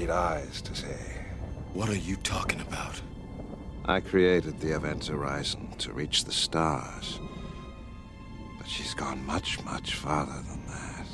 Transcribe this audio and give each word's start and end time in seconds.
need 0.00 0.10
eyes 0.32 0.56
to 0.68 0.74
say. 0.84 1.02
What 1.78 1.88
are 1.94 2.02
you 2.08 2.16
talking 2.34 2.60
about? 2.68 2.96
I 3.96 3.98
created 4.12 4.54
the 4.64 4.72
Event 4.78 5.02
Horizon 5.14 5.62
to 5.82 5.88
reach 6.00 6.18
the 6.28 6.36
stars. 6.46 7.08
But 8.58 8.68
she's 8.74 8.94
gone 9.04 9.20
much, 9.32 9.50
much 9.72 9.88
farther 10.04 10.40
than 10.48 10.62
that. 10.74 11.08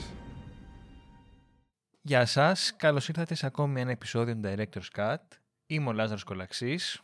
Γεια 2.03 2.27
σας, 2.27 2.77
καλώς 2.77 3.09
ήρθατε 3.09 3.35
σε 3.35 3.47
ακόμη 3.47 3.81
ένα 3.81 3.91
επεισόδιο 3.91 4.35
του 4.35 4.41
Director's 4.45 4.89
Cut. 4.97 5.17
Είμαι 5.67 5.89
ο 5.89 5.93
Λάζαρος 5.93 6.25
Κολαξής. 6.25 7.03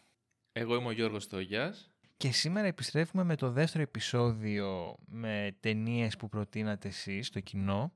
Εγώ 0.53 0.75
είμαι 0.75 0.89
ο 0.89 0.91
Γιώργος 0.93 1.29
Τόγιας. 1.29 1.91
Και 2.17 2.33
σήμερα 2.33 2.67
επιστρέφουμε 2.67 3.25
με 3.25 3.37
το 3.37 3.51
δεύτερο 3.51 3.83
επεισόδιο 3.83 4.97
με 5.07 5.57
ταινίες 5.61 6.17
που 6.17 6.29
προτείνατε 6.29 6.89
εσείς 6.89 7.27
στο 7.27 7.41
κοινό. 7.41 7.93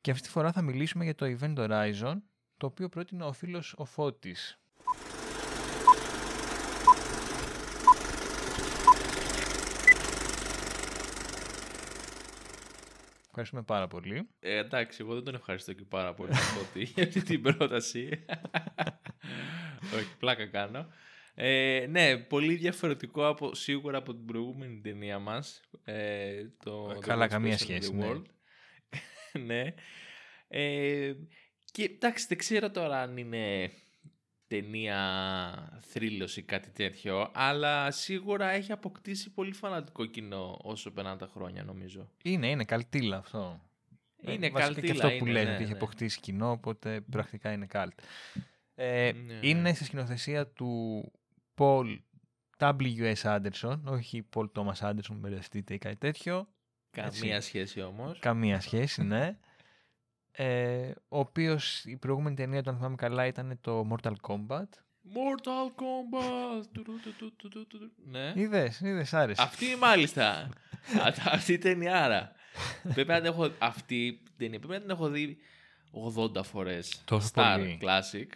Και 0.00 0.10
αυτή 0.10 0.22
τη 0.22 0.32
φορά 0.32 0.52
θα 0.52 0.62
μιλήσουμε 0.62 1.04
για 1.04 1.14
το 1.14 1.36
Event 1.38 1.56
Horizon, 1.56 2.16
το 2.56 2.66
οποίο 2.66 2.88
πρότεινε 2.88 3.24
ο 3.24 3.32
φίλος 3.32 3.74
ο 3.76 3.84
Φώτης. 3.84 4.60
Ευχαριστούμε 13.38 13.62
πάρα 13.62 13.86
πολύ. 13.86 14.28
Ε, 14.40 14.56
εντάξει, 14.56 14.98
εγώ 15.00 15.14
δεν 15.14 15.24
τον 15.24 15.34
ευχαριστώ 15.34 15.72
και 15.72 15.84
πάρα 15.84 16.14
πολύ 16.14 16.34
Φώτη, 16.34 16.82
για 16.94 17.02
αυτή 17.02 17.22
την 17.22 17.42
πρόταση. 17.42 18.24
Όχι, 19.96 20.16
πλάκα 20.18 20.46
κάνω. 20.46 20.86
Ε, 21.34 21.86
ναι, 21.88 22.16
πολύ 22.16 22.54
διαφορετικό 22.54 23.26
από, 23.26 23.54
σίγουρα 23.54 23.98
από 23.98 24.14
την 24.14 24.24
προηγούμενη 24.24 24.80
ταινία 24.80 25.18
μας. 25.18 25.60
Ε, 25.84 26.44
το, 26.64 26.96
Καλά, 27.00 27.26
το 27.26 27.32
καμία 27.32 27.52
Expression 27.52 27.60
of 27.60 27.60
σχέση, 27.60 27.90
the 27.92 27.98
ναι. 27.98 28.12
World. 28.12 28.24
ναι. 29.46 29.74
Ε, 30.48 31.14
και 31.76 31.82
εντάξει, 31.82 32.26
δεν 32.28 32.38
ξέρω 32.38 32.70
τώρα 32.70 33.00
αν 33.00 33.16
είναι 33.16 33.70
ταινία 34.46 35.80
θρύλος 35.80 36.36
ή 36.36 36.42
κάτι 36.42 36.70
τέτοιο, 36.70 37.30
αλλά 37.34 37.90
σίγουρα 37.90 38.50
έχει 38.50 38.72
αποκτήσει 38.72 39.30
πολύ 39.30 39.52
φανατικό 39.52 40.06
κοινό 40.06 40.58
όσο 40.62 40.90
περνάνε 40.90 41.16
τα 41.16 41.26
χρόνια 41.26 41.62
νομίζω. 41.62 42.10
Είναι, 42.22 42.50
είναι 42.50 42.64
καλτήλα 42.64 43.16
αυτό. 43.16 43.60
Είναι 44.22 44.46
Ε, 44.46 44.50
βασικά 44.50 44.72
καλτήλα, 44.72 44.92
Και 44.94 45.06
αυτό 45.06 45.18
που 45.18 45.26
είναι, 45.26 45.32
λες, 45.32 45.44
ναι, 45.44 45.52
ότι 45.52 45.62
έχει 45.62 45.72
ναι. 45.72 45.76
αποκτήσει 45.76 46.20
κοινό, 46.20 46.50
οπότε 46.50 47.00
πρακτικά 47.00 47.52
είναι 47.52 47.66
καλτ. 47.66 47.98
Ε, 48.74 49.12
Ναι, 49.12 49.38
είναι 49.42 49.60
ναι. 49.60 49.74
στη 49.74 49.84
σκηνοθεσία 49.84 50.46
του 50.46 51.02
Paul 51.56 51.98
W.S. 52.58 53.22
Anderson, 53.22 53.80
όχι 53.84 54.28
Paul 54.34 54.46
Thomas 54.54 54.78
Anderson, 54.80 55.08
μην 55.10 55.18
μπερδευτείτε 55.18 55.74
ή 55.74 55.78
κάτι 55.78 55.96
τέτοιο. 55.96 56.48
Καμία 56.90 57.34
Έτσι. 57.34 57.48
σχέση 57.48 57.82
όμως. 57.82 58.18
Καμία 58.18 58.60
σχέση, 58.60 59.02
ναι. 59.02 59.38
Ε, 60.38 60.90
ο 61.08 61.18
οποίος 61.18 61.84
η 61.84 61.96
προηγούμενη 61.96 62.36
ταινία 62.36 62.62
του, 62.62 62.70
αν 62.70 62.76
θυμάμαι 62.76 62.94
καλά, 62.96 63.26
ήταν 63.26 63.58
το 63.60 63.86
Mortal 63.92 64.12
Kombat. 64.28 64.68
Mortal 65.14 65.70
Kombat. 65.80 66.64
Τουρου, 66.72 67.00
του, 67.00 67.14
του, 67.18 67.36
του, 67.36 67.48
του, 67.50 67.66
του. 67.66 67.92
Ναι. 68.04 68.32
Είδες, 68.34 68.80
είδες, 68.80 69.14
άρεσε. 69.14 69.42
Αυτή 69.42 69.66
μάλιστα. 69.80 70.30
Α, 71.04 71.12
αυτή 71.24 71.52
η 71.52 71.58
ταινιάρα. 71.58 72.32
Πρέπει 72.94 73.08
να 73.08 73.16
την 73.16 73.24
έχω, 73.24 73.50
αυτή 73.58 74.06
η 74.06 74.22
ταινία 74.36 74.58
πρέπει 74.58 74.72
να 74.74 74.80
την 74.80 74.90
έχω 74.90 75.08
δει 75.08 75.36
80 76.36 76.42
φορές. 76.44 77.02
Τόσο 77.04 77.30
Star 77.34 77.54
πολύ. 77.58 77.78
Classic. 77.82 78.26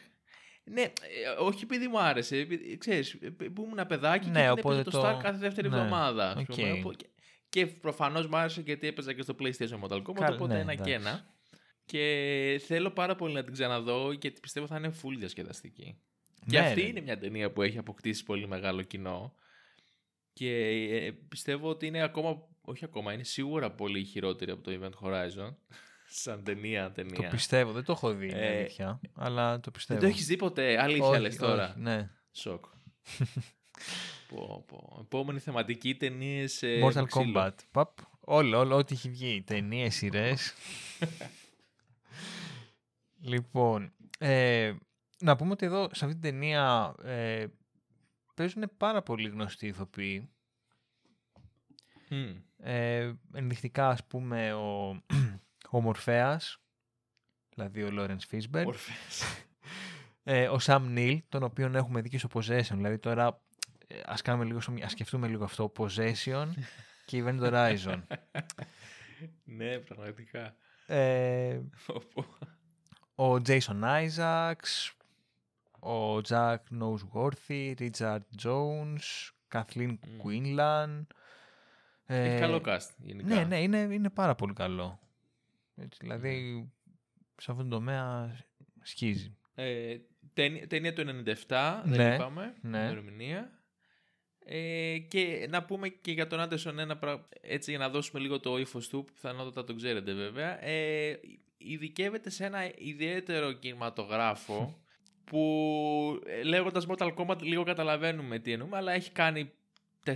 Ναι, 0.64 0.82
ε, 0.82 0.90
όχι 1.38 1.64
επειδή 1.64 1.88
μου 1.88 2.00
άρεσε, 2.00 2.36
επειδή, 2.36 2.78
ξέρεις, 2.78 3.12
ε, 3.20 3.28
που 3.30 3.62
ήμουν 3.62 3.86
παιδάκι 3.86 4.28
Ναι, 4.30 4.40
και 4.40 4.48
την 4.48 4.50
οπότε 4.58 4.74
έπαιζε 4.80 4.90
το, 4.90 5.00
το- 5.00 5.08
Star 5.08 5.22
κάθε 5.22 5.38
δεύτερη 5.38 5.68
ναι, 5.68 5.76
εβδομάδα. 5.76 6.28
ας 6.30 6.36
οκ. 6.40 6.44
πούμε, 6.54 6.72
οπό- 6.72 6.94
και, 6.96 7.06
και 7.48 7.66
προφανώς 7.66 8.26
μου 8.26 8.36
άρεσε 8.36 8.60
γιατί 8.60 8.86
έπαιζα 8.86 9.12
και 9.12 9.22
στο 9.22 9.34
PlayStation 9.40 9.80
Mortal 9.88 10.02
Kombat, 10.02 10.12
Καλά, 10.14 10.34
οπότε 10.34 10.54
ναι, 10.54 10.60
ένα 10.60 10.74
και 10.74 10.92
εντάξει. 10.92 11.08
ένα. 11.08 11.26
Και 11.90 12.60
θέλω 12.66 12.90
πάρα 12.90 13.14
πολύ 13.16 13.34
να 13.34 13.44
την 13.44 13.52
ξαναδώ 13.52 14.12
γιατί 14.12 14.40
πιστεύω 14.40 14.66
θα 14.66 14.76
είναι 14.76 14.92
full 15.02 15.14
διασκεδαστική. 15.18 15.96
Και 16.46 16.58
Ναι, 16.58 16.58
αυτή 16.58 16.80
ρε. 16.80 16.86
είναι 16.86 17.00
μια 17.00 17.18
ταινία 17.18 17.50
που 17.52 17.62
έχει 17.62 17.78
αποκτήσει 17.78 18.24
πολύ 18.24 18.48
μεγάλο 18.48 18.82
κοινό. 18.82 19.34
Και 20.32 20.50
ε, 20.90 21.10
πιστεύω 21.28 21.68
ότι 21.68 21.86
είναι 21.86 22.02
ακόμα, 22.02 22.48
όχι 22.60 22.84
ακόμα, 22.84 23.12
είναι 23.12 23.22
σίγουρα 23.24 23.70
πολύ 23.70 24.04
χειρότερη 24.04 24.50
από 24.50 24.62
το 24.62 24.78
Event 24.80 25.06
Horizon. 25.06 25.54
Σαν 26.22 26.44
ταινία, 26.44 26.86
Το 26.86 26.92
ταινία. 26.92 27.28
πιστεύω, 27.28 27.72
δεν 27.72 27.84
το 27.84 27.92
έχω 27.92 28.12
δει, 28.14 28.28
είναι 28.28 28.46
Ε, 28.46 28.58
αλήθεια, 28.58 29.00
αλλά 29.14 29.60
το 29.60 29.70
πιστεύω. 29.70 30.00
Δεν 30.00 30.08
το 30.08 30.14
έχεις 30.14 30.26
δει 30.26 30.36
ποτέ, 30.36 30.80
αλήθεια 30.82 31.04
Όχι, 31.06 31.20
λες 31.20 31.36
τώρα. 31.36 31.68
όχι, 31.68 31.80
ναι. 31.80 32.10
Σοκ. 32.32 32.64
πω, 34.28 34.64
πω. 34.66 34.98
Επόμενη 35.00 35.38
θεματική 35.38 35.94
ταινίες. 35.94 36.60
Mortal 36.84 37.04
Kombat. 37.08 37.54
Παπ, 37.70 37.98
όλο, 38.20 38.58
όλο, 38.58 38.76
ό,τι 38.76 38.94
έχει 38.94 39.08
βγει. 39.08 39.42
Ταινίες, 39.46 39.94
σειρές. 39.94 40.52
λοιπόν, 43.20 43.92
ε, 44.18 44.74
να 45.20 45.36
πούμε 45.36 45.50
ότι 45.50 45.66
εδώ 45.66 45.88
σε 45.92 46.04
αυτή 46.04 46.18
την 46.20 46.30
ταινία 46.30 46.94
ε, 47.04 47.46
παίζουν 48.34 48.70
πάρα 48.76 49.02
πολύ 49.02 49.28
γνωστοί 49.28 49.66
ηθοποιοί. 49.66 50.30
Ε, 52.56 53.12
ενδεικτικά, 53.32 53.88
ας 53.88 54.04
πούμε, 54.06 54.52
ο, 54.52 54.88
ο 55.70 55.80
Μορφέας, 55.80 56.60
δηλαδή 57.54 57.82
ο 57.82 57.90
Λόρενς 57.90 58.24
Φίσμπερ, 58.24 58.64
ε, 60.22 60.48
ο 60.48 60.58
Σαμ 60.58 60.86
Νίλ, 60.92 61.22
τον 61.28 61.42
οποίον 61.42 61.74
έχουμε 61.74 62.00
δει 62.00 62.08
και 62.08 62.18
στο 62.18 62.28
Possession. 62.32 62.72
Δηλαδή 62.74 62.98
τώρα 62.98 63.42
ε, 63.86 64.00
ας, 64.04 64.22
κάνουμε 64.22 64.44
λίγο, 64.44 64.60
στο- 64.60 64.74
ας 64.82 64.90
σκεφτούμε 64.90 65.28
λίγο 65.28 65.44
αυτό, 65.44 65.72
Possession 65.76 66.46
και 67.06 67.24
Event 67.26 67.40
Horizon. 67.40 68.02
ναι, 69.44 69.78
πραγματικά. 69.78 70.54
ε, 70.86 71.60
Πω, 71.86 72.02
πω. 72.14 72.24
Ο 73.20 73.40
Jason 73.46 74.08
Isaacs, 74.08 74.92
ο 75.80 76.16
Jack 76.28 76.58
Noseworthy, 76.80 77.74
Richard 77.78 78.20
Jones, 78.42 79.30
Kathleen 79.52 79.96
Μμ. 80.06 80.20
Quinlan. 80.24 81.06
Έχει 82.06 82.34
ε, 82.34 82.38
καλό 82.38 82.60
cast 82.66 82.88
γενικά. 82.96 83.34
Ναι, 83.34 83.44
ναι, 83.44 83.62
είναι, 83.62 83.78
είναι 83.78 84.10
πάρα 84.10 84.34
πολύ 84.34 84.52
καλό. 84.52 85.00
Έτσι, 85.76 85.98
δηλαδή, 86.00 86.64
σε 87.36 87.50
αυτόν 87.50 87.68
τον 87.68 87.78
τομέα 87.78 88.36
σκίζει. 88.82 89.36
Ε, 89.54 89.96
ταινία, 90.32 90.66
ταινία 90.66 90.92
του 90.92 91.02
97, 91.48 91.82
Ναι, 91.84 91.96
δεν 91.96 92.14
είπαμε, 92.14 92.54
ναι. 92.60 92.78
ημερομηνία. 92.78 93.50
Ε, 94.44 94.98
και 94.98 95.46
να 95.50 95.64
πούμε 95.64 95.88
και 95.88 96.12
για 96.12 96.26
τον 96.26 96.40
Άντερσον 96.40 96.78
ένα 96.78 96.96
πράγμα, 96.96 97.28
έτσι 97.40 97.70
για 97.70 97.78
να 97.78 97.88
δώσουμε 97.88 98.20
λίγο 98.20 98.40
το 98.40 98.58
ύφος 98.58 98.88
του, 98.88 99.04
που 99.04 99.12
πιθανότατα 99.12 99.64
το 99.64 99.74
ξέρετε 99.74 100.12
βέβαια. 100.12 100.64
Ε, 100.64 101.20
ειδικεύεται 101.62 102.30
σε 102.30 102.44
ένα 102.44 102.72
ιδιαίτερο 102.78 103.52
κινηματογράφο 103.52 104.78
που 105.30 106.20
ε, 106.26 106.42
λέγοντας 106.42 106.86
Mortal 106.88 107.14
Kombat 107.14 107.42
λίγο 107.42 107.62
καταλαβαίνουμε 107.62 108.38
τι 108.38 108.52
εννοούμε, 108.52 108.76
αλλά 108.76 108.92
έχει 108.92 109.10
κάνει 109.10 109.50
4-5 110.04 110.12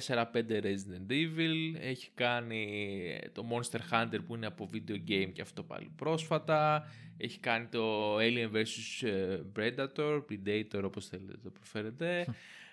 Resident 0.48 1.10
Evil, 1.10 1.74
έχει 1.80 2.10
κάνει 2.14 2.92
ε, 3.22 3.28
το 3.28 3.44
Monster 3.50 3.80
Hunter 3.92 4.18
που 4.26 4.34
είναι 4.34 4.46
από 4.46 4.70
video 4.72 5.08
game 5.08 5.30
και 5.32 5.42
αυτό 5.42 5.62
πάλι 5.62 5.92
πρόσφατα, 5.96 6.86
έχει 7.16 7.38
κάνει 7.38 7.66
το 7.66 8.16
Alien 8.16 8.50
vs 8.52 9.08
ε, 9.08 9.40
Predator, 9.56 10.22
Predator 10.30 10.82
όπως 10.84 11.06
θέλετε 11.06 11.36
το 11.42 11.50
προφέρετε. 11.50 12.26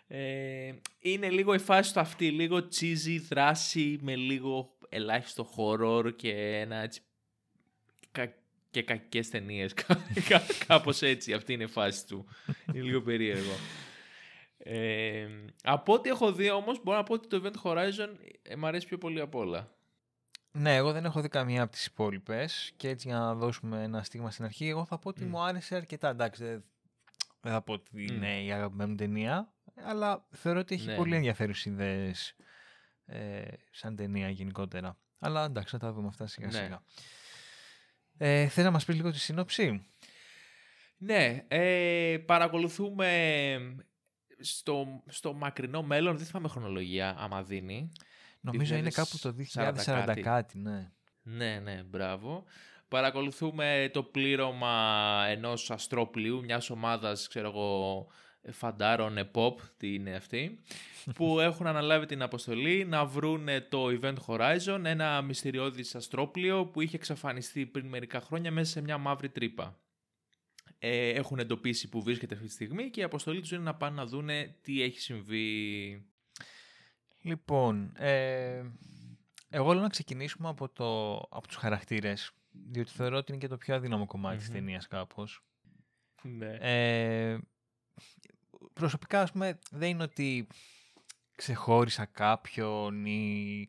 Ε, 0.07 0.73
είναι 0.99 1.29
λίγο 1.29 1.53
η 1.53 1.57
φάση 1.59 1.93
του 1.93 1.99
αυτή, 1.99 2.29
λίγο 2.31 2.57
cheesy 2.57 3.19
δράση 3.29 3.97
με 4.01 4.15
λίγο 4.15 4.77
ελάχιστο 4.89 5.49
horror 5.55 6.15
και 6.15 6.31
ένα 6.59 6.75
έτσι 6.75 7.01
κα- 8.11 8.33
και 8.71 8.83
κακές 8.83 9.29
ταινίες, 9.29 9.73
Κα- 9.87 10.01
κα- 10.27 10.41
κάπως 10.67 11.01
έτσι, 11.01 11.33
αυτή 11.33 11.53
είναι 11.53 11.63
η 11.63 11.67
φάση 11.67 12.07
του. 12.07 12.25
είναι 12.73 12.83
λίγο 12.83 13.01
περίεργο. 13.01 13.51
Ε, 14.57 15.27
από 15.63 15.93
ό,τι 15.93 16.09
έχω 16.09 16.33
δει 16.33 16.49
όμως, 16.49 16.83
μπορώ 16.83 16.97
να 16.97 17.03
πω 17.03 17.13
ότι 17.13 17.27
το 17.27 17.41
Event 17.43 17.61
Horizon 17.71 18.09
ε, 18.41 18.55
μ' 18.55 18.65
αρέσει 18.65 18.87
πιο 18.87 18.97
πολύ 18.97 19.19
απ' 19.21 19.35
όλα. 19.35 19.75
Ναι, 20.51 20.75
εγώ 20.75 20.91
δεν 20.91 21.05
έχω 21.05 21.21
δει 21.21 21.27
καμία 21.27 21.61
από 21.61 21.71
τις 21.71 21.85
υπόλοιπες 21.85 22.71
και 22.77 22.89
έτσι 22.89 23.07
για 23.07 23.17
να 23.17 23.35
δώσουμε 23.35 23.83
ένα 23.83 24.03
στίγμα 24.03 24.31
στην 24.31 24.45
αρχή, 24.45 24.67
εγώ 24.67 24.85
θα 24.85 24.97
πω 24.99 25.09
ότι 25.09 25.23
Μμ. 25.23 25.29
μου 25.29 25.41
άρεσε 25.41 25.75
αρκετά. 25.75 26.09
Εντάξει, 26.09 26.43
δεν, 26.43 26.63
δεν 27.41 27.51
θα 27.51 27.61
πω 27.61 27.73
ότι 27.73 27.89
Μμ. 27.93 27.99
είναι 27.99 28.43
η 28.43 28.51
αγαπημένη 28.51 28.89
μου 28.89 28.95
ταινία, 28.95 29.53
αλλά 29.83 30.25
θεωρώ 30.29 30.59
ότι 30.59 30.75
έχει 30.75 30.85
Ναι, 30.87 30.95
πολύ 30.95 31.09
ναι. 31.09 31.15
ενδιαφέρουσες 31.15 31.65
ιδέες 31.65 32.35
ε, 33.05 33.41
σαν 33.71 33.95
ταινία 33.95 34.29
γενικότερα. 34.29 34.97
Αλλά 35.19 35.45
εντάξει, 35.45 35.71
θα 35.71 35.77
τα 35.85 35.93
δούμε 35.93 36.07
αυτά 36.07 36.27
σιγά 36.27 36.47
Ναι. 36.47 36.77
Σιγά. 38.21 38.31
Ε, 38.31 38.47
θες 38.47 38.63
να 38.63 38.71
μας 38.71 38.85
πεις 38.85 38.95
λίγο 38.95 39.11
τη 39.11 39.19
σύνοψη; 39.19 39.85
Ναι, 40.97 41.45
ε, 41.47 42.17
παρακολουθούμε 42.25 43.07
στο, 44.39 45.03
στο 45.07 45.33
μακρινό 45.33 45.83
μέλλον, 45.83 46.17
δεν 46.17 46.25
θυμάμαι 46.25 46.47
χρονολογία 46.47 47.15
άμα 47.17 47.43
δίνει. 47.43 47.91
Νομίζω 48.41 48.75
είναι 48.75 48.89
κάπου 48.89 49.17
το 49.19 49.35
2040 49.53 49.73
2040 49.73 49.73
κάτι, 49.85 50.21
κάτι. 50.21 50.59
ναι. 50.59 50.91
Ναι, 51.23 51.59
ναι, 51.59 51.83
μπράβο. 51.83 52.43
Παρακολουθούμε 52.87 53.89
το 53.93 54.03
πλήρωμα 54.03 55.25
ενός 55.29 55.71
αστρόπλιου, 55.71 56.43
μιας 56.43 56.69
ομάδας, 56.69 57.27
ξέρω 57.27 57.47
εγώ, 57.47 58.07
φαντάρων 58.49 59.29
pop, 59.33 59.55
τι 59.77 59.93
είναι 59.93 60.15
αυτή, 60.15 60.59
που 61.15 61.39
έχουν 61.47 61.67
αναλάβει 61.67 62.05
την 62.05 62.21
αποστολή 62.21 62.85
να 62.85 63.05
βρούνε 63.05 63.61
το 63.61 63.99
Event 64.01 64.17
Horizon, 64.25 64.81
ένα 64.83 65.21
μυστηριώδης 65.21 65.95
αστρόπλιο 65.95 66.65
που 66.65 66.81
είχε 66.81 66.95
εξαφανιστεί 66.95 67.65
πριν 67.65 67.87
μερικά 67.87 68.21
χρόνια 68.21 68.51
μέσα 68.51 68.71
σε 68.71 68.81
μια 68.81 68.97
μαύρη 68.97 69.29
τρύπα. 69.29 69.79
ε, 70.79 71.09
έχουν 71.09 71.39
εντοπίσει 71.39 71.89
που 71.89 72.01
βρίσκεται 72.01 72.33
αυτή 72.33 72.47
τη 72.47 72.53
στιγμή 72.53 72.89
και 72.89 72.99
η 72.99 73.03
αποστολή 73.03 73.41
τους 73.41 73.51
είναι 73.51 73.63
να 73.63 73.75
πάνε 73.75 73.95
να 73.95 74.05
δούνε 74.05 74.55
τι 74.61 74.81
έχει 74.81 74.99
συμβεί. 74.99 76.05
Λοιπόν, 77.21 77.91
ε, 77.97 78.63
εγώ 79.49 79.73
λέω 79.73 79.81
να 79.81 79.89
ξεκινήσουμε 79.89 80.49
από, 80.49 80.69
το, 80.69 81.15
από 81.15 81.47
τους 81.47 81.55
χαρακτήρες, 81.55 82.31
διότι 82.51 82.91
θεωρώ 82.91 83.17
ότι 83.17 83.31
είναι 83.31 83.41
και 83.41 83.47
το 83.47 83.57
πιο 83.57 83.75
αδύναμο 83.75 84.05
κομμάτι 84.05 84.37
της 84.37 84.49
ταινίας 84.49 84.87
κάπως. 84.87 85.43
Ναι. 86.23 86.57
Ε, 86.59 87.39
προσωπικά, 88.73 89.21
ας 89.21 89.31
πούμε, 89.31 89.59
δεν 89.71 89.89
είναι 89.89 90.03
ότι 90.03 90.47
ξεχώρισα 91.35 92.05
κάποιον 92.05 93.05
ή 93.05 93.67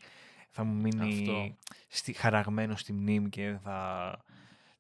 θα 0.51 0.65
μου 0.65 0.81
μείνει 0.81 1.21
Αυτό. 1.21 1.57
στη, 1.89 2.13
χαραγμένο 2.13 2.77
στη 2.77 2.93
μνήμη 2.93 3.29
και 3.29 3.59
θα, 3.63 4.19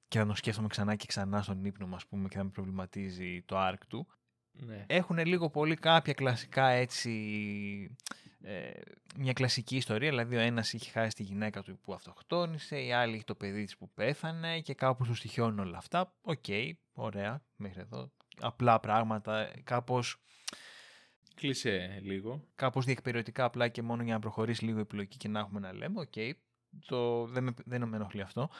και 0.08 0.18
θα 0.18 0.26
τον 0.26 0.36
σκέφτομαι 0.36 0.68
ξανά 0.68 0.94
και 0.94 1.06
ξανά 1.06 1.42
στον 1.42 1.64
ύπνο 1.64 1.86
μου, 1.86 1.94
ας 1.94 2.06
πούμε, 2.06 2.28
και 2.28 2.36
θα 2.36 2.44
με 2.44 2.50
προβληματίζει 2.50 3.42
το 3.42 3.56
arc 3.58 3.80
του. 3.88 4.06
ναι. 4.52 4.84
Έχουν 4.88 5.18
λίγο 5.18 5.50
πολύ 5.50 5.74
κάποια 5.74 6.12
κλασικά 6.12 6.68
έτσι, 6.68 7.10
ε, 8.40 8.70
μια 9.18 9.32
κλασική 9.32 9.76
ιστορία, 9.76 10.08
δηλαδή 10.08 10.36
ο 10.36 10.40
ένας 10.40 10.72
είχε 10.72 10.90
χάσει 10.90 11.16
τη 11.16 11.22
γυναίκα 11.22 11.62
του 11.62 11.78
που 11.78 11.94
αυτοκτόνησε, 11.94 12.80
η 12.80 12.92
άλλη 12.92 13.14
είχε 13.14 13.24
το 13.24 13.34
παιδί 13.34 13.64
της 13.64 13.76
που 13.76 13.90
πέθανε 13.90 14.60
και 14.60 14.74
κάπως 14.74 15.08
του 15.08 15.14
στοιχειώνουν 15.14 15.58
όλα 15.58 15.78
αυτά. 15.78 16.14
Οκ, 16.20 16.44
ωραία, 16.92 17.42
μέχρι 17.56 17.80
εδώ. 17.80 18.10
Απλά 18.40 18.80
πράγματα, 18.80 19.52
κάπως, 19.64 20.16
Κλείσε 21.34 21.98
λίγο. 22.02 22.44
κάπως 22.54 22.84
διεκπεραιωτικά 22.84 23.44
απλά 23.44 23.68
και 23.68 23.82
μόνο 23.82 24.02
για 24.02 24.12
να 24.14 24.20
προχωρήσει 24.20 24.64
λίγο 24.64 24.78
η 24.78 24.80
πλοκή 24.80 25.16
και 25.16 25.28
να 25.28 25.38
έχουμε 25.40 25.60
να 25.60 25.72
λέμε. 25.72 26.00
Οκ, 26.00 26.12
το, 26.86 27.26
δεν, 27.26 27.44
με, 27.44 27.54
δεν 27.64 27.88
με 27.88 27.96
ενοχλεί 27.96 28.20
αυτό. 28.20 28.50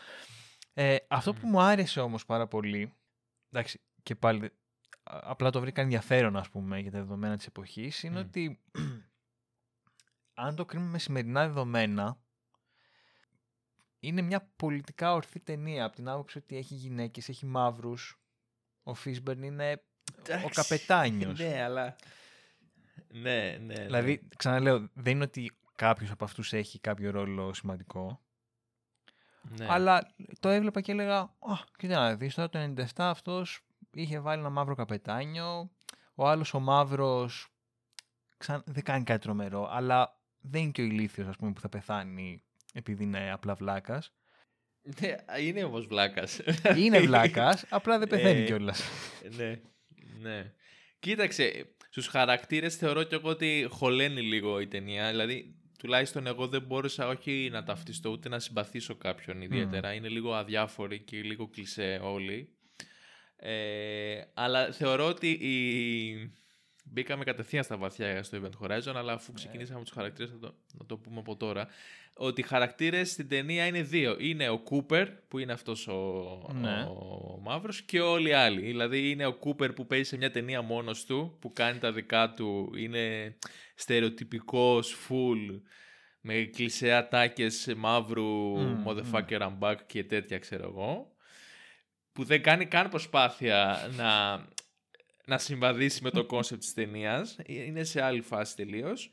Ε, 0.74 0.96
αυτό 1.08 1.34
που 1.34 1.46
μου 1.48 1.60
άρεσε 1.60 2.00
όμως 2.00 2.24
πάρα 2.26 2.46
πολύ, 2.46 2.92
εντάξει, 3.50 3.80
και 4.02 4.14
πάλι 4.14 4.44
α- 5.02 5.20
απλά 5.22 5.50
το 5.50 5.60
βρήκα 5.60 5.80
ενδιαφέρον 5.80 6.36
ας 6.36 6.48
πούμε 6.50 6.78
για 6.78 6.90
τα 6.90 6.98
δεδομένα 6.98 7.36
της 7.36 7.46
εποχής, 7.46 8.02
είναι 8.02 8.20
Μμ. 8.20 8.26
ότι 8.26 8.60
αν 10.34 10.56
το 10.56 10.64
κρίνουμε 10.64 10.90
με 10.90 10.98
σημερινά 10.98 11.46
δεδομένα, 11.46 12.20
είναι 14.00 14.22
μια 14.22 14.52
πολιτικά 14.56 15.12
ορθή 15.12 15.40
ταινία 15.40 15.84
από 15.84 15.94
την 15.94 16.08
άποψη 16.08 16.38
ότι 16.38 16.56
έχει 16.56 16.74
γυναίκες, 16.74 17.28
έχει 17.28 17.46
μαύρους, 17.46 18.21
ο 18.82 18.94
Φίσμπερν 18.94 19.42
είναι 19.42 19.82
ο 20.16 20.20
Εντάξει. 20.24 20.48
καπετάνιος. 20.48 21.38
Ναι, 21.38 21.62
αλλά... 21.62 21.96
Ναι, 23.08 23.56
ναι. 23.60 23.74
ναι. 23.74 23.84
Δηλαδή, 23.84 24.28
ξαναλέω, 24.36 24.88
δεν 24.94 25.14
είναι 25.14 25.24
ότι 25.24 25.52
κάποιος 25.74 26.10
από 26.10 26.24
αυτούς 26.24 26.52
έχει 26.52 26.78
κάποιο 26.78 27.10
ρόλο 27.10 27.54
σημαντικό, 27.54 28.20
Ναι. 29.42 29.66
Αλλά 29.68 30.14
το 30.40 30.48
έβλεπα 30.48 30.80
και 30.80 30.92
έλεγα, 30.92 31.18
Α, 31.18 31.58
κοίτα 31.76 31.94
να 31.94 32.16
δεις, 32.16 32.34
τώρα 32.34 32.48
το 32.48 32.58
97 32.76 32.84
αυτός 32.96 33.64
είχε 33.90 34.20
βάλει 34.20 34.40
ένα 34.40 34.50
μαύρο 34.50 34.74
καπετάνιο, 34.74 35.70
ο 36.14 36.28
άλλος 36.28 36.54
ο 36.54 36.60
μαύρος 36.60 37.48
ξαν... 38.36 38.62
δεν 38.66 38.82
κάνει 38.82 39.04
κάτι 39.04 39.20
τρομερό, 39.20 39.68
αλλά 39.70 40.20
δεν 40.40 40.62
είναι 40.62 40.70
και 40.70 40.82
ο 40.82 40.84
ηλίθιος 40.84 41.28
ας 41.28 41.36
πούμε 41.36 41.52
που 41.52 41.60
θα 41.60 41.68
πεθάνει 41.68 42.42
επειδή 42.72 43.02
είναι 43.02 43.32
απλά 43.32 43.54
βλάκας. 43.54 44.12
Ναι, 44.82 45.14
είναι 45.40 45.64
όμως 45.64 45.86
βλάκας. 45.86 46.40
Είναι 46.76 47.00
βλάκας, 47.06 47.64
απλά 47.68 47.98
δεν 47.98 48.08
πεθαίνει 48.08 48.40
Ε, 48.40 48.44
κιόλας. 48.44 48.82
ναι, 49.36 49.60
ναι. 50.20 50.52
Κοίταξε, 50.98 51.66
στους 51.90 52.06
χαρακτήρες 52.06 52.76
θεωρώ 52.76 53.02
και 53.02 53.14
εγώ 53.14 53.28
ότι 53.28 53.66
χωλαίνει 53.70 54.20
λίγο 54.20 54.60
η 54.60 54.66
ταινία. 54.66 55.10
Δηλαδή, 55.10 55.54
τουλάχιστον 55.78 56.26
εγώ 56.26 56.46
δεν 56.48 56.62
μπόρεσα 56.62 57.08
όχι 57.08 57.48
να 57.52 57.62
ταυτιστώ 57.64 58.10
ούτε 58.10 58.28
να 58.28 58.38
συμπαθήσω 58.38 58.94
κάποιον 58.94 59.42
ιδιαίτερα. 59.42 59.92
Είναι 59.92 60.08
λίγο 60.08 60.34
αδιάφοροι 60.34 61.00
και 61.00 61.16
λίγο 61.22 61.48
κλισέ 61.48 62.00
όλοι. 62.02 62.48
Ε, 63.36 64.20
αλλά 64.34 64.72
θεωρώ 64.72 65.06
ότι 65.06 65.28
η... 65.30 66.32
μπήκαμε 66.84 67.24
κατευθείαν 67.24 67.64
στα 67.64 67.76
βαθιά 67.76 68.22
στο 68.22 68.40
Event 68.42 68.66
Horizon, 68.66 68.92
αλλά 68.94 69.12
αφού 69.12 69.32
ξεκινήσαμε 69.32 69.78
με 69.78 69.84
τους 69.84 69.94
χαρακτήρες, 69.94 70.30
θα 70.30 70.38
το, 70.38 70.54
να 70.72 70.86
το 70.86 70.96
πούμε 70.96 71.18
από 71.18 71.36
τώρα, 71.36 71.68
ότι 72.14 72.40
οι 72.40 72.44
χαρακτήρες 72.44 73.10
στην 73.10 73.28
ταινία 73.28 73.66
είναι 73.66 73.82
δύο. 73.82 74.16
Είναι 74.18 74.48
ο 74.48 74.58
Κούπερ, 74.58 75.10
που 75.10 75.38
είναι 75.38 75.52
αυτός 75.52 75.88
ο, 75.88 76.52
Ναι. 76.52 76.82
ο 76.82 77.38
μαύρος, 77.42 77.82
και 77.82 78.00
όλοι 78.00 78.28
οι 78.28 78.32
άλλοι. 78.32 78.60
Δηλαδή 78.60 79.10
είναι 79.10 79.26
ο 79.26 79.34
Κούπερ 79.34 79.72
που 79.72 79.86
παίζει 79.86 80.08
σε 80.08 80.16
μια 80.16 80.30
ταινία 80.30 80.62
μόνος 80.62 81.04
του, 81.04 81.36
που 81.40 81.52
κάνει 81.52 81.78
τα 81.78 81.92
δικά 81.92 82.32
του, 82.32 82.72
είναι 82.76 83.36
στερεοτυπικός, 83.74 84.96
full, 85.08 85.60
με 86.20 86.34
κλεισέ 86.34 86.92
ατάκες 86.92 87.72
μαύρου, 87.76 88.58
Μμμ, 88.58 88.84
motherfucker 88.86 89.40
I'm 89.40 89.58
back 89.58 89.76
και 89.86 90.04
τέτοια 90.04 90.38
ξέρω 90.38 90.64
εγώ 90.68 91.10
που 92.12 92.24
δεν 92.24 92.42
κάνει 92.42 92.66
καν 92.66 92.88
προσπάθεια 92.88 93.90
να, 93.96 94.36
να 95.26 95.38
συμβαδίσει 95.38 96.02
με 96.02 96.10
το 96.10 96.24
concept 96.24 96.60
της 96.60 96.74
ταινίας. 96.74 97.38
Είναι 97.46 97.84
σε 97.84 98.02
άλλη 98.02 98.20
φάση 98.20 98.56
τελείως. 98.56 99.10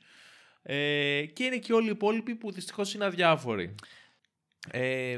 Ε, 0.72 1.26
και 1.26 1.44
είναι 1.44 1.58
και 1.58 1.74
όλοι 1.74 1.88
οι 1.88 1.92
υπόλοιποι 1.92 2.36
που 2.36 2.52
δυστυχώς 2.52 2.94
είναι 2.94 3.06
αδιάφοροι. 3.06 3.76
Ε, 4.72 5.18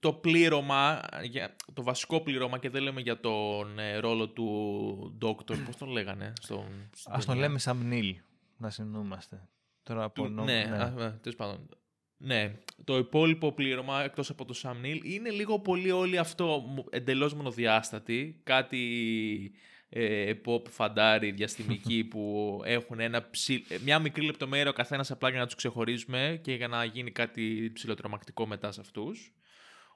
το 0.00 0.12
πλήρωμα, 0.12 1.00
για- 1.22 1.56
το 1.74 1.82
βασικό 1.82 2.20
πλήρωμα 2.20 2.58
και 2.58 2.70
δεν 2.70 2.82
λέμε 2.82 3.00
για 3.00 3.20
τον 3.20 3.78
ε, 3.78 3.96
ρόλο 3.96 4.28
του 4.28 5.18
Doctor, 5.22 5.56
πώς 5.66 5.76
τον 5.78 5.88
λέγανε 5.88 6.32
στον, 6.40 6.64
στην 6.96 7.12
Ας 7.12 7.24
τον 7.24 7.34
ταινία; 7.34 7.46
λέμε 7.48 7.58
Σαμ 7.58 7.86
Νίλ, 7.86 8.16
να 8.56 8.70
συνεννοούμαστε. 8.70 9.48
Τώρα 9.82 10.04
από 10.04 10.22
Του- 10.22 10.28
νο- 10.28 10.44
ναι, 10.44 10.64
ναι. 10.64 10.76
α, 10.76 10.82
α, 10.84 11.18
τέλος 11.20 11.36
πάντων. 11.36 11.68
Ναι, 12.16 12.58
το 12.84 12.96
υπόλοιπο 12.96 13.52
πλήρωμα 13.52 14.02
εκτός 14.02 14.30
από 14.30 14.44
το 14.44 14.54
Sam 14.62 14.84
Neill 14.84 15.00
είναι 15.04 15.30
λίγο 15.30 15.58
πολύ 15.60 15.90
όλοι 15.90 16.18
αυτό 16.18 16.46
μου- 16.66 16.86
εντελώς 16.90 17.34
μονοδιάστατοι. 17.34 18.40
Κάτι 18.44 19.52
ε, 19.88 20.32
pop 20.44 20.68
φαντάρι 20.68 21.30
διαστημικοί 21.30 22.04
που 22.10 22.60
έχουν 22.64 23.00
ένα 23.00 23.30
ψι... 23.30 23.64
ε, 23.68 23.78
μια 23.82 23.98
μικρή 23.98 24.24
λεπτομέρεια 24.24 24.70
ο 24.70 24.72
καθένας 24.72 25.10
απλά 25.10 25.28
για 25.30 25.38
να 25.38 25.46
τους 25.46 25.54
ξεχωρίζουμε 25.54 26.40
και 26.42 26.54
για 26.54 26.68
να 26.68 26.84
γίνει 26.84 27.10
κάτι 27.10 27.70
ψηλοτρομακτικό 27.74 28.46
μετά 28.46 28.72
σε 28.72 28.80
αυτούς. 28.80 29.32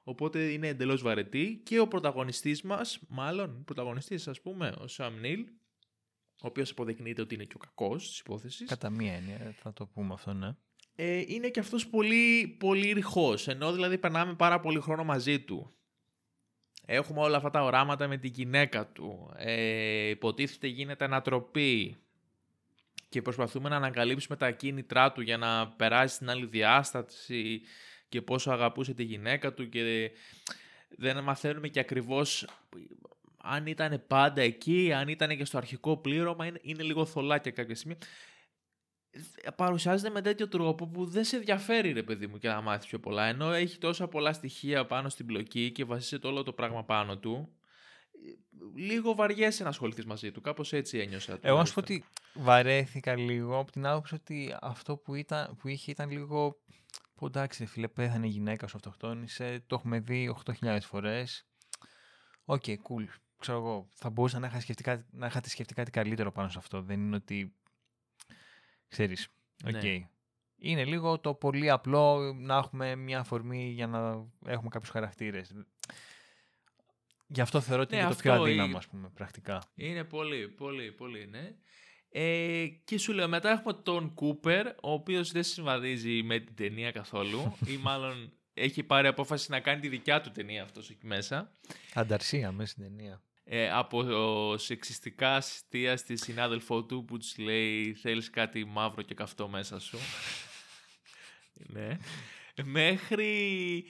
Οπότε 0.03 0.53
είναι 0.53 0.69
εντελώς 0.69 1.03
βαρετή 1.03 1.61
και 1.65 1.81
ο 1.81 1.89
πρωταγωνιστής 1.89 2.63
μας, 2.63 3.01
μάλλον 3.09 3.65
πρωταγωνιστής 3.65 4.29
ας 4.29 4.41
πούμε, 4.41 4.69
ο 4.69 4.85
Sam 4.97 5.11
Neill, 5.25 5.45
ο 6.43 6.47
οποίος 6.47 6.71
αποδεικνύεται 6.71 7.23
ότι 7.23 7.35
είναι 7.35 7.45
και 7.45 7.55
ο 7.57 7.59
κακός 7.59 8.09
της 8.09 8.19
υπόθεσης. 8.19 8.69
Κατά 8.69 8.91
μία 8.91 9.13
έννοια, 9.13 9.55
θα 9.57 9.73
το 9.73 9.87
πούμε 9.87 10.13
αυτό, 10.13 10.33
ναι. 10.33 10.57
ε, 10.95 11.25
είναι 11.27 11.49
και 11.49 11.61
αυτός 11.61 11.89
πολύ, 11.89 12.57
πολύ 12.59 12.93
ρηχός, 12.93 13.49
ενώ 13.49 13.73
δηλαδή 13.73 13.99
περνάμε 13.99 14.35
πάρα 14.35 14.61
πολύ 14.61 14.81
χρόνο 14.81 15.05
μαζί 15.05 15.41
του. 15.41 15.75
Έχουμε 16.93 17.21
όλα 17.21 17.37
αυτά 17.37 17.51
τα 17.51 17.63
οράματα 17.63 18.09
με 18.09 18.17
την 18.17 18.31
γυναίκα 18.35 18.87
του. 18.87 19.33
Ε, 19.37 20.09
υποτίθεται 20.09 20.67
γίνεται 20.67 21.05
ανατροπή 21.05 21.97
και 23.09 23.23
προσπαθούμε 23.23 23.69
να 23.69 23.77
ανακαλύψουμε 23.77 24.37
τα 24.37 24.51
κίνητρά 24.51 25.13
του 25.13 25.21
για 25.21 25.37
να 25.37 25.69
περάσει 25.69 26.15
στην 26.15 26.31
άλλη 26.31 26.47
διάσταση 26.47 27.61
και 28.09 28.23
πόσο 28.23 28.51
αγαπούσε 28.51 28.95
τη 28.95 29.03
γυναίκα 29.03 29.53
του 29.53 29.69
και 29.69 30.11
δεν 30.89 31.23
μαθαίνουμε 31.23 31.69
και 31.69 31.81
ακριβώς 31.81 32.47
αν 33.37 33.67
ήταν 33.67 34.03
πάντα 34.07 34.43
εκεί, 34.43 34.93
αν 34.93 35.09
ήταν 35.09 35.37
και 35.37 35.45
στο 35.45 35.59
αρχικό 35.59 35.97
πλήρωμα, 35.97 36.47
είναι, 36.47 36.59
είναι 36.63 36.83
λίγο 36.83 37.05
θολάκια 37.05 37.51
κάποια 37.51 37.75
στιγμή 37.75 37.97
παρουσιάζεται 39.57 40.11
με 40.11 40.21
τέτοιο 40.21 40.49
τρόπο 40.49 40.87
που 40.89 41.07
δεν 41.07 41.25
σε 41.25 41.37
ενδιαφέρει 41.37 41.93
ρε 41.93 42.03
παιδί 42.03 42.27
μου 42.27 42.39
και 42.39 42.49
να 42.49 42.61
μάθεις 42.61 42.87
πιο 42.87 43.01
πολλά 43.01 43.25
ενώ 43.25 43.53
έχει 43.53 43.79
τόσα 43.79 44.09
πολλά 44.09 44.33
στοιχεία 44.33 44.87
πάνω 44.87 45.09
στην 45.09 45.25
μπλοκή 45.25 45.73
και 45.73 45.85
βασίζεται 45.85 46.27
όλο 46.27 46.43
το 46.43 46.53
πράγμα 46.53 46.85
πάνω 46.85 47.19
του 47.19 47.55
λίγο 48.75 49.15
βαριέσαι 49.15 49.63
να 49.63 49.69
ασχοληθείς 49.69 50.05
μαζί 50.05 50.31
του 50.33 50.41
κάπως 50.41 50.73
έτσι 50.73 50.99
ένιωσα 50.99 51.39
Εγώ 51.41 51.57
να 51.57 51.65
σου 51.65 51.75
πω 51.75 51.83
τουλάχιστον. 51.83 51.83
ότι 51.83 52.05
βαρέθηκα 52.45 53.17
λίγο 53.17 53.59
από 53.59 53.73
την 53.73 53.87
άποψη 53.87 54.15
ότι 54.15 54.57
αυτό 54.61 54.97
που, 54.97 55.15
ήταν, 55.15 55.57
που 55.57 55.69
είχε 55.69 55.91
ήταν 55.91 56.11
λίγο. 56.11 56.61
Πω 57.15 57.27
εντάξει, 57.27 57.63
ρε 57.63 57.69
φίλε, 57.69 57.89
πέθανε 57.89 58.27
η 58.27 58.31
γυναίκα 58.31 58.67
σου, 58.67 58.77
αυτοκτόνησε. 58.77 59.65
Το 59.67 59.75
έχουμε 59.75 60.01
δει 60.01 60.37
8.000 60.45 60.79
φορές. 60.83 61.47
Οκ, 62.45 62.65
cool. 62.65 63.07
Ξέρω 63.39 63.59
εγώ. 63.59 63.89
Θα 63.95 64.11
μπορούσα 64.11 64.39
να, 64.39 64.47
είχα 64.47 64.61
σκεφτεί 64.61 64.83
κάτι, 64.83 65.05
να 65.11 65.27
είχατε 65.27 65.49
σκεφτεί 65.49 65.75
κάτι 65.75 65.91
καλύτερο 65.91 66.33
πάνω 66.33 66.49
σε 66.49 66.59
αυτό. 66.59 66.83
Δεν 66.83 67.01
είναι 67.01 67.17
ότι. 67.17 67.55
Ξέρεις. 68.91 69.29
Οκ. 69.67 69.73
Ναι. 69.83 70.09
Είναι 70.63 70.85
λίγο 70.85 71.19
το 71.19 71.35
πολύ 71.35 71.71
απλό 71.71 72.33
να 72.33 72.57
έχουμε 72.57 72.95
μια 72.97 73.19
αφορμή 73.19 73.71
για 73.71 73.87
να 73.87 74.27
έχουμε 74.47 74.69
κάποιους 74.69 74.91
χαρακτήρες. 74.91 75.53
Γι' 77.27 77.41
αυτό 77.41 77.61
θεωρώ 77.61 77.83
ότι 77.83 77.95
Ναι, 77.95 78.01
είναι 78.01 78.11
το 78.11 78.17
πιο 78.17 78.33
αυτό, 78.33 78.45
αδύναμο, 78.45 78.73
η- 78.75 78.77
ας 78.77 78.87
πούμε, 78.87 79.09
πρακτικά. 79.15 79.63
είναι 79.75 80.05
πολύ 80.05 80.49
πολύ 80.49 80.93
πολύ 80.93 81.27
ναι 81.27 81.55
ε, 82.13 82.67
και 82.85 82.99
σου 82.99 83.13
λέω 83.13 83.29
μετά 83.29 83.51
έχουμε 83.51 83.73
τον 83.73 84.15
Κούπερ 84.15 84.67
ο 84.67 84.75
οποίος 84.93 85.33
δεν 85.33 85.43
συμβαδίζει 85.43 86.23
με 86.23 86.39
την 86.39 86.55
ταινία 86.55 86.91
καθόλου 86.91 87.57
ή 87.67 87.77
μάλλον 87.87 88.33
έχει 88.55 88.83
πάρει 88.83 89.07
απόφαση 89.07 89.51
να 89.51 89.61
κάνει 89.61 89.81
τη 89.81 89.89
δικιά 89.89 90.21
του 90.21 90.31
ταινία 90.31 90.63
αυτός 90.63 90.91
εκεί 90.91 91.07
μέσα 91.07 91.53
Ανταρσία 91.95 92.53
μέσα 92.53 92.71
στην 92.71 92.83
ταινία. 92.83 93.23
Ε, 93.53 93.71
από 93.71 93.99
ο, 93.99 94.57
σεξιστικά 94.57 95.35
αστεία 95.37 95.97
στη 95.97 96.17
συνάδελφό 96.17 96.85
του 96.85 97.05
που 97.05 97.19
της 97.19 97.39
λέει 97.39 97.95
θέλεις 97.95 98.31
κάτι 98.31 98.65
μαύρο 98.65 99.03
και 99.03 99.15
καυτό 99.15 99.49
μέσα 99.49 99.81
σου. 99.81 99.99
ναι. 101.55 101.97
Μέχρι 102.65 103.85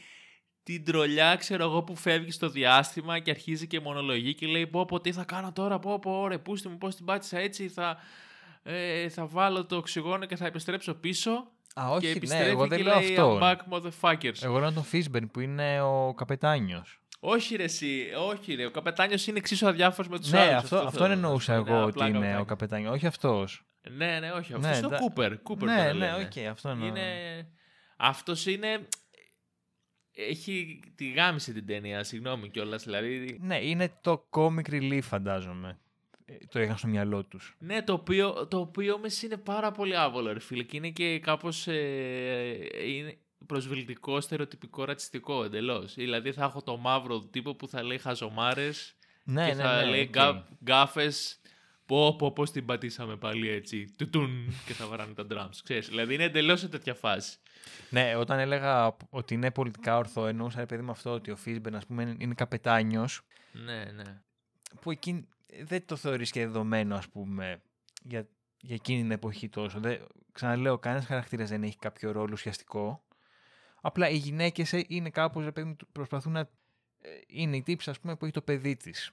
την 0.63 0.85
τρολιά, 0.85 1.37
ξέρω 1.37 1.65
εγώ, 1.65 1.83
που 1.83 1.97
φεύγει 1.97 2.31
στο 2.31 2.49
διάστημα 2.49 3.19
και 3.19 3.31
αρχίζει 3.31 3.67
και 3.67 3.81
μονολογεί 3.81 4.35
και 4.35 4.47
λέει 4.47 4.67
πω 4.67 4.85
πω 4.85 5.01
τι 5.01 5.13
θα 5.13 5.25
κάνω 5.25 5.53
τώρα, 5.53 5.79
πω 5.79 5.99
πω 5.99 6.29
ρε 6.29 6.39
πούστε 6.39 6.69
μου 6.69 6.79
πώς 6.79 6.95
την 6.95 7.05
πάτησα 7.05 7.39
έτσι, 7.39 7.69
θα, 7.69 7.97
ε, 8.63 9.09
θα 9.09 9.27
βάλω 9.27 9.67
το 9.67 9.77
οξυγόνο 9.77 10.27
και 10.27 10.37
θα 10.37 10.47
επιστρέψω 10.47 10.95
πίσω. 10.95 11.31
Α, 11.75 11.85
και 11.87 11.95
όχι, 11.95 12.07
ναι, 12.07 12.13
επιστρέφει 12.13 12.51
εγώ 12.51 12.63
και 12.63 12.69
δεν 12.69 12.83
λέω 12.83 13.01
λέει 13.01 13.17
I'm 13.19 13.21
αυτό. 13.21 13.39
back 13.43 13.57
motherfuckers. 13.73 14.43
Εγώ 14.43 14.59
λέω 14.59 14.73
τον 14.73 14.85
Φίσμπερν 14.85 15.31
που 15.31 15.41
είναι 15.41 15.81
ο 15.81 16.15
καπετάνιος. 16.15 17.00
Όχι 17.23 17.57
ρε 17.57 17.63
εσύ, 17.65 18.07
όχι 18.19 18.55
ρε, 18.55 18.67
ο 18.67 18.71
καπετάνιος 18.71 19.27
είναι 19.27 19.39
εξίσου 19.39 19.69
αδιάφορος 19.69 20.11
με 20.11 20.19
τους 20.19 20.31
Ναι, 20.31 20.39
άλλους. 20.41 20.55
αυτό, 20.63 20.77
αυτό 20.77 20.91
θέλω 20.91 21.07
να 21.07 21.13
εννοούσα 21.13 21.57
σου 21.57 21.63
πω. 21.63 21.69
εγώ 21.69 21.77
Είναι 21.77 21.85
ότι 21.87 22.03
απλά 22.03 22.07
είναι 22.09 22.17
ο 22.19 22.21
καπετάνιος. 22.21 22.47
καπετάνιος, 22.47 22.95
όχι 22.95 23.07
αυτός. 23.07 23.65
Ναι, 23.91 24.19
ναι, 24.21 24.31
όχι, 24.33 24.53
Ναι, 24.53 24.59
αυτός 24.59 24.77
είναι 24.79 24.87
ο 24.87 24.89
εντά- 24.89 25.01
Κούπερ. 25.01 25.43
Κούπερ 25.43 25.69
ναι, 25.69 25.77
τον 25.89 25.99
ναι, 25.99 26.07
λένε. 26.13 26.25
οκ, 26.25 26.49
αυτό 26.51 26.69
εννοώ. 26.69 26.87
Είναι... 26.87 27.03
Αυτός 27.97 28.47
είναι... 28.47 28.89
Έχει 30.13 30.81
τη 30.97 31.11
γάμισε 31.11 31.53
την 31.53 31.67
ταινία, 31.67 32.05
συγγνώμη 32.05 32.49
κιόλας. 32.49 32.85
Δηλαδή, 32.85 33.39
Ναι, 33.41 33.59
είναι 33.65 33.99
το 34.01 34.29
comic 34.31 34.71
relief 34.71 35.01
φαντάζομαι. 35.03 35.79
Ε, 36.25 36.35
Το 36.51 36.61
είχαν 36.61 36.77
στο 36.77 36.87
μυαλό 36.89 37.25
τους. 37.25 37.57
ναι, 37.59 37.83
το 37.83 37.93
οποίο, 37.93 38.47
το 38.47 38.59
οποίο 38.59 38.95
όμως 38.95 39.23
είναι 39.23 39.37
πάρα 39.37 39.71
πολύ 39.71 39.97
άβολο, 39.97 40.33
ρε 40.33 40.41
φίλε. 40.41 40.63
Και 40.63 40.77
είναι 40.77 40.91
και 40.91 41.19
κάπως 41.19 41.67
ε, 41.67 42.69
είναι 42.87 43.19
προσβλητικό, 43.47 44.21
στερεοτυπικό, 44.21 44.85
ρατσιστικό 44.85 45.45
εντελώς. 45.45 45.95
Δηλαδή 45.95 46.33
θα 46.33 46.45
έχω 46.45 46.63
το 46.63 46.77
μαύρο 46.77 47.21
τύπο 47.21 47.55
που 47.55 47.69
θα 47.69 47.83
λέει 47.83 47.99
χαζομάρες 47.99 48.95
Ναι, 49.25 49.49
και 49.49 49.55
ναι, 49.55 49.63
θα 49.63 49.77
ναι, 49.85 49.91
λέει 49.91 50.03
οκ. 50.03 50.09
γκά, 50.09 50.47
γκάφες 50.65 51.41
Πω, 51.87 52.17
πω, 52.17 52.33
πώς 52.33 52.51
την 52.51 52.65
πατήσαμε 52.65 53.17
πάλι 53.17 53.49
έτσι. 53.49 53.95
Τουτούν 53.97 54.55
και 54.67 54.73
θα 54.73 54.87
βαράνε 54.87 55.15
τα 55.15 55.27
drums. 55.31 55.59
Ξέρεις, 55.63 55.89
δηλαδή 55.89 56.15
είναι 56.15 56.25
εντελώς 56.25 56.61
σε 56.61 56.69
τέτοια 56.69 56.95
φάση. 56.95 57.39
Ναι, 57.91 58.17
όταν 58.17 58.39
έλεγα 58.39 58.97
ότι 59.11 59.35
είναι 59.35 59.51
πολιτικά 59.51 59.97
ορθό, 59.97 60.27
εννοούσα 60.27 60.59
ρε 60.59 60.67
παιδί 60.67 60.83
με 60.83 60.91
αυτό 60.91 61.11
ότι 61.11 61.31
ο 61.31 61.37
Φίσμπερν 61.37 61.77
ας 61.77 61.87
πούμε 61.87 62.17
είναι 62.19 62.35
καπετάνιος 62.35 63.23
Ναι, 63.53 63.85
ναι. 63.95 64.21
που 64.81 64.91
εκεί 64.91 65.29
δεν 65.63 65.87
το 65.87 65.97
θεωρείς 65.97 66.31
και 66.31 66.41
δεδομένο 66.47 66.97
ας 66.97 67.09
πούμε 67.09 67.61
για, 68.03 68.29
για 68.61 68.75
εκείνη 68.75 69.01
την 69.01 69.11
εποχή 69.11 69.49
τόσο. 69.49 69.81
Δεν, 69.81 70.07
ξαναλέω, 70.33 70.79
κανένας 70.79 71.07
χαρακτήρας 71.07 71.49
δεν 71.49 71.63
έχει 71.63 71.77
κάποιο 71.79 72.13
ρόλο 72.13 72.31
ουσιαστικό. 72.33 73.03
Απλά 73.81 74.09
οι 74.09 74.17
γυναίκες 74.17 74.73
ε, 74.73 74.85
είναι 74.89 75.11
κάπως, 75.11 75.45
ρε 75.45 75.53
παιδί 75.53 75.69
μου, 75.69 75.77
προσπαθούν 75.93 76.33
να... 76.33 76.41
ε, 76.41 76.49
Είναι 77.27 77.57
η 77.57 77.63
τύψη, 77.63 77.91
ας 77.91 78.01
πούμε, 78.01 78.17
που 78.17 78.25
έχει 78.25 78.35
το 78.35 78.43
παιδί 78.43 78.77
της. 78.77 79.11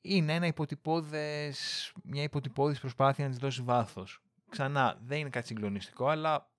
Είναι 0.00 0.34
ένα 0.34 0.46
υποτυπώδες, 0.46 1.92
μια 2.04 2.22
υποτυπώδης 2.22 2.80
προσπάθεια 2.80 3.24
να 3.24 3.30
της 3.30 3.38
δώσει 3.38 3.62
βάθος. 3.62 4.20
Ξανά, 4.48 4.98
δεν 5.04 5.18
είναι 5.18 5.28
κάτι 5.28 5.46
συγκλονιστικό, 5.46 6.08
αλλά 6.08 6.50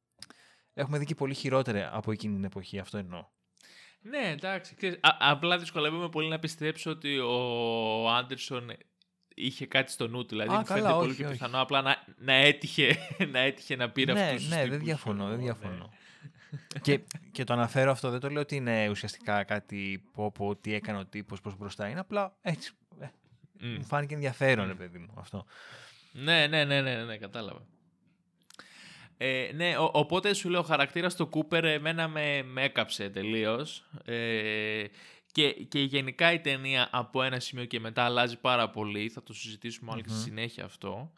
έχουμε 0.74 0.98
δει 0.98 1.06
και 1.06 1.16
πολύ 1.16 1.34
χειρότερα 1.34 1.90
από 1.94 2.12
εκείνη 2.12 2.36
την 2.36 2.44
εποχή, 2.44 2.80
αυτό 2.80 2.98
εννοώ. 2.98 3.26
Ναι, 4.02 4.30
εντάξει. 4.30 4.76
Ξέρεις, 4.76 4.96
α- 5.02 5.18
απλά 5.20 5.58
δυσκολεύομαι 5.58 6.10
πολύ 6.10 6.30
να 6.30 6.40
πιστέψω 6.40 6.92
ότι 6.92 7.18
ο 7.20 8.10
Άντερσον 8.10 8.72
είχε 9.36 9.66
κάτι 9.66 9.92
στο 9.92 10.08
νου 10.08 10.22
του. 10.22 10.28
Δηλαδή, 10.28 10.54
Α, 10.54 10.58
μου 10.58 10.64
καλά, 10.64 10.80
φαίνεται 10.80 10.98
πολύ 10.98 11.10
όχι, 11.10 11.18
πιο 11.18 11.28
όχι. 11.30 11.38
πιθανό 11.38 11.62
απλά 11.62 11.82
να, 11.82 11.96
να, 12.18 12.34
έτυχε, 12.34 12.98
να 13.34 13.40
έτυχε 13.40 13.76
να 13.76 13.90
πήρε 13.90 14.14
ναι, 14.14 14.22
αυτούς 14.22 14.42
τους 14.42 14.50
ναι, 14.50 14.56
δεν 14.62 14.70
τύπους, 14.70 14.86
διαφωνώ, 14.86 15.24
ξέρω 15.26 15.38
δεν 15.38 15.48
εγώ, 15.48 15.74
ναι. 15.74 15.90
Διαφωνώ. 16.50 16.82
και, 16.82 17.00
και 17.32 17.44
το 17.44 17.54
αναφέρω 17.54 17.92
αυτό, 17.92 18.10
δεν 18.10 18.20
το 18.20 18.30
λέω 18.30 18.42
ότι 18.42 18.56
είναι 18.56 18.90
ουσιαστικά 18.90 19.44
κάτι 19.44 20.04
που 20.14 20.32
πω 20.32 20.56
τι 20.56 20.74
έκανε 20.74 20.98
ο 21.00 21.06
τύπος 21.06 21.42
προς 21.42 21.58
μπροστά. 21.58 21.88
Είναι 21.88 22.00
απλά 22.00 22.38
έτσι, 22.42 22.72
ε, 23.00 23.06
Μμ. 23.60 23.74
μου 23.74 23.84
φάνηκε 23.84 24.14
ενδιαφέρον, 24.14 24.66
Μμ. 24.66 24.70
ρε 24.70 24.76
παιδί 24.76 24.98
μου, 24.98 25.14
αυτό. 25.18 25.46
Ναι, 26.12 26.48
ναι, 26.48 26.64
ναι, 26.66 26.82
ναι, 26.82 27.04
ναι, 27.04 27.18
κατάλαβα. 27.18 27.66
Ε, 29.18 29.52
ναι, 29.56 29.78
ο- 29.78 29.92
οπότε 29.94 30.34
σου 30.34 30.50
λέω, 30.50 30.60
ο 30.60 30.64
χαρακτήρας 30.64 31.16
του 31.16 31.28
Κούπερ 31.30 31.66
εμένα 31.66 32.08
με, 32.08 32.44
με 32.44 32.64
έκαψε 32.64 33.10
τελείως. 33.10 33.90
Ε, 34.06 34.84
και, 35.32 35.52
και 35.52 35.80
γενικά 35.80 36.34
η 36.34 36.40
ταινία 36.40 36.90
από 36.92 37.24
ένα 37.24 37.40
σημείο 37.40 37.66
και 37.66 37.80
μετά 37.80 38.04
αλλάζει 38.04 38.38
πάρα 38.40 38.70
πολύ. 38.70 39.10
Θα 39.10 39.24
το 39.24 39.34
συζητήσουμε 39.34 39.92
όλοι 39.92 40.02
και 40.02 40.10
στη 40.10 40.18
Μμμ. 40.18 40.26
συνέχεια 40.26 40.64
αυτό. 40.66 41.12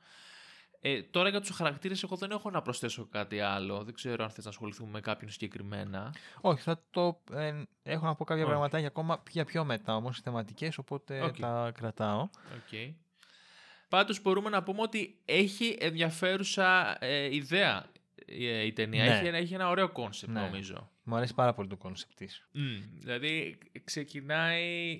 Ε, 0.84 1.02
τώρα 1.04 1.30
για 1.30 1.40
τους 1.42 1.50
χαρακτήρες 1.50 2.04
εγώ 2.04 2.16
δεν 2.16 2.32
έχω 2.32 2.50
να 2.50 2.62
προσθέσω 2.62 3.08
κάτι 3.12 3.40
άλλο. 3.40 3.84
Δεν 3.84 3.94
ξέρω 3.94 4.24
αν 4.24 4.30
θες 4.30 4.44
να 4.44 4.50
ασχοληθούμε 4.50 4.92
με 4.92 5.00
κάποιον 5.00 5.32
συγκεκριμένα. 5.32 6.14
Όχι, 6.42 6.62
θα 6.62 6.84
το, 6.90 7.22
ε, 7.34 7.64
έχω 7.84 8.06
να 8.06 8.16
πω 8.16 8.24
κάποια 8.24 8.42
Όχι. 8.44 8.52
πραγματάκια 8.52 8.88
ακόμα 8.88 9.24
για 9.30 9.46
πιο 9.46 9.66
μετά 9.66 9.96
όμως, 9.96 10.18
οι 10.18 10.22
θεματικές, 10.22 10.78
οπότε 10.78 11.22
Οκ. 11.22 11.40
τα 11.40 11.72
κρατάω. 11.74 12.30
Okay. 12.54 12.94
Πάντως 13.90 14.22
μπορούμε 14.22 14.50
να 14.50 14.64
πούμε 14.64 14.82
ότι 14.82 15.22
έχει 15.26 15.78
ενδιαφέρουσα 15.80 16.98
ε, 17.06 17.36
ιδέα 17.36 17.86
ε, 18.26 18.66
η 18.66 18.74
ταινία. 18.74 19.04
Ναι. 19.06 19.12
Έχει, 19.12 19.26
ένα- 19.28 19.38
έχει 19.38 19.54
ένα 19.54 19.70
ωραίο 19.70 19.90
concept 19.92 20.32
Ναι. 20.32 20.42
νομίζω. 20.42 20.92
Μου 21.04 21.16
αρέσει 21.16 21.34
πάρα 21.34 21.54
πολύ 21.54 21.68
το 21.68 21.78
concept 21.78 22.14
της. 22.16 22.48
Μμ, 22.52 22.80
δηλαδή 23.00 23.58
ξεκινάει... 23.84 24.92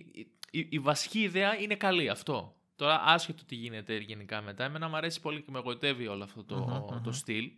Η, 0.54 0.68
η 0.70 0.80
βασική 0.80 1.20
ιδέα 1.22 1.60
είναι 1.60 1.76
καλή 1.76 2.10
αυτό. 2.10 2.56
Τώρα 2.82 3.02
άσχετο 3.06 3.46
τι 3.46 3.56
γίνεται 3.56 3.98
γενικά 3.98 4.42
μετά. 4.42 4.64
Εμένα 4.64 4.90
μου 4.90 4.96
αρέσει 4.96 5.22
πολύ 5.22 5.42
και 5.42 5.52
με 5.52 5.60
γοητεύει 5.60 6.08
όλο 6.08 6.24
αυτό 6.24 6.44
το, 6.44 6.56
Μμμ, 6.56 6.96
μμμ. 6.96 7.02
το 7.04 7.12
στυλ. 7.12 7.52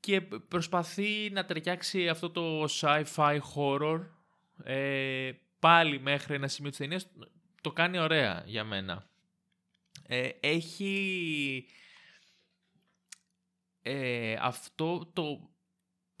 Και 0.00 0.20
προσπαθεί 0.20 1.30
να 1.30 1.44
ταιριάξει 1.44 2.08
αυτό 2.08 2.30
το 2.30 2.64
sci-fi 2.64 3.38
horror 3.54 4.06
ε, 4.64 5.30
πάλι 5.58 6.00
μέχρι 6.00 6.34
ένα 6.34 6.48
σημείο 6.48 6.70
της 6.70 6.78
ταινίας. 6.78 7.06
Το 7.60 7.72
κάνει 7.72 7.98
ωραία 7.98 8.42
για 8.46 8.64
μένα. 8.64 9.10
Ε, 10.06 10.28
έχει 10.40 11.66
ε, 13.82 14.36
αυτό 14.40 15.10
το 15.12 15.50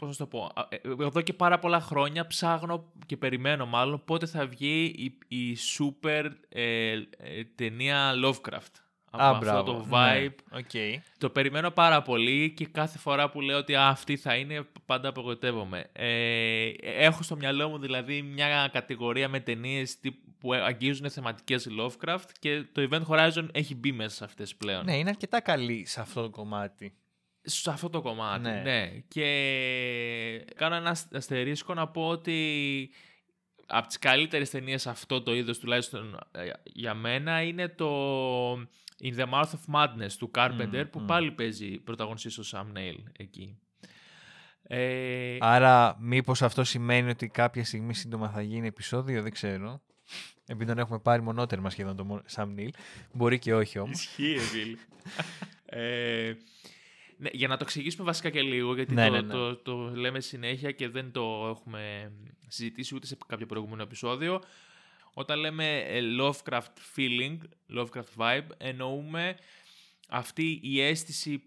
πώς 0.00 0.08
να 0.08 0.14
σου 0.14 0.18
το 0.18 0.26
πω, 0.26 0.50
α, 0.54 0.66
ε, 0.68 1.04
εδώ 1.04 1.20
και 1.20 1.32
πάρα 1.32 1.58
πολλά 1.58 1.80
χρόνια 1.80 2.26
ψάχνω 2.26 2.92
και 3.06 3.16
περιμένω 3.16 3.66
μάλλον 3.66 4.04
πότε 4.04 4.26
θα 4.26 4.46
βγει 4.46 4.84
η, 4.84 5.36
η 5.36 5.56
super 5.78 6.30
ε, 6.48 6.92
ε, 6.92 7.44
ταινία 7.54 8.12
Lovecraft. 8.24 8.74
Από 9.10 9.22
Α, 9.22 9.28
αυτό 9.30 9.44
μπράβο. 9.44 9.72
το 9.72 9.86
vibe. 9.90 10.34
Ναι, 10.50 10.58
οκ. 10.58 11.00
Το 11.18 11.30
περιμένω 11.30 11.70
πάρα 11.70 12.02
πολύ 12.02 12.50
και 12.56 12.66
κάθε 12.66 12.98
φορά 12.98 13.30
που 13.30 13.40
λέω 13.40 13.58
ότι 13.58 13.74
«Α, 13.74 13.88
αυτή 13.88 14.16
θα 14.16 14.34
είναι, 14.34 14.66
πάντα 14.86 15.08
απογοητεύομαι. 15.08 15.84
Ε, 15.92 16.70
έχω 16.82 17.22
στο 17.22 17.36
μυαλό 17.36 17.68
μου 17.68 17.78
δηλαδή 17.78 18.22
μια 18.22 18.68
κατηγορία 18.72 19.28
με 19.28 19.40
ταινίες 19.40 19.98
που 20.38 20.54
αγγίζουν 20.54 21.10
θεματικές 21.10 21.68
Lovecraft 21.80 22.30
και 22.38 22.64
το 22.72 22.88
Event 22.90 23.02
Horizon 23.06 23.48
έχει 23.52 23.74
μπει 23.74 23.92
μέσα 23.92 24.16
σε 24.16 24.24
αυτές 24.24 24.56
πλέον. 24.56 24.84
Ναι, 24.84 24.96
είναι 24.96 25.08
αρκετά 25.10 25.40
καλή 25.40 25.86
σε 25.86 26.00
αυτό 26.00 26.22
το 26.22 26.30
κομμάτι. 26.30 26.94
Σε 27.50 27.70
αυτό 27.70 27.90
το 27.90 28.00
κομμάτι, 28.00 28.40
ναι. 28.42 28.60
Ναι. 28.60 28.90
Και 29.08 29.26
κάνω 30.54 30.74
ένα 30.74 30.90
ασ- 30.90 31.14
αστερίσκο 31.14 31.74
να 31.74 31.88
πω 31.88 32.08
ότι 32.08 32.90
από 33.66 33.86
τις 33.86 33.98
καλύτερες 33.98 34.50
ταινίες 34.50 34.86
αυτό 34.86 35.22
το 35.22 35.34
είδος 35.34 35.58
τουλάχιστον 35.58 36.18
ε, 36.32 36.50
για 36.64 36.94
μένα 36.94 37.42
είναι 37.42 37.68
το 37.68 37.88
In 39.02 39.16
the 39.16 39.26
Mouth 39.32 39.42
of 39.50 39.74
Madness 39.74 40.12
του 40.18 40.30
Carpenter 40.34 40.68
Μμμ, 40.72 40.90
που 40.90 40.98
μμμ. 40.98 41.06
πάλι 41.06 41.30
παίζει 41.30 41.78
πρωταγωνιστής 41.78 42.32
στο 42.32 42.42
Sam 42.52 42.76
Neill 42.78 43.02
εκεί. 43.16 43.58
Ε, 44.62 45.36
Άρα, 45.40 45.96
μήπως 46.00 46.42
αυτό 46.42 46.64
σημαίνει 46.64 47.10
ότι 47.10 47.28
κάποια 47.28 47.64
στιγμή 47.64 47.94
σύντομα 47.94 48.28
θα 48.30 48.42
γίνει 48.42 48.66
επεισόδιο, 48.66 49.22
δεν 49.22 49.32
ξέρω. 49.32 49.82
Επειδή 50.46 50.66
τον 50.70 50.78
έχουμε 50.78 50.98
πάρει 50.98 51.22
μονότερμα 51.22 51.70
σχεδόν 51.70 51.96
το 51.96 52.22
Sam 52.34 52.46
Neill. 52.58 52.68
Μπορεί 53.12 53.38
και 53.38 53.54
όχι 53.54 53.78
όμως. 53.78 54.04
Ισχύει, 54.04 54.38
φίλε. 54.38 54.76
ε, 55.82 56.34
ναι, 57.20 57.28
για 57.32 57.48
να 57.48 57.56
το 57.56 57.64
εξηγήσουμε 57.66 58.04
βασικά 58.04 58.30
και 58.30 58.42
λίγο, 58.42 58.74
γιατί 58.74 58.94
Ναι, 58.94 59.06
το, 59.06 59.12
ναι, 59.12 59.20
ναι. 59.20 59.32
Το, 59.32 59.56
το 59.56 59.76
λέμε 59.94 60.20
συνέχεια 60.20 60.70
και 60.70 60.88
δεν 60.88 61.12
το 61.12 61.46
έχουμε 61.48 62.12
συζητήσει 62.48 62.94
ούτε 62.94 63.06
σε 63.06 63.16
κάποιο 63.26 63.46
προηγούμενο 63.46 63.82
επεισόδιο. 63.82 64.42
Όταν 65.14 65.38
λέμε 65.38 65.78
ε, 65.78 66.00
Lovecraft 66.20 66.74
feeling, 66.96 67.38
Lovecraft 67.76 68.16
vibe, 68.16 68.46
εννοούμε 68.58 69.36
αυτή 70.08 70.60
η 70.62 70.80
αίσθηση 70.80 71.42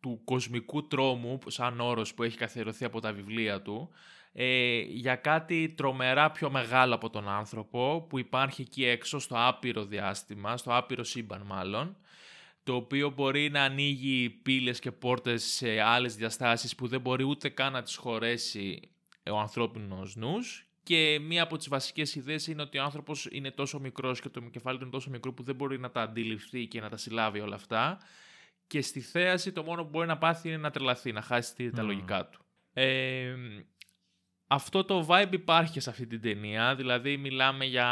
του 0.00 0.20
κοσμικού 0.24 0.86
τρόμου, 0.86 1.38
σαν 1.46 1.80
όρος 1.80 2.14
που 2.14 2.22
έχει 2.22 2.36
καθιερωθεί 2.36 2.84
από 2.84 3.00
τα 3.00 3.12
βιβλία 3.12 3.62
του, 3.62 3.90
ε, 4.32 4.78
για 4.80 5.16
κάτι 5.16 5.74
τρομερά 5.76 6.30
πιο 6.30 6.50
μεγάλο 6.50 6.94
από 6.94 7.10
τον 7.10 7.28
άνθρωπο, 7.28 8.06
που 8.08 8.18
υπάρχει 8.18 8.62
εκεί 8.62 8.84
έξω 8.84 9.18
στο 9.18 9.34
άπειρο 9.38 9.84
διάστημα, 9.84 10.56
στο 10.56 10.76
άπειρο 10.76 11.04
σύμπαν 11.04 11.42
μάλλον, 11.46 11.96
το 12.68 12.74
οποίο 12.74 13.10
μπορεί 13.10 13.50
να 13.50 13.62
ανοίγει 13.62 14.30
πύλες 14.30 14.78
και 14.78 14.92
πόρτες 14.92 15.42
σε 15.44 15.80
άλλες 15.80 16.16
διαστάσεις 16.16 16.74
που 16.74 16.86
δεν 16.86 17.00
μπορεί 17.00 17.24
ούτε 17.24 17.48
καν 17.48 17.72
να 17.72 17.82
τις 17.82 17.96
χωρέσει 17.96 18.80
ο 19.30 19.38
ανθρώπινος 19.38 20.16
νους 20.16 20.66
και 20.82 21.18
μία 21.22 21.42
από 21.42 21.56
τις 21.56 21.68
βασικές 21.68 22.14
ιδέες 22.14 22.46
είναι 22.46 22.62
ότι 22.62 22.78
ο 22.78 22.82
άνθρωπος 22.82 23.28
είναι 23.30 23.50
τόσο 23.50 23.78
μικρός 23.80 24.20
και 24.20 24.28
το 24.28 24.40
κεφάλι 24.40 24.76
του 24.78 24.82
είναι 24.82 24.92
τόσο 24.92 25.10
μικρό 25.10 25.32
που 25.32 25.42
δεν 25.42 25.54
μπορεί 25.54 25.78
να 25.78 25.90
τα 25.90 26.02
αντιληφθεί 26.02 26.66
και 26.66 26.80
να 26.80 26.88
τα 26.88 26.96
συλλάβει 26.96 27.40
όλα 27.40 27.54
αυτά 27.54 27.98
και 28.66 28.80
στη 28.82 29.00
θέαση 29.00 29.52
το 29.52 29.62
μόνο 29.62 29.82
που 29.82 29.88
μπορεί 29.88 30.06
να 30.06 30.18
πάθει 30.18 30.48
είναι 30.48 30.56
να 30.56 30.70
τρελαθεί, 30.70 31.12
να 31.12 31.22
χάσει 31.22 31.54
τη- 31.54 31.70
τα 31.70 31.82
Μμμ. 31.82 31.88
λογικά 31.88 32.26
του. 32.28 32.40
Ε, 32.72 33.34
αυτό 34.46 34.84
το 34.84 35.06
vibe 35.08 35.32
υπάρχει 35.32 35.80
σε 35.80 35.90
αυτή 35.90 36.06
την 36.06 36.20
ταινία, 36.20 36.74
δηλαδή 36.74 37.16
μιλάμε 37.16 37.64
για 37.64 37.88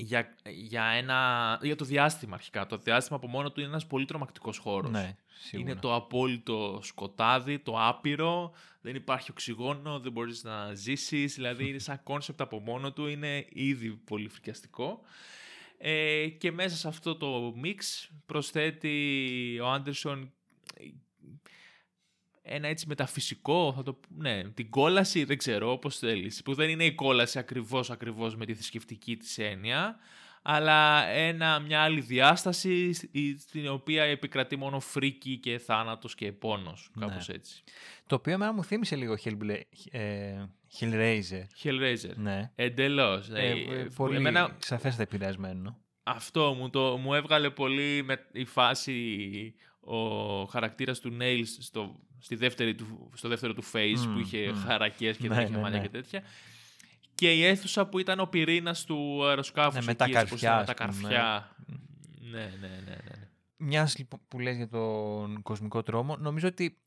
για, 0.00 0.34
για, 0.44 0.84
ένα, 0.84 1.58
για 1.62 1.76
το 1.76 1.84
διάστημα 1.84 2.34
αρχικά. 2.34 2.66
Το 2.66 2.76
διάστημα 2.76 3.16
από 3.16 3.28
μόνο 3.28 3.52
του 3.52 3.60
είναι 3.60 3.68
ένας 3.68 3.86
πολύ 3.86 4.04
τρομακτικός 4.04 4.58
χώρος. 4.58 4.90
Ναι, 4.90 5.16
σίγουρα. 5.28 5.70
Είναι 5.70 5.80
το 5.80 5.94
απόλυτο 5.94 6.80
σκοτάδι, 6.82 7.58
το 7.58 7.74
άπειρο, 7.76 8.52
δεν 8.80 8.94
υπάρχει 8.94 9.30
οξυγόνο, 9.30 10.00
δεν 10.00 10.12
μπορείς 10.12 10.44
να 10.44 10.74
ζήσεις, 10.74 11.34
δηλαδή 11.34 11.68
είναι 11.68 11.78
σαν 11.78 12.02
κόνσεπτ 12.02 12.40
από 12.40 12.60
μόνο 12.60 12.92
του, 12.92 13.06
είναι 13.06 13.46
ήδη 13.48 13.90
πολύ 13.90 14.28
φρικιαστικό. 14.28 15.00
Ε, 15.78 16.28
και 16.28 16.52
μέσα 16.52 16.76
σε 16.76 16.88
αυτό 16.88 17.16
το 17.16 17.52
mix 17.56 18.10
προσθέτει 18.26 19.58
ο 19.62 19.70
Άντερσον 19.70 20.32
ένα 22.48 22.68
έτσι 22.68 22.86
μεταφυσικό, 22.88 23.72
θα 23.76 23.82
το, 23.82 24.00
ναι, 24.16 24.44
την 24.44 24.70
κόλαση 24.70 25.24
δεν 25.24 25.38
ξέρω 25.38 25.72
όπως 25.72 25.98
θέλεις, 25.98 26.42
που 26.42 26.54
δεν 26.54 26.68
είναι 26.68 26.84
η 26.84 26.94
κόλαση 26.94 27.38
ακριβώς 27.38 27.90
ακριβώς 27.90 28.36
με 28.36 28.44
τη 28.44 28.54
θρησκευτική 28.54 29.16
της 29.16 29.38
έννοια, 29.38 29.96
αλλά 30.42 31.06
ένα, 31.06 31.58
μια 31.58 31.80
άλλη 31.80 32.00
διάσταση 32.00 32.92
στην 33.38 33.68
οποία 33.68 34.02
επικρατεί 34.02 34.56
μόνο 34.56 34.80
φρίκι 34.80 35.36
και 35.36 35.58
θάνατος 35.58 36.14
και 36.14 36.32
πόνος, 36.32 36.90
ναι. 36.94 37.06
κάπως 37.06 37.28
έτσι. 37.28 37.62
Το 38.06 38.14
οποίο 38.14 38.32
εμένα 38.32 38.52
μου 38.52 38.64
θύμισε 38.64 38.96
λίγο 38.96 39.16
Hellbla... 39.24 39.60
ε, 39.90 40.44
Hellraiser. 40.80 41.44
Hellraiser. 41.62 42.14
Ναι. 42.14 42.50
Εντελώς. 42.54 43.28
Ε, 43.28 43.48
ε, 43.48 43.88
πολύ 43.96 44.16
εμένα... 44.16 44.56
σαφέστατα 44.58 45.02
επηρεασμένο. 45.02 45.78
Αυτό 46.02 46.54
μου, 46.58 46.70
το, 46.70 46.96
μου 46.96 47.14
έβγαλε 47.14 47.50
πολύ 47.50 48.02
με 48.02 48.28
η 48.32 48.44
φάση 48.44 49.54
ο 49.80 50.44
χαρακτήρας 50.44 51.00
του 51.00 51.16
Nails 51.20 51.46
στο, 51.58 52.00
στη 52.18 52.34
δεύτερη 52.34 52.74
του, 52.74 53.10
στο 53.14 53.28
δεύτερο 53.28 53.54
του 53.54 53.64
face 53.72 54.12
που 54.12 54.18
είχε 54.18 54.50
mm. 54.50 54.54
χαρακές 54.66 55.16
και 55.16 55.28
δεν 55.28 55.38
είχε 55.38 55.50
ναι, 55.50 55.58
μαλλιά 55.58 55.78
ναι. 55.78 55.84
και 55.84 55.90
τέτοια. 55.90 56.22
Και 57.14 57.32
η 57.32 57.44
αίθουσα 57.44 57.86
που 57.86 57.98
ήταν 57.98 58.20
ο 58.20 58.26
πυρήνας 58.26 58.84
του 58.84 59.26
αεροσκάφους. 59.26 59.74
Ναι, 59.74 59.82
με 59.84 59.94
τα 59.94 60.08
καρφιά. 60.08 60.64
τα 60.66 60.74
καρφιά. 60.74 61.56
Ναι, 62.20 62.38
ναι, 62.38 62.56
ναι. 62.60 62.68
ναι, 62.68 62.96
ναι. 63.08 63.28
Μιας 63.56 63.98
λοιπόν, 63.98 64.20
που 64.28 64.38
λες 64.38 64.56
για 64.56 64.68
τον 64.68 65.42
κοσμικό 65.42 65.82
τρόμο, 65.82 66.16
νομίζω 66.16 66.48
ότι 66.48 66.78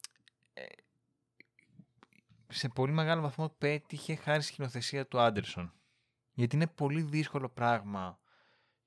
ε, 0.53 0.63
σε 2.47 2.67
πολύ 2.67 2.91
μεγάλο 2.91 3.21
βαθμό 3.21 3.55
πέτυχε 3.57 4.15
χάρη 4.15 4.41
σκηνοθεσία 4.41 5.07
του 5.07 5.19
Άντερσον. 5.19 5.73
Γιατί 6.33 6.55
είναι 6.55 6.67
πολύ 6.67 7.01
δύσκολο 7.01 7.49
πράγμα, 7.49 8.19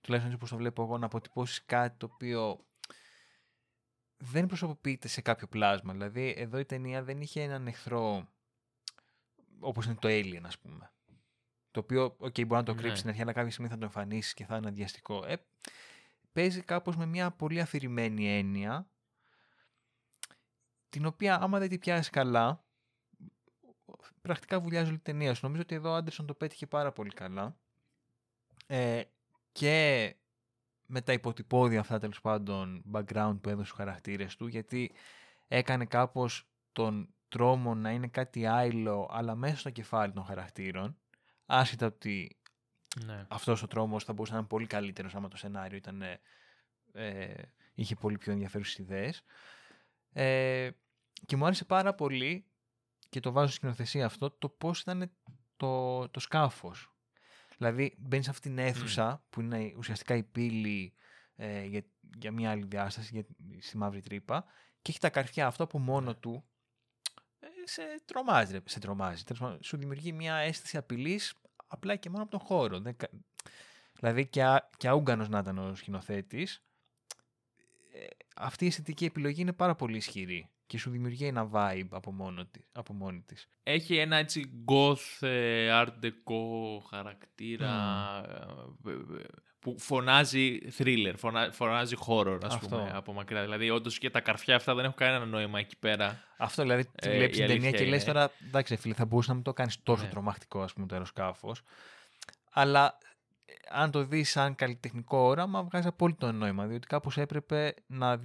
τουλάχιστον 0.01 0.35
όπως 0.35 0.51
το 0.51 0.57
βλέπω 0.57 0.83
εγώ, 0.83 0.99
να 0.99 1.07
αποτυπώσεις 1.07 1.65
κάτι 1.65 1.97
το 1.99 2.11
οποίο 2.13 2.65
δεν 4.25 4.47
προσωποποιείται 4.47 5.09
σε 5.09 5.21
κάποιο 5.21 5.47
πλάσμα. 5.47 5.93
Δηλαδή, 5.93 6.35
εδώ 6.37 6.59
η 6.59 6.65
ταινία 6.65 7.03
δεν 7.03 7.21
είχε 7.21 7.43
έναν 7.43 7.67
εχθρό 7.67 8.29
όπως 9.61 9.85
είναι 9.85 9.95
το 9.95 10.09
Alien, 10.09 10.43
ας 10.43 10.59
πούμε. 10.59 10.93
Το 11.71 11.81
οποίο, 11.81 12.05
ok, 12.05 12.17
okay, 12.19 12.47
μπορεί 12.47 12.61
να 12.61 12.63
το 12.63 12.73
κρύψει 12.73 12.91
ναι. 12.91 12.97
στην 12.97 13.09
αρχή, 13.09 13.23
αλλά 13.23 13.33
κάποια 13.33 13.51
στιγμή 13.51 13.71
θα 13.71 13.79
το 13.79 13.85
εμφανίσει 13.85 14.35
και 14.35 14.45
θα 14.45 14.57
είναι 14.57 14.69
αηδιαστικό. 14.69 15.25
Ε, 15.27 15.37
παίζει 16.33 16.63
κάπως 16.63 16.97
με 16.97 17.07
μια 17.07 17.31
πολύ 17.31 17.61
αφηρημένη 17.61 18.39
έννοια, 18.39 18.89
την 20.89 21.07
οποία 21.07 21.41
άμα 21.41 21.59
δεν 21.59 21.69
την 21.69 21.79
πιάσει 21.79 22.11
καλά, 22.11 22.65
πρακτικά 24.23 24.61
βουλιάζει 24.61 24.89
όλη 24.89 24.99
την 24.99 25.13
ταινία 25.13 25.35
σου. 25.35 25.41
Νομίζω 25.43 25.63
ότι 25.63 25.75
εδώ 25.75 25.91
ο 25.91 25.95
Άντερσον 25.95 26.27
το 26.27 26.35
πέτυχε 26.35 26.67
πάρα 26.67 26.93
πολύ 26.93 27.11
καλά. 27.11 27.57
Ε, 28.67 29.03
και 29.53 30.17
με 30.87 31.01
τα 31.01 31.13
υποτυπώδια 31.13 31.81
αυτά 31.81 31.99
τέλος 31.99 32.21
πάντων 32.21 32.85
background 32.93 33.39
που 33.41 33.49
έδωσε 33.49 33.65
στους 33.65 33.79
χαρακτήρες 33.79 34.37
του 34.37 34.47
γιατί 34.47 34.95
έκανε 35.49 35.85
κάπως 35.85 36.49
τον 36.73 37.15
τρόμο 37.29 37.75
να 37.75 37.91
είναι 37.91 38.09
κάτι 38.09 38.47
άλλο 38.47 39.09
αλλά 39.13 39.35
μέσα 39.35 39.57
στο 39.57 39.71
κεφάλι 39.71 40.13
των 40.13 40.25
χαρακτήρων 40.25 40.97
άσχετα 41.47 41.87
ότι 41.87 42.37
ναι. 43.05 43.27
αυτός 43.29 43.63
ο 43.63 43.67
τρόμος 43.67 44.05
θα 44.05 44.13
μπορούσε 44.13 44.33
να 44.33 44.39
είναι 44.39 44.49
πολύ 44.49 44.67
καλύτερος 44.67 45.15
άμα 45.15 45.29
το 45.29 45.37
σενάριο 45.37 45.77
ήταν, 45.77 46.03
ε, 46.93 47.35
είχε 47.75 47.95
πολύ 47.95 48.19
πιο 48.19 48.33
ενδιαφέρουσες 48.33 48.79
ιδέες 48.79 49.23
ε, 50.13 50.71
και 51.27 51.37
μου 51.37 51.45
άρεσε 51.45 51.65
πάρα 51.65 51.95
πολύ 51.95 52.47
και 53.09 53.21
το 53.21 53.33
βάζω 53.33 53.47
στην 53.47 53.59
σκηνοθεσία 53.59 54.07
αυτό 54.07 54.31
το 54.31 54.49
πώς 54.49 54.81
ήταν 54.81 55.11
το, 55.57 56.09
το 56.09 56.21
σκάφος 56.21 56.94
Δηλαδή 57.59 57.95
μπαίνεις 57.99 58.25
σε 58.25 58.31
αυτήν 58.31 58.55
την 58.55 58.65
αίθουσα 58.65 59.25
που 59.31 59.41
είναι 59.41 59.73
ουσιαστικά 59.77 60.17
η 60.17 60.23
πύλη 60.23 60.95
ε, 61.37 61.65
για, 61.65 61.85
για 62.19 62.33
μια 62.33 62.51
άλλη 62.51 62.65
διάσταση, 62.65 63.09
για, 63.13 63.25
στη 63.61 63.77
μαύρη 63.77 64.01
τρύπα 64.01 64.45
και 64.83 64.91
έχει 64.91 64.99
τα 64.99 65.11
καρφιά 65.11 65.47
αυτό 65.47 65.63
από 65.63 65.79
μόνο 65.79 66.07
ναι. 66.07 66.15
του 66.15 66.45
ε, 67.41 67.47
σε 67.65 67.83
τρομάζει, 68.05 68.61
σε 68.65 68.81
τρομάζει. 68.81 69.23
Σου 69.61 69.77
δημιουργεί 69.77 70.13
μια 70.13 70.35
αίσθηση 70.35 70.77
απειλής 70.77 71.35
απλά 71.67 71.97
και 71.97 72.11
μόνο 72.11 72.23
από 72.23 72.31
τον 72.31 72.41
χώρο. 72.41 72.83
δηλαδή 73.93 74.27
και, 74.27 74.45
α, 74.45 74.71
και 74.77 74.89
αούγκανος 74.89 75.29
να 75.29 75.39
ήταν 75.39 75.59
ο 75.59 75.75
σκηνοθέτης. 75.75 76.63
Ε, 77.93 78.07
αυτή 78.37 78.65
η 78.65 78.67
αισθητική 78.67 79.05
επιλογή 79.05 79.41
είναι 79.41 79.53
πάρα 79.53 79.75
πολύ 79.75 79.97
ισχυρή 79.97 80.54
και 80.67 80.79
σου 80.79 80.91
δημιουργεί 80.91 81.27
ένα 81.27 81.51
vibe 81.53 81.89
από, 81.91 82.13
μόνο 82.13 82.45
της, 82.45 82.65
από 82.73 82.93
μόνη 82.93 83.23
της. 83.27 83.49
Έχει 83.63 83.97
ένα 83.97 84.17
έτσι 84.17 84.65
goth, 84.67 85.27
ε, 85.27 85.69
art 85.73 86.05
deco 86.05 86.81
χαρακτήρα 86.91 87.71
ε, 88.87 88.93
που 89.59 89.79
φωνάζει 89.79 90.59
thriller, 90.79 91.15
φωνάζει 91.51 91.97
horror 92.07 92.39
ας 92.43 92.59
πούμε 92.59 92.91
από 92.95 93.13
μακριά. 93.13 93.43
Δηλαδή 93.43 93.71
όντως 93.71 93.99
και 93.99 94.11
τα 94.11 94.21
καρφιά 94.21 94.57
αυτά 94.57 94.75
δεν 94.75 94.85
έχουν 94.85 94.97
κανένα 94.97 95.25
νόημα 95.25 95.59
εκεί 95.59 95.77
πέρα. 95.77 96.23
Αυτό 96.39 96.63
δηλαδή 96.63 96.91
ε, 96.95 97.17
βλέπεις 97.17 97.37
την 97.37 97.47
ταινία 97.47 97.71
και 97.71 97.85
λες 97.85 98.05
τώρα 98.05 98.31
εντάξει 98.47 98.77
φίλε 98.77 98.95
θα 98.95 99.05
μπορούσε 99.05 99.29
να 99.29 99.35
μην 99.35 99.45
το 99.45 99.53
κάνεις 99.53 99.83
τόσο 99.83 100.05
ναι. 100.05 100.11
τρομακτικό 100.11 100.63
ας 100.63 100.73
πούμε 100.73 100.87
το 100.87 100.95
αεροσκάφος 100.95 101.63
αλλά 102.51 102.99
αν 103.71 103.91
το 103.91 104.05
δεις 104.05 104.31
σαν 104.31 104.55
καλλιτεχνικό 104.55 105.19
όραμα 105.19 105.63
βγάζει 105.63 105.87
απόλυτο 105.87 106.33
νόημα 106.33 106.67
διότι 106.67 106.87
κάπως 106.87 107.17
έπρεπε 107.17 107.75
να 107.87 108.21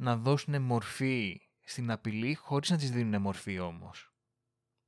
να 0.00 0.16
δώσουν 0.16 0.62
μορφή 0.62 1.40
στην 1.62 1.90
απειλή 1.90 2.34
χωρίς 2.34 2.70
να 2.70 2.76
της 2.76 2.90
δίνουν 2.90 3.20
μορφή 3.20 3.58
όμως. 3.58 4.12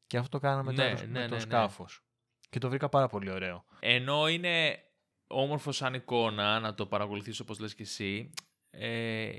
Και 0.06 0.16
αυτό 0.16 0.38
το 0.38 0.38
κάναμε 0.38 0.72
ναι, 0.72 0.94
το, 0.94 1.06
ναι, 1.06 1.06
με 1.06 1.12
το 1.12 1.18
ναι, 1.18 1.26
ναι. 1.26 1.38
σκάφος. 1.38 2.04
Και 2.50 2.58
το 2.58 2.68
βρήκα 2.68 2.88
πάρα 2.88 3.08
πολύ 3.08 3.30
ωραίο. 3.30 3.64
Ενώ 3.80 4.28
είναι 4.28 4.78
όμορφο 5.26 5.72
σαν 5.72 5.94
εικόνα, 5.94 6.60
να 6.60 6.74
το 6.74 6.86
παρακολουθείς 6.86 7.40
όπως 7.40 7.58
λες 7.58 7.74
και 7.74 7.82
εσύ, 7.82 8.30
ε, 8.70 9.30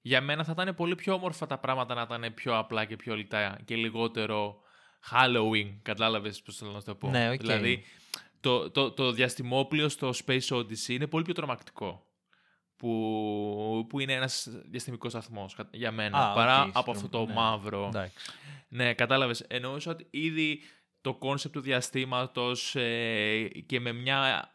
για 0.00 0.20
μένα 0.20 0.44
θα 0.44 0.52
ήταν 0.52 0.74
πολύ 0.74 0.94
πιο 0.94 1.14
όμορφα 1.14 1.46
τα 1.46 1.58
πράγματα 1.58 1.94
να 1.94 2.02
ήταν 2.02 2.34
πιο 2.34 2.58
απλά 2.58 2.84
και 2.84 2.96
πιο 2.96 3.16
λιτά 3.16 3.60
και 3.64 3.76
λιγότερο 3.76 4.62
Halloween, 5.10 5.78
κατάλαβες 5.82 6.42
πώς 6.42 6.56
θέλω 6.56 6.70
να 6.70 6.82
το 6.82 6.94
πω. 6.94 7.08
Ναι, 7.08 7.30
okay. 7.30 7.38
Δηλαδή, 7.38 7.84
το, 8.40 8.70
το, 8.70 8.92
το 8.92 9.12
διαστημόπλιο 9.12 9.88
στο 9.88 10.12
Space 10.24 10.48
Odyssey 10.48 10.88
είναι 10.88 11.06
πολύ 11.06 11.24
πιο 11.24 11.34
τρομακτικό 11.34 12.03
που, 12.84 13.86
που 13.88 14.00
είναι 14.00 14.12
ένας 14.12 14.48
διαστημικός 14.64 15.12
σταθμός 15.12 15.56
για 15.70 15.92
μένα, 15.92 16.32
παρά 16.34 16.70
από 16.72 16.90
αυτό 16.90 17.08
το 17.08 17.26
ναι. 17.26 17.32
μαύρο. 17.32 17.90
Ναι, 18.68 18.94
κατάλαβες. 18.94 19.40
Εννοούσα 19.40 19.90
ότι 19.90 20.06
ήδη 20.10 20.60
το 21.00 21.14
κόνσεπτ 21.14 21.54
του 21.54 21.60
διαστήματος 21.60 22.76
ε, 22.76 23.48
και 23.66 23.80
με 23.80 23.92
μια 23.92 24.50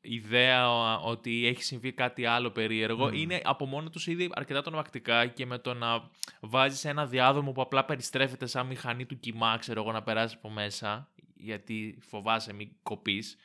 ιδέα 0.00 0.68
ότι 0.98 1.46
έχει 1.46 1.62
συμβεί 1.62 1.92
κάτι 1.92 2.24
άλλο 2.24 2.50
περίεργο 2.50 3.10
είναι 3.12 3.40
από 3.44 3.66
μόνο 3.66 3.90
τους 3.90 4.06
ήδη 4.06 4.30
αρκετά 4.34 4.62
τρομακτικά 4.62 5.26
και 5.26 5.46
με 5.46 5.58
το 5.58 5.74
να 5.74 6.10
βάζεις 6.40 6.84
ένα 6.84 7.06
διάδρομο 7.06 7.52
που 7.52 7.62
απλά 7.62 7.84
περιστρέφεται 7.84 8.46
σαν 8.46 8.66
μηχανή 8.66 9.06
του 9.06 9.20
κιμά, 9.20 9.56
ξέρω 9.58 9.80
εγώ, 9.80 9.92
να 9.92 10.02
περάσεις 10.02 10.36
από 10.36 10.50
μέσα 10.50 11.08
γιατί 11.34 11.98
φοβάσαι 12.08 12.52
μην 12.52 12.68
κοπείς. 12.82 13.36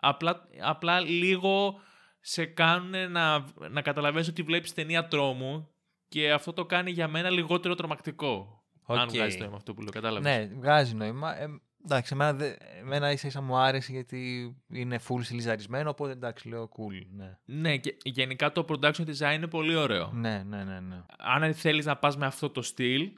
Απλά, 0.00 0.48
απλά 0.60 1.00
λίγο 1.00 1.80
σε 2.20 2.44
κάνουν 2.44 3.10
να, 3.10 3.44
να 3.70 3.82
καταλαβαίνεις 3.82 4.28
ότι 4.28 4.42
βλέπεις 4.42 4.74
ταινία 4.74 5.08
τρόμου 5.08 5.68
και 6.08 6.32
αυτό 6.32 6.52
το 6.52 6.66
κάνει 6.66 6.90
για 6.90 7.08
μένα 7.08 7.30
λιγότερο 7.30 7.74
τρομακτικό. 7.74 8.62
Okay. 8.86 8.96
Αν 8.96 9.08
βγάζει 9.08 9.38
νόημα 9.38 9.56
αυτό 9.56 9.74
που 9.74 9.80
λέω, 9.80 9.90
κατάλαβες. 9.90 10.36
Ναι, 10.36 10.54
βγάζει 10.54 10.94
νόημα. 10.94 11.40
Ε, 11.40 11.46
εντάξει, 11.84 12.12
εμένα, 12.14 12.56
εμένα 12.80 13.12
ίσα 13.12 13.26
ίσα 13.26 13.40
μου 13.40 13.56
άρεσε 13.56 13.92
γιατί 13.92 14.54
είναι 14.68 15.00
full 15.08 15.22
στυλιζαρισμένο, 15.22 15.90
οπότε 15.90 16.12
εντάξει, 16.12 16.48
λέω 16.48 16.68
cool. 16.76 17.06
Ναι, 17.10 17.38
ναι 17.44 17.76
και 17.76 17.96
γενικά 18.02 18.52
το 18.52 18.64
production 18.68 19.04
design 19.06 19.34
είναι 19.34 19.46
πολύ 19.46 19.74
ωραίο. 19.74 20.10
Ναι, 20.12 20.42
ναι, 20.46 20.64
ναι. 20.64 20.80
ναι. 20.80 21.02
Αν 21.18 21.54
θέλεις 21.54 21.84
να 21.84 21.96
πας 21.96 22.16
με 22.16 22.26
αυτό 22.26 22.50
το 22.50 22.62
στυλ 22.62 23.12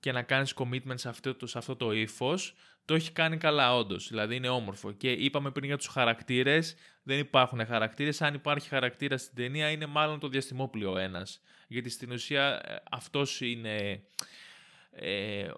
και 0.00 0.12
να 0.12 0.22
κάνεις 0.22 0.54
commitment 0.56 0.94
σε 0.94 1.08
αυτό, 1.08 1.46
σε 1.46 1.58
αυτό 1.58 1.76
το 1.76 1.92
ύφος, 1.92 2.54
το 2.84 2.94
έχει 2.94 3.12
κάνει 3.12 3.36
καλά 3.36 3.76
όντως. 3.76 4.08
Δηλαδή 4.08 4.36
είναι 4.36 4.48
όμορφο. 4.48 4.92
Και 4.92 5.12
είπαμε 5.12 5.50
πριν 5.50 5.64
για 5.64 5.76
τους 5.76 5.86
χαρακτήρες, 5.86 6.74
δεν 7.02 7.18
υπάρχουν 7.18 7.66
χαρακτήρες. 7.66 8.22
Αν 8.22 8.34
υπάρχει 8.34 8.68
χαρακτήρα 8.68 9.16
στην 9.16 9.34
ταινία, 9.34 9.70
είναι 9.70 9.86
μάλλον 9.86 10.18
το 10.18 10.28
διαστημόπλιο 10.28 10.98
ένας. 10.98 11.40
Γιατί 11.68 11.88
στην 11.88 12.12
ουσία 12.12 12.60
ε, 12.64 12.82
αυτός 12.90 13.40
είναι 13.40 14.02
ε, 14.90 15.50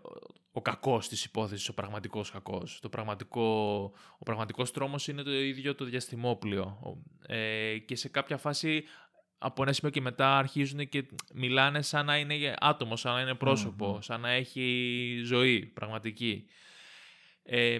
ο 0.52 0.62
κακός 0.62 1.08
της 1.08 1.24
υπόθεσης, 1.24 1.68
ο 1.68 1.74
πραγματικός 1.74 2.30
κακός. 2.30 2.80
Πραγματικό, 2.90 3.82
ο 4.18 4.24
πραγματικός 4.24 4.70
τρόμος 4.70 5.08
είναι 5.08 5.22
το 5.22 5.32
ίδιο 5.32 5.74
το 5.74 5.84
διαστημόπλιο. 5.84 6.78
Ε, 7.26 7.78
και 7.78 7.96
σε 7.96 8.08
κάποια 8.08 8.36
φάση 8.36 8.84
από 9.38 9.62
ένα 9.62 9.72
σημείο 9.72 9.90
και 9.92 10.00
μετά 10.00 10.38
αρχίζουν 10.38 10.88
και 10.88 11.06
μιλάνε 11.34 11.82
σαν 11.82 12.06
να 12.06 12.16
είναι 12.16 12.54
άτομο, 12.58 12.96
σαν 12.96 13.14
να 13.14 13.20
είναι 13.20 13.36
σαν 13.98 14.20
να 14.20 14.30
έχει 14.30 15.20
ζωή 15.24 15.66
πραγματική. 15.66 16.46
Ε, 17.44 17.78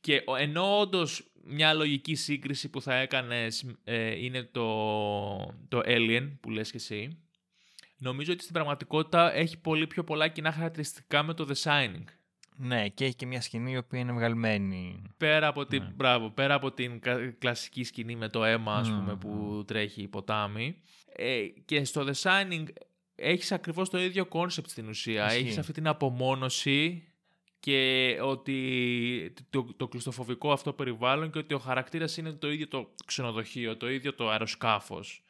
Και 0.00 0.24
ενώ 0.38 0.80
όντως 0.80 1.32
μια 1.44 1.74
λογική 1.74 2.14
σύγκριση 2.14 2.68
που 2.68 2.82
θα 2.82 2.94
έκανες 2.94 3.64
ε, 3.84 4.24
είναι 4.24 4.42
το, 4.42 4.66
το 5.68 5.80
Alien 5.84 6.30
που 6.40 6.50
λες 6.50 6.70
και 6.70 6.76
εσύ, 6.76 7.18
νομίζω 7.96 8.32
ότι 8.32 8.42
στην 8.42 8.54
πραγματικότητα 8.54 9.34
έχει 9.34 9.58
πολύ 9.58 9.86
πιο 9.86 10.04
πολλά 10.04 10.28
κοινά 10.28 10.52
χαρακτηριστικά 10.52 11.22
με 11.22 11.34
το 11.34 11.48
The 11.48 11.62
Shining. 11.62 12.04
Ναι, 12.56 12.88
και 12.88 13.04
έχει 13.04 13.14
και 13.14 13.26
μια 13.26 13.40
σκηνή 13.40 13.72
η 13.72 13.76
οποία 13.76 14.00
είναι 14.00 14.12
βγαλμένη. 14.12 15.02
Πέρα 15.16 15.46
από 15.46 15.66
την, 15.66 15.82
ναι. 15.82 15.92
μπράβο, 15.94 16.30
πέρα 16.30 16.54
από 16.54 16.72
την 16.72 17.00
κλασική 17.38 17.84
σκηνή 17.84 18.16
με 18.16 18.28
το 18.28 18.44
αίμα, 18.44 18.74
ας 18.74 18.90
πούμε, 18.90 19.16
που 19.16 19.64
τρέχει 19.66 20.02
η 20.02 20.08
ποτάμι. 20.08 20.76
Ε, 21.16 21.46
και 21.64 21.84
στο 21.84 22.06
The 22.06 22.12
Shining 22.12 22.64
έχεις 23.14 23.52
ακριβώς 23.52 23.90
το 23.90 23.98
ίδιο 23.98 24.26
κόνσεπτ 24.26 24.70
στην 24.70 24.88
ουσία. 24.88 25.24
Έχει 25.24 25.42
Έχεις 25.42 25.58
αυτή 25.58 25.72
την 25.72 25.86
απομόνωση 25.86 27.04
και 27.62 28.18
ότι 28.22 29.34
το, 29.50 29.66
το 29.76 29.88
κλειστοφοβικό 29.88 30.52
αυτό 30.52 30.72
περιβάλλον 30.72 31.30
και 31.30 31.38
ότι 31.38 31.54
ο 31.54 31.58
χαρακτήρας 31.58 32.16
είναι 32.16 32.32
το 32.32 32.50
ίδιο 32.50 32.68
το 32.68 32.94
ξενοδοχείο, 33.06 33.76
το 33.76 33.90
ίδιο 33.90 34.14
το 34.14 34.30
αεροσκάφος. 34.30 35.24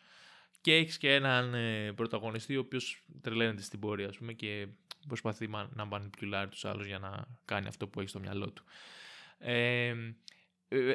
Και 0.60 0.74
έχεις 0.74 0.98
και 0.98 1.14
έναν 1.14 1.54
ε, 1.54 1.92
πρωταγωνιστή 1.92 2.56
ο 2.56 2.60
οποίος 2.60 3.02
τρελαίνεται 3.20 3.62
στην 3.62 3.78
πορεία 3.78 4.08
ας 4.08 4.16
πούμε, 4.16 4.32
και 4.32 4.66
προσπαθεί 5.08 5.48
να 5.48 5.84
μανιπιουλάρει 5.84 6.48
τους 6.48 6.64
άλλους 6.64 6.86
για 6.86 6.98
να 6.98 7.24
κάνει 7.44 7.66
αυτό 7.66 7.88
που 7.88 8.00
έχει 8.00 8.08
στο 8.08 8.18
μυαλό 8.18 8.50
του. 8.50 8.64
Ε, 9.38 9.94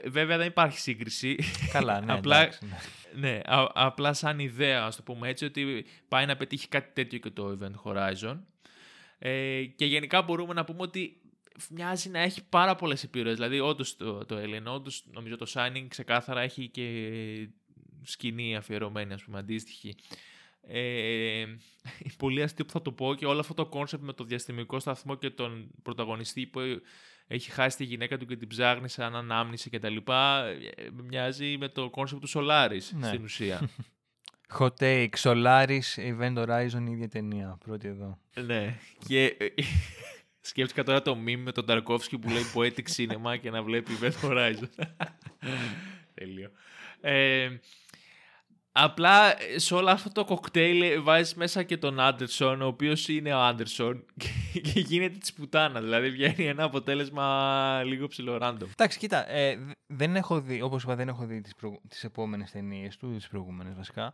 βέβαια 0.06 0.38
δεν 0.38 0.48
υπάρχει 0.48 0.80
σύγκριση. 0.80 1.36
Καλά, 1.72 2.02
ναι. 2.02 2.14
απλά, 2.18 2.42
εντάξει, 2.42 2.66
ναι. 3.14 3.30
ναι 3.30 3.40
α, 3.46 3.72
απλά 3.74 4.14
σαν 4.14 4.40
ιδέα, 4.40 4.84
ας 4.84 4.96
το 4.96 5.04
πούμε 5.04 5.30
έτσι, 5.30 5.46
ότι 5.46 5.86
πάει 6.08 6.26
να 6.26 6.38
πετύχει 6.38 6.68
κάτι 6.68 6.90
τέτοιο 6.94 7.20
και 7.20 7.30
το 7.30 7.58
Event 7.60 7.92
Horizon. 7.92 8.40
Ε, 9.20 9.64
και 9.64 9.86
γενικά 9.86 10.22
μπορούμε 10.22 10.54
να 10.54 10.64
πούμε 10.64 10.82
ότι 10.82 11.22
μοιάζει 11.70 12.10
να 12.10 12.20
έχει 12.20 12.44
πάρα 12.50 12.76
πολλές 12.76 13.04
επιρροές. 13.04 13.36
Δηλαδή, 13.36 13.60
όντως 13.60 13.96
το, 13.96 14.26
το 14.26 14.38
Alien, 14.38 14.64
όντως 14.66 15.04
νομίζω 15.12 15.36
το 15.36 15.52
Shining 15.54 15.86
ξεκάθαρα 15.88 16.42
έχει 16.42 16.70
και 16.70 17.50
σκηνή 18.04 18.56
αφιερωμένη, 18.56 19.14
ας 19.14 19.24
πούμε, 19.24 19.40
αντίστοιχη. 19.40 19.96
Ε, 20.62 21.46
πολύ 22.18 22.44
αστείο 22.44 22.66
που 22.66 22.72
θα 22.72 22.82
το 22.82 22.92
πω 22.92 23.16
και 23.16 23.26
όλο 23.26 23.40
αυτό 23.40 23.54
το 23.54 23.66
κόνσεπτ 23.66 24.04
με 24.04 24.14
το 24.14 24.24
διαστημικό 24.24 24.80
σταθμό 24.80 25.16
και 25.16 25.30
τον 25.30 25.72
πρωταγωνιστή 25.84 26.46
που 26.46 26.60
έχει 27.28 27.52
χάσει 27.52 27.78
τη 27.78 27.84
γυναίκα 27.84 28.18
του 28.18 28.26
και 28.26 28.36
την 28.36 28.48
ψάχνει 28.48 28.90
σαν 28.90 29.16
ανάμνηση 29.16 29.70
κτλ. 29.70 29.96
Ε, 29.96 30.90
μοιάζει 31.04 31.58
με 31.58 31.68
το 31.68 31.90
κόνσεπτ 31.90 32.26
του 32.26 32.30
Solaris 32.30 32.90
ναι. 32.92 33.08
στην 33.08 33.24
ουσία. 33.24 33.70
Hot 34.60 34.74
take, 34.80 35.10
Solaris, 35.18 35.96
Event 35.96 36.38
Horizon, 36.38 36.84
η 36.88 36.92
ίδια 36.92 37.08
ταινία. 37.10 37.58
Πρώτη 37.66 37.88
εδώ. 37.88 38.20
Ναι. 38.46 38.78
Και 39.08 39.36
ε, 39.40 39.48
Σκέφτηκα 40.48 40.84
τώρα 40.84 41.02
το 41.02 41.12
meme 41.12 41.38
με 41.38 41.52
τον 41.52 41.66
Ταρκόφσκι 41.66 42.18
που 42.18 42.30
λέει 42.30 42.44
Poetic 42.56 42.86
Cinema 42.96 43.40
και 43.42 43.50
να 43.50 43.64
βλέπει 43.64 43.92
Event 44.02 44.30
Horizon. 44.30 44.86
Τέλειο. 46.14 46.52
Ε, 47.02 47.50
απλά 48.72 49.36
σε 49.56 49.76
όλο 49.76 49.90
αυτό 49.90 50.12
το 50.12 50.26
κοκτέιλ 50.26 51.02
βάζεις 51.02 51.36
μέσα 51.36 51.64
και 51.64 51.78
τον 51.78 52.00
Άντερσον, 52.00 52.62
ο 52.62 52.66
οποίος 52.66 53.08
είναι 53.08 53.34
ο 53.34 53.40
Άντερσον 53.40 54.06
και 54.52 54.80
γίνεται 54.80 55.18
της 55.18 55.34
πουτάνα. 55.34 55.82
Δηλαδή 55.82 56.10
βγαίνει 56.10 56.48
ένα 56.48 56.64
αποτέλεσμα 56.64 57.82
λίγο 57.86 58.08
ψηλό 58.08 58.38
random. 58.42 58.68
Εντάξει, 58.72 58.98
κοίτα, 58.98 59.30
ε, 59.30 59.76
δεν 59.88 60.16
έχω 60.16 60.42
δει, 60.42 60.62
όπως 60.62 60.84
είπα, 60.84 60.96
δεν 60.96 61.08
έχω 61.08 61.26
δει 61.26 61.42
τις, 61.42 61.56
προ... 61.56 61.82
τις 61.90 62.04
επόμενες 62.04 62.52
ταινίες 62.52 62.98
του, 62.98 63.16
τις 63.16 63.28
προηγούμενες 63.28 63.76
βασικά. 63.76 64.14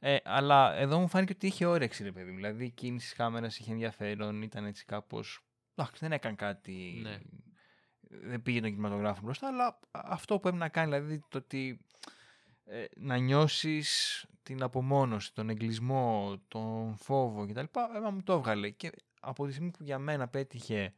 Ε, 0.00 0.16
αλλά 0.24 0.76
εδώ 0.76 0.98
μου 0.98 1.08
φάνηκε 1.08 1.32
ότι 1.36 1.46
είχε 1.46 1.66
όρεξη, 1.66 2.02
ρε 2.02 2.12
παιδί. 2.12 2.30
Δηλαδή 2.30 2.64
η 2.64 2.70
κίνηση 2.70 3.10
τη 3.10 3.16
κάμερας 3.16 3.58
είχε 3.58 3.72
ενδιαφέρον, 3.72 4.42
ήταν 4.42 4.64
έτσι 4.64 4.84
κάπως 4.84 5.42
εντάξει, 5.78 6.00
δεν 6.00 6.12
έκανε 6.12 6.36
κάτι. 6.36 7.00
Ναι. 7.02 7.18
Δεν 8.00 8.42
πήγε 8.42 8.60
τον 8.60 8.70
κινηματογράφο 8.70 9.20
μπροστά, 9.22 9.46
αλλά 9.46 9.78
αυτό 9.90 10.34
που 10.34 10.48
έπρεπε 10.48 10.64
να 10.64 10.68
κάνει, 10.68 10.90
δηλαδή 10.90 11.24
το 11.28 11.38
ότι 11.38 11.80
ε, 12.64 12.84
να 12.96 13.16
νιώσεις 13.16 14.26
την 14.42 14.62
απομόνωση, 14.62 15.34
τον 15.34 15.48
εγκλισμό, 15.48 16.40
τον 16.48 16.96
φόβο 16.96 17.46
κτλ. 17.46 17.64
Εμένα 17.96 18.10
μου 18.10 18.22
το 18.22 18.32
έβγαλε. 18.32 18.70
Και 18.70 18.90
από 19.20 19.46
τη 19.46 19.52
στιγμή 19.52 19.70
που 19.70 19.82
για 19.82 19.98
μένα 19.98 20.28
πέτυχε 20.28 20.94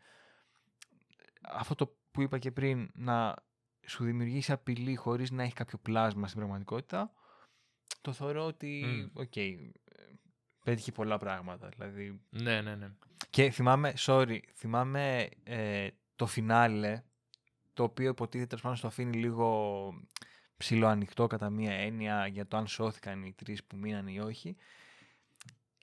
αυτό 1.43 1.75
το 1.75 1.97
που 2.11 2.23
είπα 2.23 2.39
και 2.39 2.51
πριν, 2.51 2.91
να 2.95 3.35
σου 3.87 4.05
δημιουργήσει 4.05 4.53
απειλή 4.53 4.95
χωρίς 4.95 5.31
να 5.31 5.43
έχει 5.43 5.53
κάποιο 5.53 5.79
πλάσμα 5.79 6.27
στην 6.27 6.39
πραγματικότητα, 6.39 7.13
το 8.01 8.13
θεωρώ 8.13 8.45
ότι, 8.45 8.85
οκ, 9.13 9.33
πέτυχε 10.65 10.93
πολλά 10.93 11.19
πράγματα. 11.19 11.69
Δηλαδή... 11.69 12.21
Ναι, 12.31 12.61
ναι, 12.61 12.75
ναι. 12.75 12.91
Και 13.31 13.51
θυμάμαι, 13.51 13.95
sorry, 13.97 14.39
θυμάμαι 14.55 15.29
ε, 15.45 15.89
το 16.17 16.27
φινάλε, 16.27 17.03
το 17.75 17.83
οποίο 17.83 18.11
υποτίθεται 18.11 18.57
τέλος 18.57 18.79
στο 18.79 18.87
αφήνει 18.87 19.17
λίγο 19.17 19.93
ψιλοανοιχτό 20.57 21.27
κατά 21.27 21.51
μία 21.51 21.73
έννοια 21.73 22.27
για 22.27 22.47
το 22.47 22.57
αν 22.57 22.67
σώθηκαν 22.67 23.25
οι 23.25 23.33
τρεις 23.33 23.65
που 23.65 23.77
μείναν 23.77 24.07
ή 24.07 24.21
όχι. 24.21 24.57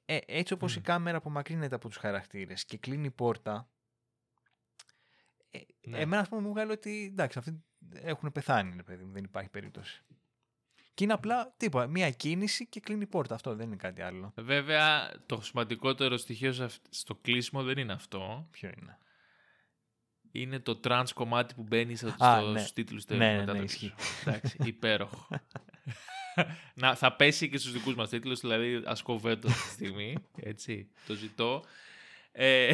Ε, 0.05 0.17
έτσι 0.25 0.53
όπως 0.53 0.75
η 0.75 0.81
κάμερα 0.81 1.17
απομακρύνεται 1.17 1.75
από 1.75 1.87
τους 1.87 1.97
χαρακτήρες 1.97 2.65
και 2.65 2.77
κλείνει 2.77 3.05
η 3.05 3.11
πόρτα, 3.11 3.69
ε, 5.51 5.59
ναι. 5.81 5.97
εμένα 5.97 6.21
ας 6.21 6.29
πούμε 6.29 6.41
μου 6.41 6.49
βγάλει 6.49 6.71
ότι 6.71 7.07
εντάξει 7.11 7.39
αυτοί 7.39 7.63
έχουν 7.93 8.31
πεθάνει, 8.31 8.83
παιδί 8.83 9.03
μου, 9.03 9.11
δεν 9.11 9.23
υπάρχει 9.23 9.49
περίπτωση. 9.49 10.03
Και 10.97 11.03
είναι 11.03 11.13
απλά 11.13 11.53
τίποτα. 11.57 11.87
Μία 11.87 12.11
κίνηση 12.11 12.65
και 12.65 12.79
κλείνει 12.79 13.01
η 13.01 13.05
πόρτα. 13.05 13.35
Αυτό 13.35 13.55
δεν 13.55 13.65
είναι 13.65 13.75
κάτι 13.75 14.01
άλλο. 14.01 14.33
Βέβαια, 14.35 15.11
το 15.25 15.41
σημαντικότερο 15.41 16.17
στοιχείο 16.17 16.69
στο 16.89 17.15
κλείσιμο 17.15 17.63
δεν 17.63 17.77
είναι 17.77 17.93
αυτό. 17.93 18.47
Ποιο 18.51 18.69
είναι; 18.77 18.97
Είναι 20.31 20.59
το 20.59 20.79
trans 20.83 21.05
κομμάτι 21.13 21.53
που 21.53 21.63
μπαίνει 21.63 21.95
στο, 21.95 22.15
ναι. 22.51 22.59
στους 22.59 22.73
τίτλους 22.73 23.05
ναι, 23.05 23.17
ναι, 23.17 23.43
ναι, 23.43 23.53
ναι, 23.53 23.59
ισχύει. 23.59 23.93
Εντάξει, 24.25 24.57
υπέροχο. 24.73 25.27
να, 26.81 26.95
θα 26.95 27.15
πέσει 27.15 27.49
και 27.49 27.57
στους 27.57 27.71
δικούς 27.71 27.95
μας 27.95 28.09
τίτλους, 28.09 28.39
δηλαδή 28.39 28.81
ασκοβέτο 28.85 29.47
αυτή 29.47 29.67
τη 29.67 29.73
στιγμή, 29.73 30.15
έτσι, 30.35 30.89
το 31.07 31.13
ζητώ. 31.13 31.63
Ε, 32.31 32.73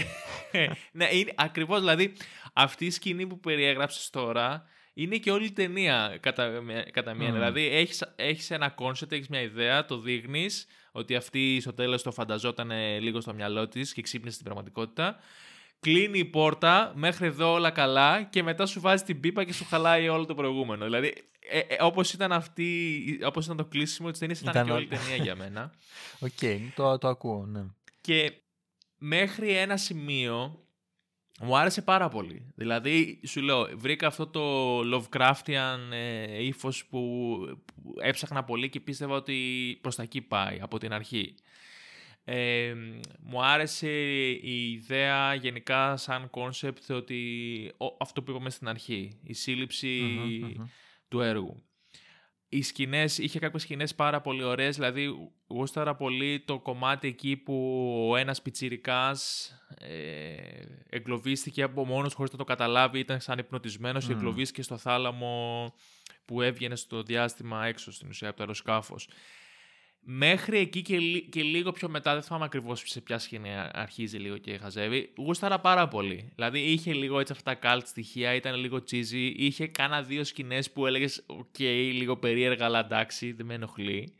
ναι, 0.91 1.07
είναι, 1.11 1.33
ακριβώς, 1.35 1.79
δηλαδή, 1.79 2.13
αυτή 2.53 2.85
η 2.85 2.91
σκηνή 2.91 3.27
που 3.27 3.39
περιέγραψες 3.39 4.09
τώρα 4.09 4.65
είναι 4.93 5.17
και 5.17 5.31
όλη 5.31 5.45
η 5.45 5.51
ταινία 5.51 6.17
κατά, 6.19 6.63
κατά 6.91 7.13
μία. 7.13 7.31
Δηλαδή 7.31 7.67
έχεις, 7.67 8.03
έχεις 8.15 8.51
ένα 8.51 8.69
κόνσεπτ, 8.69 9.11
έχεις 9.11 9.27
μια 9.27 9.41
ιδέα, 9.41 9.85
το 9.85 9.99
δείχνεις 9.99 10.67
ότι 10.91 11.15
αυτή 11.15 11.59
στο 11.61 11.73
τέλος 11.73 12.03
το 12.03 12.11
φανταζόταν 12.11 12.71
λίγο 12.99 13.21
στο 13.21 13.33
μυαλό 13.33 13.67
της 13.67 13.93
και 13.93 14.01
ξύπνησε 14.01 14.33
στην 14.33 14.45
πραγματικότητα. 14.45 15.19
Κλείνει 15.79 16.19
η 16.19 16.25
πόρτα, 16.25 16.91
μέχρι 16.95 17.27
εδώ 17.27 17.51
όλα 17.51 17.71
καλά 17.71 18.23
και 18.23 18.43
μετά 18.43 18.65
σου 18.65 18.81
βάζει 18.81 19.03
την 19.03 19.19
πίπα 19.19 19.43
και 19.43 19.53
σου 19.53 19.65
χαλάει 19.65 20.09
όλο 20.09 20.25
το 20.25 20.35
προηγούμενο. 20.35 20.83
Δηλαδή, 20.85 21.13
ε, 21.49 21.59
ε, 21.59 21.77
όπως 21.79 22.13
ήταν, 22.13 22.31
αυτή, 22.31 23.19
όπως 23.25 23.45
ήταν 23.45 23.57
το 23.57 23.65
κλείσιμο 23.65 24.11
της 24.11 24.19
ταινίας, 24.19 24.41
ήταν, 24.41 24.51
ήταν 24.53 24.65
και 24.65 24.71
όλη 24.71 24.83
η 24.83 24.87
ταινία 24.87 25.15
για 25.15 25.35
μένα. 25.35 25.73
Ok, 26.19 26.29
okay, 26.41 26.59
το, 26.75 26.97
το 26.97 27.07
ακούω, 27.07 27.45
ναι. 27.45 27.65
Και 28.01 28.33
μέχρι 28.97 29.57
ένα 29.57 29.77
σημείο 29.77 30.62
μου 31.41 31.57
άρεσε 31.57 31.81
πάρα 31.81 32.09
πολύ. 32.09 32.51
Δηλαδή, 32.55 33.19
σου 33.27 33.41
λέω, 33.41 33.69
βρήκα 33.75 34.07
αυτό 34.07 34.27
το 34.27 34.79
Lovecraftian 34.79 35.91
ε, 35.91 36.43
ύφος 36.43 36.85
που, 36.85 36.99
που, 37.75 37.93
έψαχνα 38.01 38.43
πολύ 38.43 38.69
και 38.69 38.79
πίστευα 38.79 39.15
ότι 39.15 39.77
προς 39.81 39.95
τα 39.95 40.03
εκεί 40.03 40.21
πάει 40.21 40.59
από 40.61 40.77
την 40.77 40.93
αρχή. 40.93 41.35
Ε, 42.25 42.73
μου 43.19 43.43
άρεσε 43.43 43.91
η 44.31 44.71
ιδέα 44.71 45.33
γενικά 45.33 45.97
σαν 45.97 46.29
κόνσεπτ 46.29 46.91
ότι 46.91 47.71
αυτό 47.99 48.23
που 48.23 48.31
είπαμε 48.31 48.49
στην 48.49 48.67
αρχή, 48.67 49.19
η 49.23 49.33
σύλληψη 49.33 50.01
του 51.07 51.21
έργου 51.21 51.63
οι 52.53 52.61
σκηνές, 52.61 53.17
είχε 53.17 53.39
κάποιες 53.39 53.61
σκηνές 53.61 53.95
πάρα 53.95 54.21
πολύ 54.21 54.43
ωραίες, 54.43 54.75
δηλαδή 54.75 55.31
γούσταρα 55.47 55.95
πολύ 55.95 56.43
το 56.45 56.59
κομμάτι 56.59 57.07
εκεί 57.07 57.37
που 57.37 57.55
ο 58.11 58.15
ένας 58.15 58.41
πιτσιρικάς 58.41 59.51
ε, 59.77 60.35
εγκλωβίστηκε 60.89 61.63
από 61.63 61.85
μόνος 61.85 62.13
χωρίς 62.13 62.31
να 62.31 62.37
το 62.37 62.43
καταλάβει, 62.43 62.99
ήταν 62.99 63.19
σαν 63.19 63.37
υπνοτισμένος 63.37 64.03
mm. 64.03 64.07
και 64.07 64.13
εγκλωβίστηκε 64.13 64.61
στο 64.61 64.77
θάλαμο 64.77 65.73
που 66.25 66.41
έβγαινε 66.41 66.75
στο 66.75 67.03
διάστημα 67.03 67.65
έξω 67.65 67.91
στην 67.91 68.07
ουσία 68.09 68.27
από 68.27 68.37
το 68.37 68.43
αεροσκάφος. 68.43 69.07
Μέχρι 70.05 70.57
εκεί 70.57 70.81
και, 70.81 70.97
και 71.19 71.41
λίγο 71.41 71.71
πιο 71.71 71.89
μετά, 71.89 72.13
δεν 72.13 72.21
θυμάμαι 72.21 72.45
ακριβώς 72.45 72.75
σε 72.75 73.01
ποια 73.01 73.19
σκηνή 73.19 73.49
αρχίζει 73.71 74.17
λίγο 74.17 74.37
και 74.37 74.57
χαζεύει, 74.57 75.13
γούσταρα 75.17 75.59
πάρα 75.59 75.87
πολύ. 75.87 76.31
Δηλαδή 76.35 76.59
είχε 76.59 76.93
λίγο 76.93 77.19
έτσι 77.19 77.33
αυτά 77.33 77.59
τα 77.59 77.77
cult 77.77 77.81
στοιχεία, 77.85 78.33
ήταν 78.33 78.55
λίγο 78.55 78.77
cheesy, 78.77 79.33
είχε 79.35 79.67
κάνα 79.67 80.01
δύο 80.01 80.23
σκηνές 80.23 80.59
που 80.73 80.85
έλεγε 80.85 81.07
οκ, 81.25 81.59
λίγο 81.93 82.17
περίεργα, 82.17 82.65
αλλά 82.65 82.79
εντάξει, 82.79 83.31
δεν 83.31 83.45
με 83.45 83.53
ενοχλεί. 83.53 84.15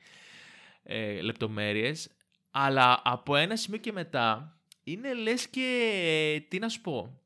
Ε, 0.84 1.22
λεπτομέρειες. 1.22 2.10
Αλλά 2.52 3.02
από 3.04 3.36
ένα 3.36 3.56
σημείο 3.56 3.80
και 3.80 3.92
μετά 3.92 4.58
είναι 4.84 5.14
λες 5.14 5.48
και, 5.48 6.46
τι 6.48 6.60
να 6.60 6.70
σου 6.70 6.82
πω, 6.82 7.22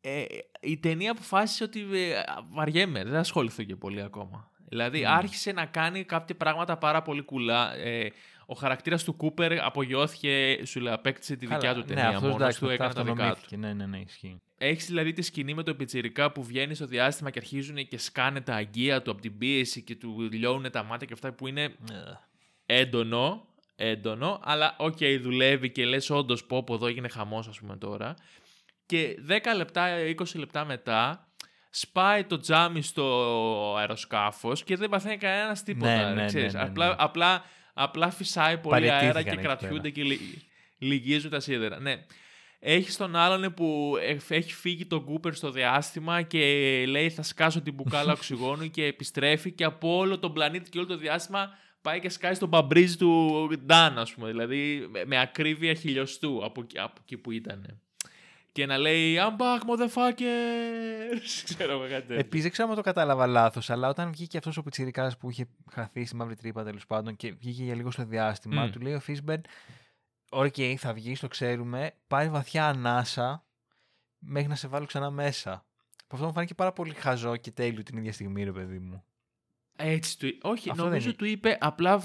ε, 0.00 0.24
η 0.60 0.78
ταινία 0.78 1.10
αποφάσισε 1.10 1.64
ότι 1.64 1.80
ε, 1.92 2.22
βαριέμαι, 2.50 3.04
δεν 3.04 3.14
ασχοληθώ 3.14 3.62
και 3.62 3.76
πολύ 3.76 4.02
ακόμα. 4.02 4.50
Δηλαδή 4.72 5.00
Mm. 5.06 5.10
άρχισε 5.10 5.52
να 5.52 5.66
κάνει 5.66 6.04
κάποια 6.04 6.34
πράγματα 6.36 6.76
πάρα 6.76 7.02
πολύ 7.02 7.22
κουλά. 7.22 7.74
Ε, 7.76 8.10
ο 8.46 8.54
χαρακτήρας 8.54 9.04
του 9.04 9.14
Κούπερ 9.16 9.64
απογειώθηκε, 9.64 10.58
σου 10.64 10.80
λέει, 10.80 10.92
απέκτησε 10.92 11.36
τη 11.36 11.46
δικιά 11.46 11.58
Καλά, 11.58 11.72
του 11.72 11.78
ναι, 11.78 11.84
ταινία. 11.86 12.06
αυτός, 12.08 12.22
μόνος 12.22 12.36
εντάξει, 12.36 12.58
του 12.58 12.64
μετά 12.66 12.74
έκανε 12.84 12.94
τα 12.94 13.02
δικά 13.02 13.14
του. 13.14 13.22
αυτονομήθηκε. 13.22 13.56
Ναι, 13.56 13.72
ναι, 13.72 13.86
ναι, 13.86 13.98
ισχύει. 14.06 14.40
Έχεις 14.58 14.86
δηλαδή 14.86 15.12
τη 15.12 15.22
σκηνή 15.22 15.54
με 15.54 15.62
το 15.62 15.74
πιτσιρικά 15.74 16.32
που 16.32 16.42
βγαίνει 16.44 16.74
στο 16.74 16.86
διάστημα 16.86 17.30
και 17.30 17.38
αρχίζουν 17.38 17.88
και 17.88 17.98
σκάνε 17.98 18.40
τα 18.40 18.54
αγγεία 18.54 19.02
του 19.02 19.10
από 19.10 19.20
την 19.20 19.38
πίεση 19.38 19.82
και 19.82 19.96
του 19.96 20.28
λιώνουν 20.32 20.70
τα 20.70 20.82
μάτια 20.82 21.06
και 21.06 21.12
αυτά 21.12 21.32
που 21.32 21.46
είναι 21.46 21.62
Ε, 21.62 22.80
έντονο, 22.80 23.46
έντονο, 23.76 24.40
αλλά 24.44 24.74
οκ, 24.78 24.96
δουλεύει 25.20 25.70
και 25.70 25.84
λες 25.84 26.10
όντως 26.10 26.44
πω 26.44 26.62
πω 26.62 26.74
εδώ 26.74 26.86
έγινε 26.86 27.08
χαμός 27.08 27.48
ας 27.48 27.60
πούμε 27.60 27.76
τώρα. 27.76 28.14
Και 28.86 29.16
10 29.28 29.54
λεπτά, 29.56 29.86
20 29.98 30.38
λεπτά 30.38 30.64
μετά 30.64 31.31
σπάει 31.74 32.24
το 32.24 32.38
τζάμι 32.38 32.82
στο 32.82 33.76
αεροσκάφος 33.78 34.64
και 34.64 34.76
δεν 34.76 34.88
παθαίνει 34.88 35.16
κανένας 35.16 35.62
τίποτα. 35.62 35.96
Ναι, 35.96 36.02
ρε, 36.02 36.08
ναι, 36.08 36.20
ναι, 36.20 36.26
ξέρεις. 36.26 36.52
ναι, 36.54 36.60
ναι. 36.62 36.66
Απλά, 36.68 36.96
απλά, 36.98 37.44
απλά 37.74 38.10
φυσάει 38.10 38.58
πολύ 38.58 38.74
αέρα 38.90 38.96
Παραιτήθηκαν 38.96 39.22
και 39.24 39.30
εκεί 39.30 39.42
κρατιούνται 39.42 39.90
και 39.90 40.02
λυ- 40.02 40.20
λυγίζουν 40.78 41.30
τα 41.30 41.40
σίδερα. 41.40 41.80
Ναι. 41.80 42.04
Έχει 42.64 42.96
τον 42.96 43.16
άλλον 43.16 43.54
που 43.54 43.94
ε, 44.00 44.34
έχει 44.34 44.52
φύγει 44.54 44.86
τον 44.86 45.04
Κούπερ 45.04 45.34
στο 45.34 45.50
διάστημα 45.50 46.22
και 46.22 46.38
λέει 46.88 47.10
θα 47.10 47.22
σκάσω 47.22 47.60
την 47.60 47.74
μπουκάλα 47.74 48.12
οξυγόνου 48.18 48.70
και 48.70 48.84
επιστρέφει 48.84 49.52
και 49.52 49.64
από 49.64 49.96
όλο 49.96 50.18
τον 50.18 50.32
πλανήτη 50.32 50.70
και 50.70 50.78
όλο 50.78 50.86
το 50.86 50.96
διάστημα 50.96 51.50
πάει 51.82 52.00
και 52.00 52.08
σκάει 52.08 52.34
στον 52.34 52.48
μπαμπρίζ 52.48 52.94
του 52.94 53.48
Νταν, 53.66 53.98
ας 53.98 54.12
πούμε. 54.14 54.28
Δηλαδή 54.28 54.86
με, 54.90 55.04
με 55.04 55.20
ακρίβεια 55.20 55.74
χιλιοστού 55.74 56.44
από, 56.44 56.60
εκεί- 56.60 56.78
από 56.78 57.00
εκεί 57.02 57.16
που 57.16 57.30
ήταν. 57.30 57.80
Και 58.52 58.66
να 58.66 58.78
λέει 58.78 59.16
I'm 59.18 59.40
back 59.40 59.58
motherfuckers. 59.58 61.42
Ξέρω 61.54 61.72
εγώ 61.72 61.80
κάτι 61.80 62.00
τέτοιο. 62.00 62.18
Επίσης, 62.18 62.42
δεν 62.42 62.52
ξέρω 62.52 62.68
αν 62.68 62.74
το 62.74 62.80
κατάλαβα 62.80 63.26
λάθος, 63.26 63.70
αλλά 63.70 63.88
όταν 63.88 64.10
βγήκε 64.10 64.38
αυτός 64.38 64.56
ο 64.56 64.62
πιτσιρικάς 64.62 65.16
που 65.16 65.30
είχε 65.30 65.46
χαθεί 65.70 66.04
στη 66.04 66.16
μαύρη 66.16 66.36
τρύπα 66.36 66.64
τέλος 66.64 66.86
πάντων 66.86 67.16
και 67.16 67.32
βγήκε 67.32 67.62
για 67.62 67.74
λίγο 67.74 67.90
στο 67.90 68.04
διάστημα, 68.04 68.64
Μμ. 68.64 68.70
του 68.70 68.80
λέει 68.80 68.94
ο 68.94 69.00
Φίσμπερν: 69.00 69.42
Οκ, 70.30 70.54
θα 70.76 70.92
βγεις, 70.92 71.20
το 71.20 71.28
ξέρουμε. 71.28 71.94
Πάρε 72.06 72.28
βαθιά 72.28 72.66
ανάσα 72.66 73.44
μέχρι 74.18 74.48
να 74.48 74.54
σε 74.54 74.68
βάλω 74.68 74.86
ξανά 74.86 75.10
μέσα. 75.10 75.66
Που 75.96 76.16
αυτό 76.16 76.26
μου 76.26 76.32
φάνηκε 76.32 76.54
πάρα 76.54 76.72
πολύ 76.72 76.94
χαζό 76.94 77.36
και 77.36 77.50
τέλειο 77.50 77.82
την 77.82 77.98
ίδια 77.98 78.12
στιγμή, 78.12 78.44
ρε 78.44 78.52
παιδί 78.52 78.78
μου. 78.78 79.04
Έτσι 79.76 80.18
του 80.18 80.38
Όχι, 80.42 80.70
Αυτό 80.70 80.82
νομίζω 80.84 81.06
δεν 81.06 81.16
του 81.16 81.24
είπε 81.24 81.58
απλά. 81.60 82.02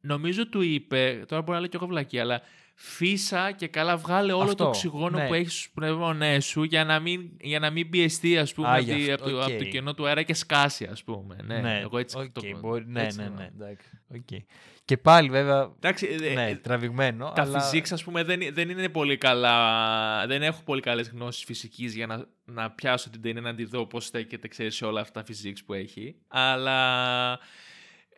Β- 0.00 0.06
Νομίζω 0.06 0.48
του 0.48 0.60
είπε. 0.62 1.24
Τώρα 1.28 1.42
μπορεί 1.42 1.52
να 1.52 1.58
λέω 1.58 1.68
και 1.68 1.76
εγώ 1.76 1.86
βλακεία, 1.86 2.18
αλλά 2.18 2.42
φύσα 2.74 3.52
και 3.52 3.66
καλά 3.68 3.96
βγάλε 3.96 4.32
όλο 4.32 4.42
Αυτό, 4.42 4.54
το 4.54 4.64
οξυγόνο 4.66 5.18
ναι. 5.18 5.26
που 5.26 5.34
έχεις 5.34 5.52
στους 5.52 5.70
πνευμονές 5.74 6.44
σου 6.44 6.62
για 6.62 6.84
να 6.84 7.00
μην, 7.00 7.30
για 7.40 7.58
να 7.58 7.70
μην 7.70 7.90
πιεστεί, 7.90 8.38
ας 8.38 8.54
πούμε, 8.54 8.68
Α, 8.68 8.72
από, 8.72 8.82
γι' 8.82 8.94
τη- 9.04 9.10
αυτό, 9.12 9.24
από 9.24 9.30
το, 9.30 9.36
οκ. 9.36 9.42
από 9.50 9.58
το 9.58 9.64
κενό 9.64 9.94
του 9.94 10.06
αέρα 10.06 10.22
και 10.22 10.34
σκάσει, 10.34 10.84
ας 10.90 11.04
πούμε. 11.04 11.36
Ναι, 11.44 11.78
εγώ 11.82 11.98
έτσι 11.98 12.18
οκ, 12.18 12.24
το 12.32 12.40
μπορεί- 12.60 12.86
ναι, 12.88 13.02
έτσι 13.02 13.18
ναι, 13.18 13.24
το- 13.24 13.32
ναι, 13.36 13.50
εντάξει. 13.56 13.86
οκ. 14.14 14.40
Και 14.84 14.96
πάλι 14.96 15.28
βέβαια. 15.28 15.70
Εντάξει, 15.76 16.18
ε, 16.22 16.32
ναι, 16.32 16.48
ε, 16.50 16.54
τραβηγμένο. 16.54 17.32
τα 17.34 17.42
αλλά... 17.42 17.70
physics, 17.72 17.88
ας 17.90 18.04
πούμε, 18.04 18.22
δεν, 18.24 18.40
δεν 18.52 18.68
είναι 18.70 18.88
πολύ 18.88 19.16
καλά. 19.16 20.26
Δεν 20.26 20.42
έχω 20.42 20.62
πολύ 20.64 20.80
καλές 20.80 21.08
γνώσεις 21.10 21.44
φυσικής 21.44 21.94
για 21.94 22.06
να, 22.06 22.26
να 22.44 22.70
πιάσω 22.70 23.10
την 23.10 23.22
ταινία 23.22 23.40
να 23.40 23.54
τη 23.54 23.64
δω 23.64 23.86
πώς 23.86 24.04
στέκεται, 24.04 24.48
ξέρεις, 24.48 24.74
σε 24.76 24.84
όλα 24.84 25.00
αυτά 25.00 25.22
τα 25.22 25.32
physics 25.32 25.58
που 25.66 25.72
έχει. 25.74 26.14
Αλλά 26.28 27.38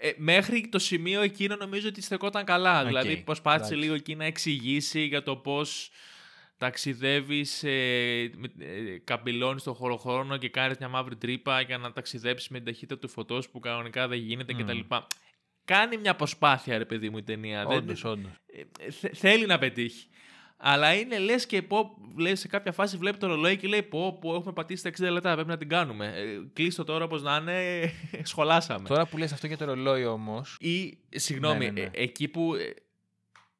ε, 0.04 0.12
μέχρι 0.16 0.68
το 0.68 0.78
σημείο 0.78 1.20
εκείνο 1.20 1.56
νομίζω 1.56 1.88
ότι 1.88 2.02
στεκόταν 2.02 2.44
καλά. 2.44 2.80
Οκ, 2.80 2.86
δηλαδή 2.86 3.16
προσπάθησε 3.16 3.64
εντάξει. 3.64 3.82
λίγο 3.84 3.94
εκεί 3.94 4.14
να 4.14 4.24
εξηγήσει 4.24 5.00
για 5.00 5.22
το 5.22 5.36
πώς 5.36 5.90
ταξιδεύεις, 6.56 7.62
ε, 7.64 8.30
με- 8.36 8.52
ε, 8.64 8.98
καμπυλώνεις 9.04 9.60
στον 9.62 9.74
χωροχρόνο 9.74 10.36
και 10.36 10.48
κάνεις 10.48 10.78
μια 10.78 10.88
μαύρη 10.88 11.16
τρύπα 11.16 11.60
για 11.60 11.78
να 11.78 11.92
ταξιδέψεις 11.92 12.48
με 12.48 12.56
την 12.56 12.66
ταχύτητα 12.66 12.98
του 12.98 13.08
φωτός 13.08 13.48
που 13.48 13.58
κανονικά 13.60 14.08
δεν 14.08 14.18
γίνεται 14.18 14.54
Μμ. 14.54 14.58
κτλ. 14.58 14.78
Κάνει 15.64 15.96
μια 15.96 16.14
προσπάθεια, 16.16 16.78
ρε 16.78 16.84
παιδί 16.84 17.10
μου, 17.10 17.18
η 17.18 17.22
ταινία. 17.22 17.66
Δεν- 17.66 17.76
Όντως, 17.76 18.04
όντως. 18.04 18.30
ε, 18.86 18.90
θε- 18.90 19.14
θέλει 19.16 19.46
να 19.46 19.58
πετύχει. 19.58 20.06
Αλλά 20.64 20.94
είναι 20.94 21.18
λες 21.18 21.46
και 21.46 21.62
πω, 21.62 21.96
λέει, 22.16 22.34
σε 22.34 22.48
κάποια 22.48 22.72
φάση 22.72 22.96
βλέπει 22.96 23.18
το 23.18 23.26
ρολόι 23.26 23.56
και 23.56 23.68
λέει: 23.68 23.82
Πω, 23.82 24.18
πω 24.20 24.34
έχουμε 24.34 24.52
πατήσει 24.52 24.82
τα 24.82 24.90
60 24.90 25.10
λεπτά. 25.12 25.34
Πρέπει 25.34 25.48
να 25.48 25.56
την 25.56 25.68
κάνουμε. 25.68 26.06
Ε, 26.16 26.40
κλείστο 26.52 26.84
τώρα 26.84 27.04
όπως 27.04 27.22
να 27.22 27.36
είναι, 27.36 27.90
σχολάσαμε. 28.32 28.88
Τώρα 28.88 29.06
που 29.06 29.18
λες 29.18 29.32
αυτό 29.32 29.46
για 29.46 29.56
το 29.56 29.64
ρολόι 29.64 30.04
όμως, 30.04 30.56
Ή, 30.60 30.98
συγγνώμη, 31.08 31.58
Ναι, 31.58 31.64
ναι, 31.70 31.80
ναι. 31.80 31.90
ε, 31.92 32.02
εκεί 32.02 32.28
που. 32.28 32.54
ε, 32.54 32.74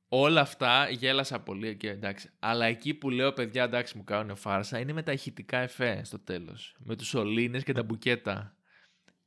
όλα 0.09 0.41
αυτά 0.41 0.89
γέλασα 0.91 1.41
πολύ 1.41 1.77
και 1.77 1.89
εντάξει. 1.91 2.31
Αλλά 2.39 2.67
εκεί 2.67 2.95
που 2.95 3.11
λέω 3.11 3.33
παιδιά, 3.33 3.63
εντάξει, 3.65 3.97
μου 3.97 4.05
κάνουν 4.05 4.37
φάρσα, 4.37 4.79
είναι 4.79 4.93
με 4.93 5.03
τα 5.03 5.13
ηχητικά 5.13 5.59
εφέ 5.59 6.01
στο 6.05 6.19
τέλος. 6.19 6.75
Με 6.79 6.97
τους 6.97 7.07
σωλήνες 7.09 7.63
και 7.65 7.73
τα 7.73 7.83
μπουκέτα. 7.83 8.57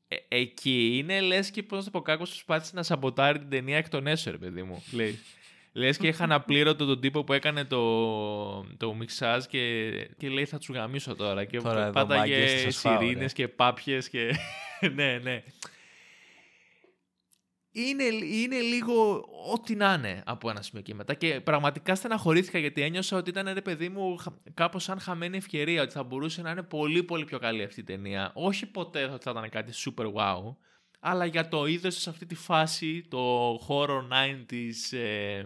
Ε, 0.07 0.15
εκεί 0.27 0.97
είναι 0.97 1.21
λες 1.21 1.51
και 1.51 1.63
πώς 1.63 1.77
να 1.77 1.83
το 1.83 1.91
πω, 1.91 2.01
κάκο 2.01 2.23
προσπάθησε 2.23 2.71
να 2.75 2.83
σαμποτάρει 2.83 3.39
την 3.39 3.49
ταινία 3.49 3.77
εκ 3.77 3.89
των 3.89 4.07
έσω, 4.07 4.31
ρε 4.31 4.37
παιδί 4.37 4.63
μου. 4.63 4.83
Λέει. 4.91 5.19
Λες 5.77 5.97
και 5.97 6.07
είχαν 6.07 6.31
απλήρωτο 6.31 6.85
τον 6.85 6.99
τύπο 6.99 7.23
που 7.23 7.33
έκανε 7.33 7.65
το, 7.65 8.77
το 8.77 8.93
μιξάζ 8.93 9.45
και, 9.45 9.91
και 10.17 10.29
λέει 10.29 10.45
θα 10.45 10.57
τους 10.57 10.69
γαμίσω 10.69 11.15
τώρα. 11.15 11.45
Και 11.45 11.57
Τώρα 11.61 11.81
εδώ, 11.81 11.91
πάταγε 11.91 12.19
μάγκες, 12.19 12.51
θα 12.51 12.57
σας 12.57 12.81
φάω, 12.81 12.99
ρε. 12.99 13.05
σιρήνες 13.05 13.33
και 13.33 13.47
πάπιες 13.47 14.09
και. 14.09 14.35
ναι, 14.95 15.19
ναι. 15.23 15.43
Είναι, 17.71 18.03
είναι 18.25 18.59
λίγο 18.59 19.25
ό,τι 19.53 19.75
να 19.75 19.93
είναι 19.93 20.23
από 20.25 20.49
ένα 20.49 20.61
σημείο 20.61 20.83
και 20.83 20.93
μετά. 20.93 21.13
Και 21.13 21.41
πραγματικά 21.41 21.95
στεναχωρήθηκα 21.95 22.59
γιατί 22.59 22.81
ένιωσα 22.81 23.17
ότι 23.17 23.29
ήταν 23.29 23.53
ρε 23.53 23.61
παιδί 23.61 23.89
μου 23.89 24.17
κάπως 24.53 24.83
σαν 24.83 24.99
χαμένη 24.99 25.37
ευκαιρία. 25.37 25.81
Ότι 25.81 25.91
θα 25.91 26.03
μπορούσε 26.03 26.41
να 26.41 26.51
είναι 26.51 26.63
πολύ 26.63 27.03
πολύ 27.03 27.25
πιο 27.25 27.39
καλή 27.39 27.63
αυτή 27.63 27.79
η 27.79 27.83
ταινία. 27.83 28.31
Όχι 28.33 28.65
ποτέ 28.65 29.03
ότι 29.03 29.23
θα 29.23 29.31
ήταν 29.31 29.49
κάτι 29.49 29.71
super 29.75 30.13
wow. 30.13 30.55
Αλλά 30.99 31.25
για 31.25 31.47
το 31.47 31.65
είδος 31.65 31.95
σε 31.95 32.09
αυτή 32.09 32.25
τη 32.25 32.35
φάση, 32.35 33.05
το 33.09 33.53
horror 33.67 34.01
90s, 34.11 34.97
ε, 34.97 35.43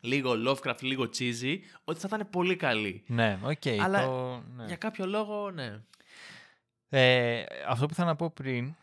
λίγο 0.00 0.32
Lovecraft, 0.46 0.80
λίγο 0.82 1.02
cheesy, 1.18 1.56
ότι 1.84 2.00
θα 2.00 2.08
ήταν 2.14 2.28
πολύ 2.30 2.56
καλή. 2.56 3.02
ναι, 3.06 3.38
οκ. 3.42 3.66
Αλλά 3.82 4.04
το, 4.06 4.42
ναι. 4.56 4.64
Για 4.66 4.76
κάποιο 4.76 5.06
λόγο, 5.06 5.50
ναι. 5.50 5.80
Ε, 6.88 7.44
αυτό 7.68 7.86
που 7.86 7.94
θέλω 7.94 8.04
να 8.04 8.16
πω 8.16 8.30
πριν, 8.30 8.74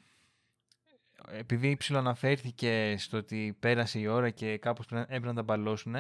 επειδή 1.32 1.76
ψιλοαναφέρθηκε 1.78 2.96
στο 2.98 3.18
ότι 3.18 3.56
πέρασε 3.60 4.00
η 4.00 4.08
ώρα 4.08 4.30
και 4.30 4.58
κάπως 4.58 4.86
πρέπει- 4.86 5.06
έπρεπε 5.10 5.26
να 5.28 5.34
τα 5.34 5.44
μπαλώσουν, 5.44 5.96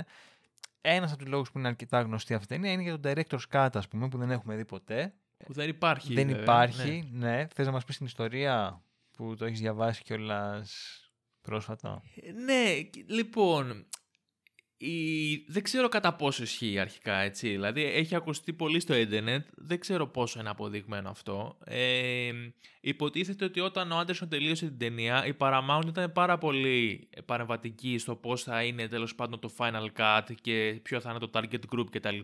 ένας 0.82 1.12
από 1.12 1.20
τους 1.24 1.28
λόγους 1.32 1.52
που 1.52 1.58
είναι 1.58 1.68
αρκετά 1.68 2.02
γνωστή 2.02 2.34
αυτή 2.34 2.54
η 2.54 2.58
ταινία 2.58 2.72
είναι 2.72 2.82
για 2.82 3.00
τον 3.00 3.12
director's 3.14 3.56
cut, 3.56 3.70
ας 3.74 3.88
πούμε, 3.88 4.08
που 4.08 4.18
δεν 4.18 4.32
έχουμε 4.32 4.56
δει 4.56 4.66
ποτέ. 4.66 5.14
Που 5.46 5.54
δεν 5.54 5.70
υπάρχει. 5.70 6.14
δεν 6.14 6.28
βέβαια, 6.28 6.42
υπάρχει, 6.42 7.10
ναι. 7.12 7.30
ναι. 7.30 7.48
Θες 7.54 7.66
να 7.66 7.72
μας 7.72 7.84
πεις 7.86 7.98
την 7.98 8.06
ιστορία 8.06 8.82
που 9.18 9.36
το 9.36 9.46
έχεις 9.46 9.60
διαβάσει 9.60 10.04
κιόλας 10.04 11.00
πρόσφατα; 11.42 12.02
Ε, 12.22 12.32
Ναι, 12.32 12.82
κ- 12.82 13.10
λοιπόν, 13.12 13.86
η... 14.78 15.36
δεν 15.48 15.64
ξέρω 15.64 15.90
κατά 15.90 16.14
πόσο 16.14 16.44
ισχύει 16.44 16.80
αρχικά, 16.80 17.16
έτσι. 17.18 17.50
Δηλαδή, 17.50 17.84
έχει 17.84 18.16
ακουστεί 18.16 18.54
πολύ 18.54 18.80
στο 18.80 18.96
ίντερνετ, 18.96 19.48
δεν 19.56 19.80
ξέρω 19.80 20.08
πόσο 20.08 20.40
είναι 20.40 20.50
αποδειγμένο 20.50 21.10
αυτό. 21.10 21.58
Ε, 21.66 22.32
υποτίθεται 22.82 23.46
ότι 23.46 23.60
όταν 23.60 23.92
ο 23.92 23.98
Άντερσον 23.98 24.30
τελείωσε 24.30 24.66
την 24.66 24.78
ταινία, 24.78 25.26
η 25.26 25.34
Paramount 25.38 25.84
ήταν 25.88 26.12
πάρα 26.12 26.38
πολύ 26.38 27.10
παρεμβατική 27.26 27.98
στο 27.98 28.16
πώς 28.16 28.44
θα 28.44 28.64
είναι 28.64 28.88
τέλος 28.88 29.16
πάντων 29.16 29.40
το 29.40 29.50
Final 29.58 29.88
Cut 29.98 30.34
και 30.42 30.80
ποιο 30.84 31.00
θα 31.00 31.10
είναι 31.10 31.20
το 31.20 31.30
target 31.34 31.76
group 31.76 31.86
κτλ. 31.92 32.20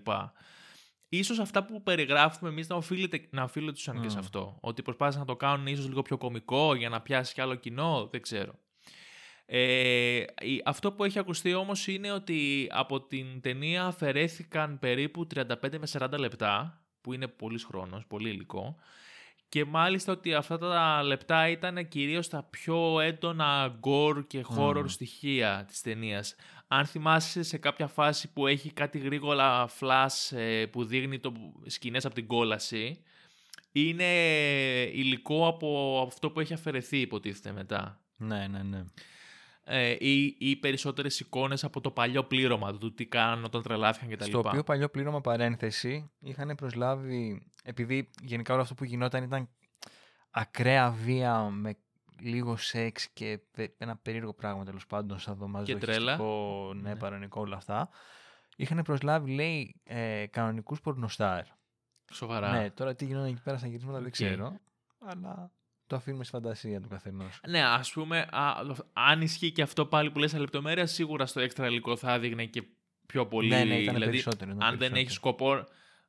Ίσως 1.13 1.39
αυτά 1.39 1.65
που 1.65 1.83
περιγράφουμε 1.83 2.49
εμείς 2.49 2.67
να, 2.67 2.75
οφείλεται, 2.75 3.27
να 3.29 3.43
οφείλονταν 3.43 4.01
και 4.01 4.09
σε 4.09 4.17
Μμ. 4.17 4.19
αυτό. 4.19 4.57
Ότι 4.61 4.81
προσπάθησαν 4.81 5.19
να 5.21 5.27
το 5.27 5.35
κάνουν 5.35 5.67
ίσως 5.67 5.87
λίγο 5.87 6.01
πιο 6.01 6.17
κωμικό 6.17 6.75
για 6.75 6.89
να 6.89 7.01
πιάσει 7.01 7.33
κι 7.33 7.41
άλλο 7.41 7.55
κοινό, 7.55 8.07
δεν 8.11 8.21
ξέρω. 8.21 8.59
Ε, 9.53 10.23
η- 10.41 10.61
αυτό 10.65 10.91
που 10.91 11.03
έχει 11.03 11.19
ακουστεί 11.19 11.53
όμως 11.53 11.87
είναι 11.87 12.11
ότι 12.11 12.67
από 12.71 13.01
την 13.01 13.41
ταινία 13.41 13.85
αφαιρέθηκαν 13.85 14.79
περίπου 14.79 15.27
35 15.35 15.77
με 15.79 15.87
40 15.87 16.17
λεπτά, 16.19 16.81
που 17.01 17.13
είναι 17.13 17.27
πολύς 17.27 17.63
χρόνος, 17.63 18.05
πολύ 18.07 18.29
υλικό, 18.29 18.75
και 19.49 19.65
μάλιστα 19.65 20.11
ότι 20.11 20.33
αυτά 20.33 20.57
τα 20.57 21.03
λεπτά 21.03 21.49
ήταν 21.49 21.87
κυρίως 21.87 22.27
τα 22.27 22.43
πιο 22.49 22.99
έντονα 22.99 23.79
gore 23.83 24.23
και 24.27 24.45
horror 24.57 24.79
Μμμ. 24.79 24.87
στοιχεία 24.87 25.63
της 25.67 25.81
ταινίας. 25.81 26.35
Αν 26.67 26.85
θυμάσαι 26.85 27.43
σε 27.43 27.57
κάποια 27.57 27.87
φάση 27.87 28.31
που 28.33 28.47
έχει 28.47 28.71
κάτι 28.73 28.97
γρήγορα 28.97 29.69
flash 29.79 30.37
ε, 30.37 30.65
που 30.65 30.85
δείχνει 30.85 31.19
το 31.19 31.33
σκηνές 31.65 32.05
από 32.05 32.15
την 32.15 32.27
κόλαση, 32.27 33.03
είναι 33.71 34.03
υλικό 34.93 35.47
από 35.47 36.01
αυτό 36.07 36.29
που 36.31 36.39
έχει 36.39 36.53
αφαιρεθεί 36.53 36.97
υποτίθεται 36.97 37.51
μετά 37.51 38.01
Ναι, 38.17 38.47
ναι, 38.47 38.63
ναι. 38.63 38.83
Ε, 39.63 39.95
ή, 39.99 40.35
ή 40.39 40.55
περισσότερες 40.55 41.19
εικόνες 41.19 41.63
από 41.63 41.81
το 41.81 41.91
παλιό 41.91 42.23
πλήρωμα 42.23 42.77
του 42.77 42.93
τι 42.93 43.05
κάνουν 43.05 43.43
όταν 43.43 43.61
τρελάθηκαν 43.61 44.09
κτλ. 44.09 44.23
Στο 44.23 44.37
οποίο 44.39 44.63
παλιό 44.63 44.89
πλήρωμα 44.89 45.21
παρένθεση 45.21 46.11
είχαν 46.19 46.55
προσλάβει, 46.55 47.47
επειδή 47.63 48.09
γενικά 48.23 48.53
όλο 48.53 48.61
αυτό 48.61 48.73
που 48.73 48.83
γινόταν 48.83 49.23
ήταν 49.23 49.49
ακραία 50.31 50.91
βία 50.91 51.43
με 51.49 51.77
λίγο 52.19 52.55
σεξ 52.57 53.09
και 53.09 53.39
πε- 53.51 53.73
ένα 53.77 53.97
περίεργο 53.97 54.33
πράγμα 54.33 54.63
τέλος 54.65 54.85
πάντων 54.85 55.19
σαν 55.19 55.35
σαδομαζοχιστικό, 55.35 56.71
ναι, 56.75 56.89
Ναι. 56.89 56.95
παρανοϊκό 56.95 57.41
όλα 57.41 57.55
αυτά. 57.55 57.89
Είχαν 58.55 58.81
προσλάβει, 58.83 59.31
λέει, 59.31 59.81
ε, 59.83 60.25
κανονικούς 60.29 60.81
πορνοστάρ. 60.81 61.43
Σοβαρά. 62.13 62.51
Ναι, 62.51 62.69
τώρα 62.71 62.95
τι 62.95 63.05
γινόταν 63.05 63.27
εκεί 63.29 63.41
πέρα 63.43 63.57
στα 63.57 63.67
γυρίσματα 63.67 63.97
δεν 63.97 64.05
Οκ. 64.07 64.11
ξέρω, 64.11 64.57
αλλά 64.99 65.51
το 65.91 65.97
αφήνουμε 65.97 66.23
στη 66.23 66.33
φαντασία 66.33 66.81
του 66.81 66.87
καθενός. 66.87 67.39
Ναι, 67.47 67.63
ας 67.63 67.91
πούμε, 67.91 68.19
α, 68.31 68.53
αν 68.93 69.21
ισχύει 69.21 69.51
και 69.51 69.61
αυτό 69.61 69.85
πάλι 69.85 70.11
που 70.11 70.19
λες 70.19 70.33
λεπτομέρεια, 70.33 70.85
σίγουρα 70.85 71.25
στο 71.25 71.39
έξτρα 71.39 71.67
υλικό 71.67 71.95
θα 71.95 72.13
έδειχνε 72.13 72.45
και 72.45 72.63
πιο 73.05 73.25
πολύ. 73.27 73.49
Ναι, 73.49 73.63
ναι, 73.63 73.77
ήταν 73.77 73.93
δηλαδή, 73.93 74.11
περισσότερο. 74.11 74.51
ήταν 74.51 74.63
αν 74.63 74.69
δεν 74.69 74.77
περισσότερο. 74.77 75.01
έχει 75.01 75.11
σκοπό. 75.11 75.63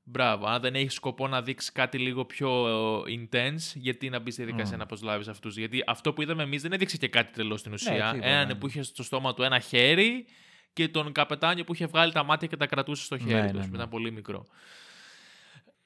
Μπράβο. 0.04 0.46
Αν 0.46 0.60
δεν 0.60 0.74
έχεις 0.74 0.94
σκοπό 0.94 1.28
να 1.28 1.42
δείξεις 1.42 1.72
κάτι 1.72 1.98
λίγο 1.98 2.24
πιο 2.24 2.68
ε, 3.06 3.28
intense, 3.30 3.72
γιατί 3.74 4.08
να 4.10 4.18
μπεις 4.18 4.34
στη 4.34 4.42
διαδικασία 4.42 4.76
Μμ. 4.76 4.78
να 4.80 4.86
προσλάβει 4.86 5.30
αυτούς. 5.30 5.56
Γιατί 5.56 5.82
αυτό 5.86 6.12
που 6.12 6.22
είδαμε 6.22 6.42
εμείς 6.42 6.62
δεν 6.62 6.72
έδειξε 6.72 6.96
και 6.96 7.08
κάτι 7.08 7.32
τρελό 7.32 7.56
στην 7.56 7.72
ουσία. 7.72 8.10
τίποτα, 8.12 8.28
Έναν 8.28 8.46
ναι. 8.46 8.54
που 8.54 8.66
είχε 8.66 8.82
στο 8.82 9.02
στόμα 9.02 9.34
του 9.34 9.42
ένα 9.42 9.58
χέρι 9.58 10.26
και 10.72 10.88
τον 10.88 11.12
καπετάνιο 11.12 11.64
που 11.64 11.74
είχε 11.74 11.86
βγάλει 11.86 12.12
τα 12.12 12.22
μάτια 12.24 12.48
και 12.48 12.56
τα 12.56 12.66
κρατούσε 12.66 13.04
στο 13.04 13.18
χέρι 13.18 13.32
Ναι, 13.32 13.50
του. 13.50 13.56
ναι, 13.58 13.66
ναι. 13.66 13.74
Ήταν 13.76 13.88
πολύ 13.88 14.10
μικρό. 14.12 14.46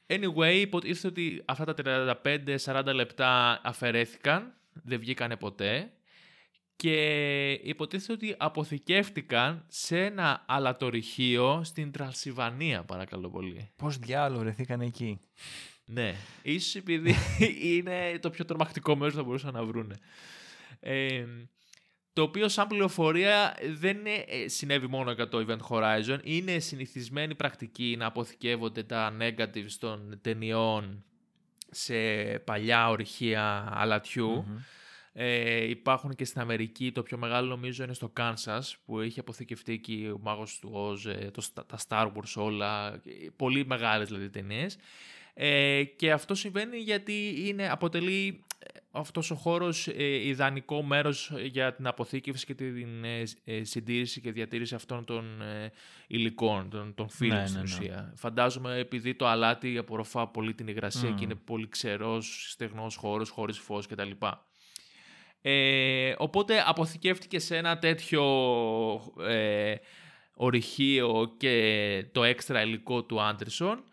Anyway, 0.06 0.54
υποτίθεται 0.60 1.06
ότι 1.06 1.42
αυτά 1.44 1.74
τα 1.74 1.74
35-40 2.64 2.94
λεπτά 2.94 3.60
αφαιρέθηκαν, 3.64 4.54
δεν 4.72 4.98
βγήκανε 4.98 5.36
ποτέ 5.36 5.90
και 6.76 7.52
υποτίθεται 7.52 8.12
ότι 8.12 8.34
αποθηκεύτηκαν 8.38 9.64
σε 9.68 10.04
ένα 10.04 10.44
αλατορυχείο 10.46 11.60
στην 11.64 11.90
Τρανσιβανία, 11.90 12.84
παρακαλώ 12.84 13.30
πολύ. 13.30 13.70
Πώς 13.76 13.98
διάλογο 13.98 14.40
βρεθήκαν 14.40 14.80
εκεί; 14.80 15.20
Ναι, 15.84 16.14
ίσως 16.42 16.74
επειδή 16.74 17.14
είναι 17.74 18.18
το 18.20 18.30
πιο 18.30 18.44
τρομακτικό 18.44 18.96
μέρος 18.96 19.12
που 19.12 19.18
θα 19.18 19.24
μπορούσαν 19.24 19.52
να 19.52 19.64
βρούνε. 19.64 19.94
Ε, 20.80 21.24
το 22.16 22.22
οποίο 22.22 22.48
σαν 22.48 22.66
πληροφορία 22.66 23.56
δεν 23.72 23.96
είναι, 23.96 24.24
ε, 24.28 24.48
συνέβη 24.48 24.86
μόνο 24.86 25.10
για 25.12 25.28
το 25.28 25.46
Event 25.48 25.68
Horizon. 25.68 26.18
Είναι 26.22 26.58
συνηθισμένη 26.58 27.34
πρακτική 27.34 27.94
να 27.98 28.06
αποθηκεύονται 28.06 28.82
τα 28.82 29.16
negatives 29.20 29.70
των 29.78 30.18
ταινιών 30.20 31.04
σε 31.70 31.94
παλιά 32.38 32.88
ορυχεία 32.88 33.68
αλατιού. 33.72 34.30
Μμμ. 34.48 34.56
Ε, 35.12 35.64
υπάρχουν 35.64 36.14
και 36.14 36.24
στην 36.24 36.40
Αμερική, 36.40 36.92
το 36.92 37.02
πιο 37.02 37.18
μεγάλο 37.18 37.48
νομίζω 37.48 37.84
είναι 37.84 37.94
στο 37.94 38.08
Κάνσας, 38.08 38.76
που 38.86 39.00
έχει 39.00 39.20
αποθηκευτεί 39.20 39.72
εκεί 39.72 40.10
ο 40.14 40.18
Μάγος 40.22 40.58
του 40.58 40.70
Οζ, 40.72 41.06
ε, 41.06 41.30
το, 41.32 41.40
Στα- 41.40 41.66
τα 41.66 41.78
Star 41.88 42.06
Wars 42.06 42.32
όλα, 42.42 42.94
ε, 42.94 43.00
πολύ 43.36 43.66
μεγάλες 43.66 44.08
δηλαδή 44.08 44.30
ταινίες. 44.30 44.76
Ε, 45.38 45.84
και 45.84 46.12
αυτό 46.12 46.34
συμβαίνει 46.34 46.76
γιατί 46.78 47.34
είναι, 47.46 47.68
αποτελεί 47.70 48.44
ε, 48.58 48.66
αυτός 48.90 49.30
ο 49.30 49.34
χώρος 49.34 49.88
ε, 49.88 50.26
ιδανικό 50.26 50.82
μέρος 50.82 51.32
για 51.44 51.74
την 51.74 51.86
αποθήκευση 51.86 52.46
και 52.46 52.54
την 52.54 53.04
ε, 53.04 53.24
σ- 53.26 53.38
ε, 53.44 53.64
συντήρηση 53.64 54.20
και 54.20 54.32
διατήρηση 54.32 54.74
αυτών 54.74 55.04
των 55.04 55.42
ε, 55.42 55.72
υλικών, 56.06 56.70
των, 56.70 56.94
των 56.94 57.08
φίλων 57.08 57.38
Ναι, 57.38 57.46
στην 57.46 57.60
ναι, 57.60 57.66
ναι. 57.68 57.74
ουσία. 57.74 58.12
Φαντάζομαι 58.16 58.78
επειδή 58.78 59.14
το 59.14 59.26
αλάτι 59.26 59.78
απορροφά 59.78 60.28
πολύ 60.28 60.54
την 60.54 60.68
υγρασία 60.68 61.08
Μμμ. 61.08 61.16
και 61.16 61.24
είναι 61.24 61.34
πολύ 61.34 61.68
ξερός, 61.68 62.46
στεγνός 62.50 62.96
χώρος, 62.96 63.28
χωρίς 63.30 63.58
φως 63.58 63.86
κτλ. 63.86 64.10
Ε, 65.42 66.14
οπότε 66.18 66.62
αποθηκεύτηκε 66.66 67.38
σε 67.38 67.56
ένα 67.56 67.78
τέτοιο 67.78 68.22
ε, 69.28 69.74
ορυχείο 70.34 71.34
και 71.38 72.04
το 72.12 72.24
έξτρα 72.24 72.62
υλικό 72.62 73.02
του 73.04 73.22
Άντερσον, 73.22 73.84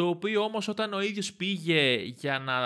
το 0.00 0.08
οποίο 0.08 0.42
όμως 0.42 0.68
όταν 0.68 0.92
ο 0.92 1.00
ίδιος 1.00 1.32
πήγε 1.32 1.94
για 2.02 2.38
να 2.38 2.58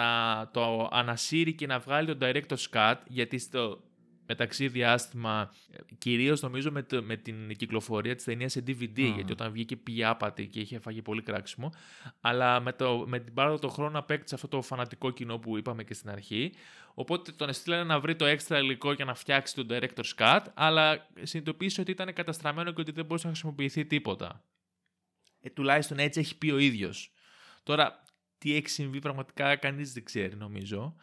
το 0.52 0.88
ανασύρει 0.92 1.54
και 1.54 1.66
να 1.66 1.78
βγάλει 1.78 2.16
το 2.16 2.26
director's 2.26 2.70
cut, 2.72 2.94
γιατί 3.08 3.38
στο 3.38 3.82
μεταξύ 4.26 4.68
διάστημα, 4.68 5.52
ε, 5.70 5.78
κυρίως 5.98 6.40
νομίζω 6.40 6.70
με, 6.72 6.82
το- 6.82 7.02
με 7.02 7.16
την 7.16 7.56
κυκλοφορία 7.56 8.14
της 8.14 8.24
ταινίας 8.24 8.52
σε 8.52 8.64
DVD, 8.66 8.98
Μμμ. 9.02 9.14
γιατί 9.14 9.32
όταν 9.32 9.52
βγήκε 9.52 9.76
πήγε 9.76 10.04
άπατη 10.04 10.46
και 10.46 10.60
είχε 10.60 10.78
φάγει 10.78 11.02
πολύ 11.02 11.22
κράξιμο, 11.22 11.72
αλλά 12.20 12.60
με, 12.60 12.72
το, 12.72 13.04
με 13.06 13.18
την 13.18 13.34
πάροδο 13.34 13.58
των 13.58 13.70
χρόνων 13.70 13.96
απέκτησε 13.96 14.34
αυτό 14.34 14.48
το 14.48 14.62
φανατικό 14.62 15.10
κοινό 15.10 15.38
που 15.38 15.56
είπαμε 15.58 15.84
και 15.84 15.94
στην 15.94 16.10
αρχή, 16.10 16.52
οπότε 16.94 17.32
τον 17.32 17.52
στείλανε 17.52 17.84
να 17.84 18.00
βρει 18.00 18.16
το 18.16 18.24
έξτρα 18.24 18.58
υλικό 18.58 18.92
για 18.92 19.04
να 19.04 19.14
φτιάξει 19.14 19.54
τον 19.54 19.66
director's 19.70 20.14
cut, 20.18 20.40
αλλά 20.54 21.06
συνειδητοποίησε 21.22 21.80
ότι 21.80 21.90
ήταν 21.90 22.12
καταστραμμένο 22.12 22.72
και 22.72 22.80
ότι 22.80 22.92
δεν 22.92 23.04
μπορούσε 23.04 23.26
να 23.26 23.32
χρησιμοποιηθεί 23.32 23.84
τίποτα. 23.86 24.44
Ε, 25.40 25.50
τουλάχιστον 25.50 25.98
έτσι 25.98 26.20
έχει 26.20 26.38
πει 26.38 26.50
ο 26.50 26.58
ίδιος. 26.58 27.12
Τώρα, 27.64 28.04
τι 28.38 28.54
έχει 28.56 28.68
συμβεί 28.68 28.98
πραγματικά 28.98 29.56
κανείς 29.56 29.92
δεν 29.92 30.04
ξέρει 30.04 30.36
νομίζω. 30.36 30.96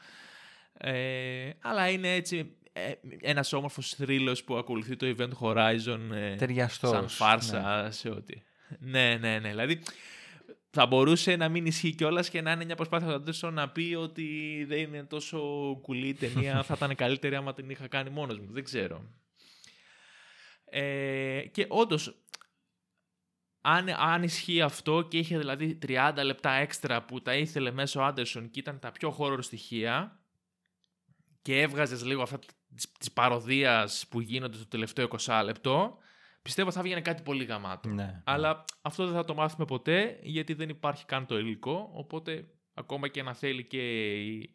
Ε, 0.73 1.49
αλλά 1.61 1.89
είναι 1.89 2.13
έτσι 2.13 2.55
ε, 2.73 2.91
ένας 3.21 3.53
όμορφος 3.53 3.89
θρύλος 3.89 4.43
που 4.43 4.57
ακολουθεί 4.57 4.95
το 4.95 5.15
Event 5.17 5.31
Horizon 5.41 5.99
ε, 6.13 6.35
Ταιριαστός, 6.35 6.89
σαν 6.89 7.07
φάρσα 7.09 7.87
σε 7.91 8.09
ό,τι. 8.09 8.41
Ναι, 8.79 9.17
ναι, 9.19 9.39
ναι. 9.39 9.49
Δηλαδή 9.49 9.81
θα 10.69 10.85
μπορούσε 10.85 11.35
να 11.35 11.49
μην 11.49 11.65
ισχύει 11.65 11.95
κιόλας 11.95 12.29
και 12.29 12.41
να 12.41 12.51
είναι 12.51 12.65
μια 12.65 12.75
προσπάθεια 12.75 13.07
του 13.07 13.13
Άντερσον 13.13 13.53
να 13.53 13.69
πει 13.69 13.95
ότι 13.99 14.63
δεν 14.67 14.79
είναι 14.79 15.03
τόσο 15.03 15.39
κουλή 15.81 16.07
η 16.07 16.13
ταινία. 16.13 16.63
θα 16.63 16.73
ήταν 16.77 16.95
καλύτερη 16.95 17.35
άμα 17.35 17.53
την 17.53 17.69
είχα 17.69 17.87
κάνει 17.87 18.09
μόνος 18.09 18.39
μου. 18.39 18.47
Δεν 18.49 18.63
ξέρω. 18.63 19.03
Ε, 20.65 21.41
και 21.51 21.65
όντως, 21.67 22.15
αν, 23.61 23.89
αν 23.89 24.23
ισχύει 24.23 24.61
αυτό 24.61 25.01
και 25.09 25.17
είχε 25.17 25.37
δηλαδή 25.37 25.79
30 25.87 26.13
λεπτά 26.23 26.51
έξτρα 26.51 27.03
που 27.05 27.21
τα 27.21 27.35
ήθελε 27.35 27.71
μέσω 27.71 28.01
Άντερσον 28.01 28.49
και 28.49 28.59
ήταν 28.59 28.79
τα 28.79 28.91
πιο 28.91 29.15
horror 29.19 29.37
στοιχεία 29.41 30.19
και 31.41 31.61
έβγαζες 31.61 32.05
λίγο 32.05 32.21
αυτά 32.21 32.39
της, 32.75 32.91
της 32.99 33.11
παροδίας 33.11 34.07
που 34.09 34.21
γίνονται 34.21 34.57
στο 34.57 34.67
τελευταίο 34.67 35.07
20 35.25 35.41
λεπτό, 35.43 35.97
πιστεύω 36.41 36.71
θα 36.71 36.81
βγαίνει 36.81 37.01
κάτι 37.01 37.21
πολύ 37.23 37.43
γαμάτο. 37.43 37.89
Ναι. 37.89 38.21
Αλλά 38.25 38.65
αυτό 38.81 39.05
δεν 39.05 39.13
θα 39.13 39.23
το 39.25 39.33
μάθουμε 39.33 39.65
ποτέ 39.65 40.19
γιατί 40.21 40.53
δεν 40.53 40.69
υπάρχει 40.69 41.05
καν 41.05 41.25
το 41.25 41.37
υλικό. 41.37 41.89
Οπότε 41.93 42.47
ακόμα 42.73 43.07
και 43.07 43.23
να 43.23 43.33
θέλει 43.33 43.63
και, 43.63 44.11
η- 44.21 44.53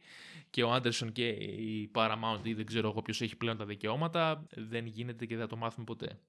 και 0.50 0.62
ο 0.62 0.72
Άντερσον 0.72 1.12
και 1.12 1.28
η 1.28 1.90
Paramount 1.94 2.40
ή 2.42 2.54
δεν 2.54 2.66
ξέρω 2.66 2.88
εγώ 2.88 3.02
ποιος 3.02 3.20
έχει 3.20 3.36
πλέον 3.36 3.56
τα 3.56 3.64
δικαιώματα, 3.64 4.46
δεν 4.50 4.86
γίνεται 4.86 5.26
και 5.26 5.34
δεν 5.34 5.42
θα 5.44 5.50
το 5.50 5.56
μάθουμε 5.56 5.84
ποτέ. 5.84 6.20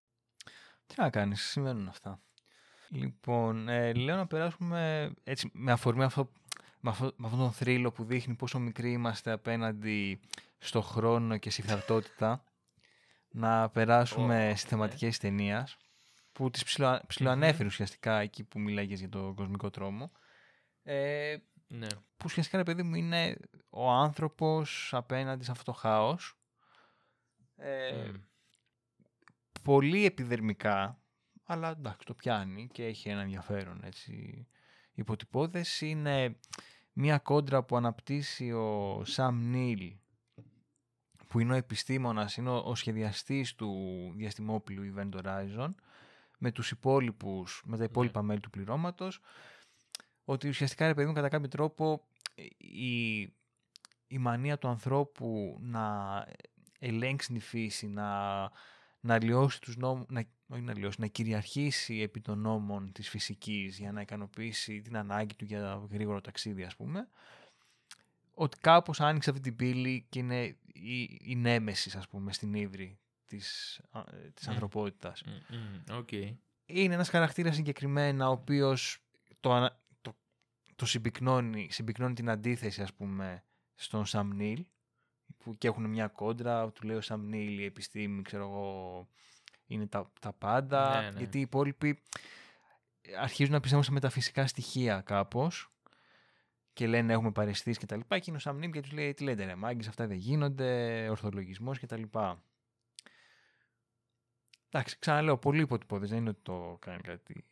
Τι 0.85 0.95
να 0.97 1.09
κάνεις, 1.09 1.41
συμβαίνουν 1.41 1.87
αυτά. 1.87 2.21
Λοιπόν, 2.89 3.69
ε, 3.69 3.93
λέω 3.93 4.15
να 4.15 4.27
περάσουμε 4.27 5.11
έτσι 5.23 5.49
με 5.53 5.71
αφορμή 5.71 6.03
αυτό, 6.03 6.31
με, 6.79 6.89
αυτό, 6.89 7.13
με 7.17 7.25
αυτόν 7.25 7.39
τον 7.41 7.51
θρύλο 7.51 7.91
που 7.91 8.03
δείχνει 8.03 8.35
πόσο 8.35 8.59
μικροί 8.59 8.91
είμαστε 8.91 9.31
απέναντι 9.31 10.19
στο 10.57 10.81
χρόνο 10.81 11.37
και 11.37 11.49
στη 11.49 11.61
φθαρτότητα 11.61 12.43
να 13.29 13.69
περάσουμε 13.69 14.49
Ω, 14.49 14.55
στις 14.55 14.69
θεματικές 14.69 15.17
ταινίας 15.17 15.77
που 16.31 16.49
τις 16.49 16.63
ψιλο, 16.63 17.01
ψιλοανέφερε 17.07 17.67
ουσιαστικά 17.67 18.19
εκεί 18.19 18.43
που 18.43 18.59
μιλάγες 18.59 18.99
για 18.99 19.09
τον 19.09 19.35
κοσμικό 19.35 19.69
τρόμο. 19.69 20.11
Ε, 20.83 21.37
Ναι. 21.67 21.87
που 21.87 22.23
ουσιαστικά, 22.25 22.57
ρε 22.57 22.63
παιδί 22.63 22.83
μου, 22.83 22.95
είναι 22.95 23.37
ο 23.69 23.91
άνθρωπος 23.91 24.89
απέναντι 24.93 25.43
σε 25.43 25.51
αυτό 25.51 25.63
το 25.63 25.71
χάος. 25.71 26.39
Ε, 27.55 27.91
Μμ. 27.91 28.15
πολύ 29.61 30.05
επιδερμικά, 30.05 31.01
αλλά 31.49 31.69
εντάξει, 31.69 32.05
το 32.05 32.13
πιάνει 32.13 32.67
και 32.71 32.85
έχει 32.85 33.09
ένα 33.09 33.21
ενδιαφέρον 33.21 33.83
έτσι, 33.83 34.47
υποτυπώδες. 34.93 35.81
Είναι 35.81 36.39
μια 36.93 37.17
κόντρα 37.17 37.63
που 37.63 37.77
αναπτύσσει 37.77 38.51
ο 38.51 39.01
Σαμ 39.05 39.49
Νίλ, 39.49 39.95
που 41.27 41.39
είναι 41.39 41.53
ο 41.53 41.55
επιστήμονας, 41.55 42.37
είναι 42.37 42.49
ο, 42.49 42.57
ο 42.65 42.75
σχεδιαστής 42.75 43.55
του 43.55 43.73
διαστημόπλου 44.15 44.93
Event 44.95 45.09
Horizon, 45.21 45.69
με 46.37 46.51
τους 46.51 46.71
υπόλοιπους, 46.71 47.61
με 47.65 47.77
τα 47.77 47.83
υπόλοιπα 47.83 48.21
μέλη 48.21 48.39
του 48.39 48.49
πληρώματος, 48.49 49.19
ότι 50.23 50.47
ουσιαστικά, 50.47 50.87
ρε 50.87 50.93
παιδί 50.93 51.07
μου, 51.07 51.13
κατά 51.13 51.29
κάποιο 51.29 51.47
τρόπο 51.47 52.07
η, 52.57 53.19
η 54.07 54.17
μανία 54.17 54.57
του 54.57 54.67
ανθρώπου 54.67 55.57
να 55.61 56.25
ελέγξει 56.79 57.33
τη 57.33 57.39
φύση, 57.39 57.87
να, 57.87 58.39
να 58.99 59.13
αλλοιώσει 59.13 59.61
τους 59.61 59.77
νόμους, 59.77 60.05
να, 60.09 60.23
όχι 60.47 60.61
να 60.61 60.71
αλλοιώσει, 60.71 61.01
να 61.01 61.07
κυριαρχήσει 61.07 62.01
επί 62.01 62.21
των 62.21 62.39
νόμων 62.39 62.91
της 62.91 63.09
φυσικής 63.09 63.77
για 63.77 63.91
να 63.91 64.01
ικανοποιήσει 64.01 64.81
την 64.81 64.97
ανάγκη 64.97 65.35
του 65.35 65.45
για 65.45 65.87
γρήγορο 65.91 66.21
ταξίδι, 66.21 66.63
ας 66.63 66.75
πούμε, 66.75 67.07
ότι 68.33 68.57
κάπως 68.61 69.01
άνοιξε 69.01 69.29
αυτή 69.29 69.41
την 69.41 69.55
πύλη 69.55 70.05
και 70.09 70.19
είναι 70.19 70.57
η, 70.73 71.19
η 71.21 71.35
νέμεσις, 71.35 71.95
ας 71.95 72.07
πούμε, 72.07 72.33
στην 72.33 72.53
ύβρι 72.53 72.99
της, 73.25 73.79
α, 73.91 73.99
ε, 73.99 74.31
της 74.33 74.47
Μμ. 74.47 74.51
ανθρωπότητας 74.51 75.23
Μμ, 75.23 75.55
μμ, 75.57 75.97
Οκ. 75.97 76.11
είναι 76.65 76.93
ένας 76.93 77.09
χαρακτήρας 77.09 77.55
συγκεκριμένα 77.55 78.27
ο 78.27 78.31
οποίος 78.31 78.99
το, 79.39 79.53
ανα- 79.53 79.79
το, 80.01 80.15
το 80.75 80.85
συμπυκνώνει, 80.85 81.67
συμπυκνώνει 81.71 82.13
την 82.13 82.29
αντίθεση 82.29 82.81
ας 82.81 82.93
πούμε 82.93 83.43
στον 83.75 84.05
Σαμ 84.05 84.31
Νίλ 84.31 84.65
που 85.37 85.57
και 85.57 85.67
έχουν 85.67 85.85
μια 85.89 86.07
κόντρα, 86.07 86.71
του 86.71 86.85
λέει 86.85 86.95
ο 86.95 87.01
Σαμ 87.01 87.27
Νίλ 87.27 87.59
η 87.59 87.63
επιστήμη 87.65 88.21
ξέρω 88.21 88.43
εγώ 88.43 89.07
είναι 89.67 89.87
τα, 89.87 90.11
τα 90.21 90.33
πάντα 90.33 91.01
Ναι, 91.01 91.09
ναι. 91.09 91.17
γιατί 91.17 91.37
οι 91.37 91.41
υπόλοιποι 91.41 92.01
αρχίζουν 93.19 93.53
να 93.53 93.59
πιστεύουν 93.59 93.83
σε 93.83 93.91
μεταφυσικά 93.91 94.47
στοιχεία 94.47 95.01
κάπως 95.01 95.71
και 96.73 96.87
λένε 96.87 97.13
έχουμε 97.13 97.31
παρεστήσεις 97.31 97.77
και 97.77 97.85
τα 97.85 97.95
λοιπά 97.95 98.19
και 98.19 98.25
είναι 98.27 98.37
ο 98.37 98.39
Σαμ 98.39 98.57
Νίλ 98.57 98.71
και 98.71 98.81
τους 98.81 98.91
λέει 98.91 99.13
τι 99.13 99.23
λέτε 99.23 99.45
ρε 99.45 99.55
μάγκες 99.55 99.87
αυτά 99.87 100.07
δεν 100.07 100.17
γίνονται 100.17 101.09
ορθολογισμός 101.09 101.79
και 101.79 101.85
τα 101.85 101.97
λοιπά 101.97 102.41
Εντάξει, 104.69 104.99
ξαναλέω, 104.99 105.37
πολύ 105.37 105.61
υποτυπώδες, 105.61 106.09
δεν 106.09 106.17
είναι 106.17 106.29
ότι 106.29 106.39
το 106.43 106.77
κάνει 106.81 107.01
κάτι 107.01 107.45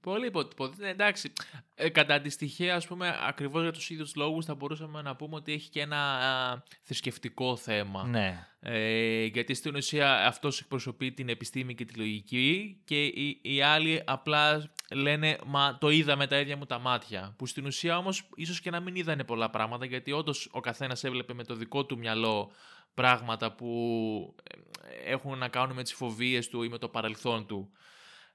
Πολύ 0.00 0.26
υποτυπώδη. 0.26 0.82
Ναι, 0.82 0.88
εντάξει. 0.88 1.32
Ε, 1.74 1.88
κατά 1.88 2.14
αντιστοιχεία, 2.14 2.74
ας 2.74 2.86
πούμε, 2.86 3.18
ακριβώς 3.26 3.62
για 3.62 3.72
τους 3.72 3.90
ίδιους 3.90 4.14
λόγους 4.14 4.44
θα 4.44 4.54
μπορούσαμε 4.54 5.02
να 5.02 5.16
πούμε 5.16 5.34
ότι 5.34 5.52
έχει 5.52 5.68
και 5.68 5.80
ένα 5.80 5.96
α, 5.96 6.62
θρησκευτικό 6.82 7.56
θέμα. 7.56 8.04
Ναι. 8.04 8.46
Ε, 8.60 9.24
γιατί 9.24 9.54
στην 9.54 9.76
ουσία 9.76 10.26
αυτός 10.26 10.60
εκπροσωπεί 10.60 11.12
την 11.12 11.28
επιστήμη 11.28 11.74
και 11.74 11.84
τη 11.84 11.94
λογική 11.94 12.80
και 12.84 13.04
οι, 13.04 13.40
οι 13.42 13.62
άλλοι 13.62 14.02
απλά 14.06 14.70
λένε 14.90 15.38
«Μα 15.46 15.78
το 15.80 15.90
είδα 15.90 16.16
με 16.16 16.26
τα 16.26 16.38
ίδια 16.38 16.56
μου 16.56 16.66
τα 16.66 16.78
μάτια». 16.78 17.34
Που 17.38 17.46
στην 17.46 17.66
ουσία 17.66 17.98
όμως 17.98 18.28
ίσως 18.34 18.60
και 18.60 18.70
να 18.70 18.80
μην 18.80 18.94
είδανε 18.94 19.24
πολλά 19.24 19.50
πράγματα 19.50 19.84
γιατί 19.84 20.12
όντως 20.12 20.48
ο 20.52 20.60
καθένας 20.60 21.04
έβλεπε 21.04 21.34
με 21.34 21.44
το 21.44 21.54
δικό 21.54 21.84
του 21.84 21.98
μυαλό 21.98 22.50
πράγματα 22.94 23.52
που 23.52 24.34
ε, 24.42 25.12
έχουν 25.12 25.38
να 25.38 25.48
κάνουν 25.48 25.76
με 25.76 25.82
τις 25.82 25.94
φοβίες 25.94 26.48
του 26.48 26.62
ή 26.62 26.68
με 26.68 26.78
το 26.78 26.88
παρελθόν 26.88 27.46
του. 27.46 27.72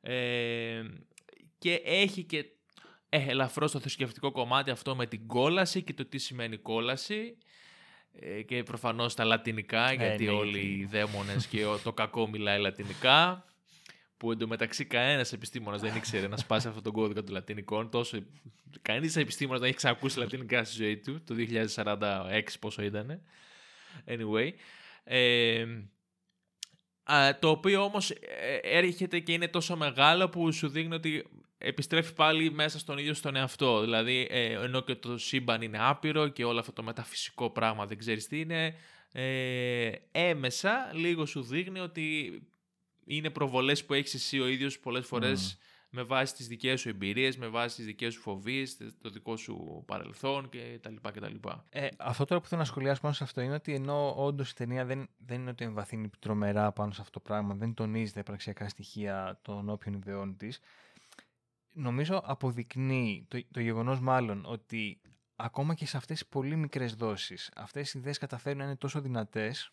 Ε, 0.01 0.83
και 1.63 1.81
έχει 1.85 2.23
και 2.23 2.45
ε, 3.09 3.29
ελαφρώς 3.29 3.71
το 3.71 3.79
θρησκευτικό 3.79 4.31
κομμάτι 4.31 4.71
αυτό 4.71 4.95
με 4.95 5.05
την 5.05 5.27
κόλαση 5.27 5.81
και 5.83 5.93
το 5.93 6.05
τι 6.05 6.17
σημαίνει 6.17 6.57
κόλαση 6.57 7.37
ε, 8.19 8.41
και 8.41 8.63
προφανώς 8.63 9.13
τα 9.15 9.23
λατινικά 9.23 9.89
Ε, 9.89 9.93
γιατί 9.95 10.23
ναι, 10.25 10.31
όλοι 10.31 10.59
γιατί- 10.59 10.79
οι 10.79 10.85
δαίμονες 10.85 11.47
και 11.47 11.65
ο- 11.65 11.77
το 11.77 11.93
κακό 11.93 12.29
μιλάει 12.29 12.59
λατινικά 12.59 13.45
που 14.17 14.31
εντωμεταξύ 14.31 14.85
κανένας 14.85 15.33
επιστήμονας 15.33 15.81
δεν 15.81 15.95
ήξερε 15.95 16.27
να 16.27 16.37
σπάσει 16.37 16.67
αυτόν 16.67 16.83
τον 16.83 16.93
κώδικα 16.93 17.23
των 17.23 17.33
λατινικών 17.33 17.89
τόσο 17.89 18.23
κανείς 18.81 19.15
επιστήμονας 19.15 19.59
δεν 19.59 19.69
έχει 19.69 19.77
ξανακούσει 19.77 20.19
λατινικά 20.19 20.63
στη 20.63 20.75
ζωή 20.83 20.97
του 20.97 21.23
το 21.23 21.35
2046 21.75 22.41
πόσο 22.59 22.81
ήταν 22.83 23.21
anyway 24.07 24.49
ε, 25.03 25.65
Α, 27.05 27.39
το 27.39 27.49
οποίο 27.49 27.83
όμως 27.83 28.09
ε, 28.11 28.59
έρχεται 28.61 29.19
και 29.19 29.31
είναι 29.33 29.47
τόσο 29.47 29.75
μεγάλο 29.77 30.29
που 30.29 30.51
σου 30.51 30.67
δείχνει 30.69 30.93
ότι 30.95 31.23
επιστρέφει 31.63 32.13
πάλι 32.13 32.51
μέσα 32.51 32.79
στον 32.79 32.97
ίδιο 32.97 33.13
στον 33.13 33.35
εαυτό. 33.35 33.81
Δηλαδή, 33.81 34.27
ε, 34.29 34.53
ενώ 34.53 34.81
και 34.81 34.95
το 34.95 35.17
σύμπαν 35.17 35.61
είναι 35.61 35.77
άπειρο 35.81 36.27
και 36.27 36.43
όλο 36.43 36.59
αυτό 36.59 36.71
το 36.71 36.83
μεταφυσικό 36.83 37.49
πράγμα 37.49 37.85
δεν 37.85 37.97
ξέρεις 37.97 38.27
τι 38.27 38.39
είναι, 38.39 38.75
ε, 39.11 39.91
έμεσα 40.11 40.91
λίγο 40.93 41.25
σου 41.25 41.41
δείχνει 41.41 41.79
ότι 41.79 42.41
είναι 43.05 43.29
προβολές 43.29 43.85
που 43.85 43.93
έχεις 43.93 44.13
εσύ 44.13 44.39
ο 44.39 44.47
ίδιος 44.47 44.79
πολλές 44.79 45.05
φορές 45.05 45.57
με 45.95 46.03
βάση 46.03 46.35
τις 46.35 46.47
δικές 46.47 46.81
σου 46.81 46.89
εμπειρίες, 46.89 47.37
με 47.37 47.47
βάση 47.47 47.75
τις 47.75 47.85
δικές 47.85 48.13
σου 48.13 48.21
φοβίες, 48.21 48.77
το 49.01 49.09
δικό 49.09 49.37
σου 49.37 49.83
παρελθόν 49.85 50.49
κτλ. 50.49 50.93
κτλ. 51.01 51.35
Ε, 51.69 51.87
αυτό 51.97 52.25
τώρα 52.25 52.41
που 52.41 52.47
θέλω 52.47 52.61
να 52.61 52.67
σχολιάσω 52.67 53.01
πάνω 53.01 53.13
σε 53.13 53.23
αυτό 53.23 53.41
είναι 53.41 53.53
ότι 53.53 53.73
ενώ 53.73 54.13
όντως 54.17 54.51
η 54.51 54.55
ταινία 54.55 54.85
δεν, 54.85 55.09
δεν 55.17 55.41
είναι 55.41 55.49
ότι 55.49 55.63
εμβαθύνει 55.63 56.09
τρομερά 56.19 56.71
πάνω 56.71 56.91
σε 56.91 57.01
αυτό 57.01 57.13
το 57.13 57.19
πράγμα, 57.19 57.55
δεν 57.55 57.73
τονίζει 57.73 58.11
τα 58.11 58.19
υπαρξιακά 58.19 58.69
στοιχεία 58.69 59.39
των 59.41 59.69
όποιων 59.69 59.93
ιδεών 59.93 60.37
της, 60.37 60.59
νομίζω 61.73 62.21
αποδεικνύει 62.25 63.25
το, 63.27 63.45
το 63.51 63.59
γεγονός 63.59 63.99
μάλλον 63.99 64.45
ότι 64.45 65.01
ακόμα 65.35 65.73
και 65.73 65.85
σε 65.85 65.97
αυτές 65.97 66.19
τις 66.19 66.27
πολύ 66.27 66.55
μικρές 66.55 66.95
δόσεις 66.95 67.51
αυτές 67.55 67.93
οι 67.93 67.99
ιδέες 67.99 68.17
καταφέρουν 68.17 68.57
να 68.57 68.63
είναι 68.63 68.75
τόσο 68.75 69.01
δυνατές 69.01 69.71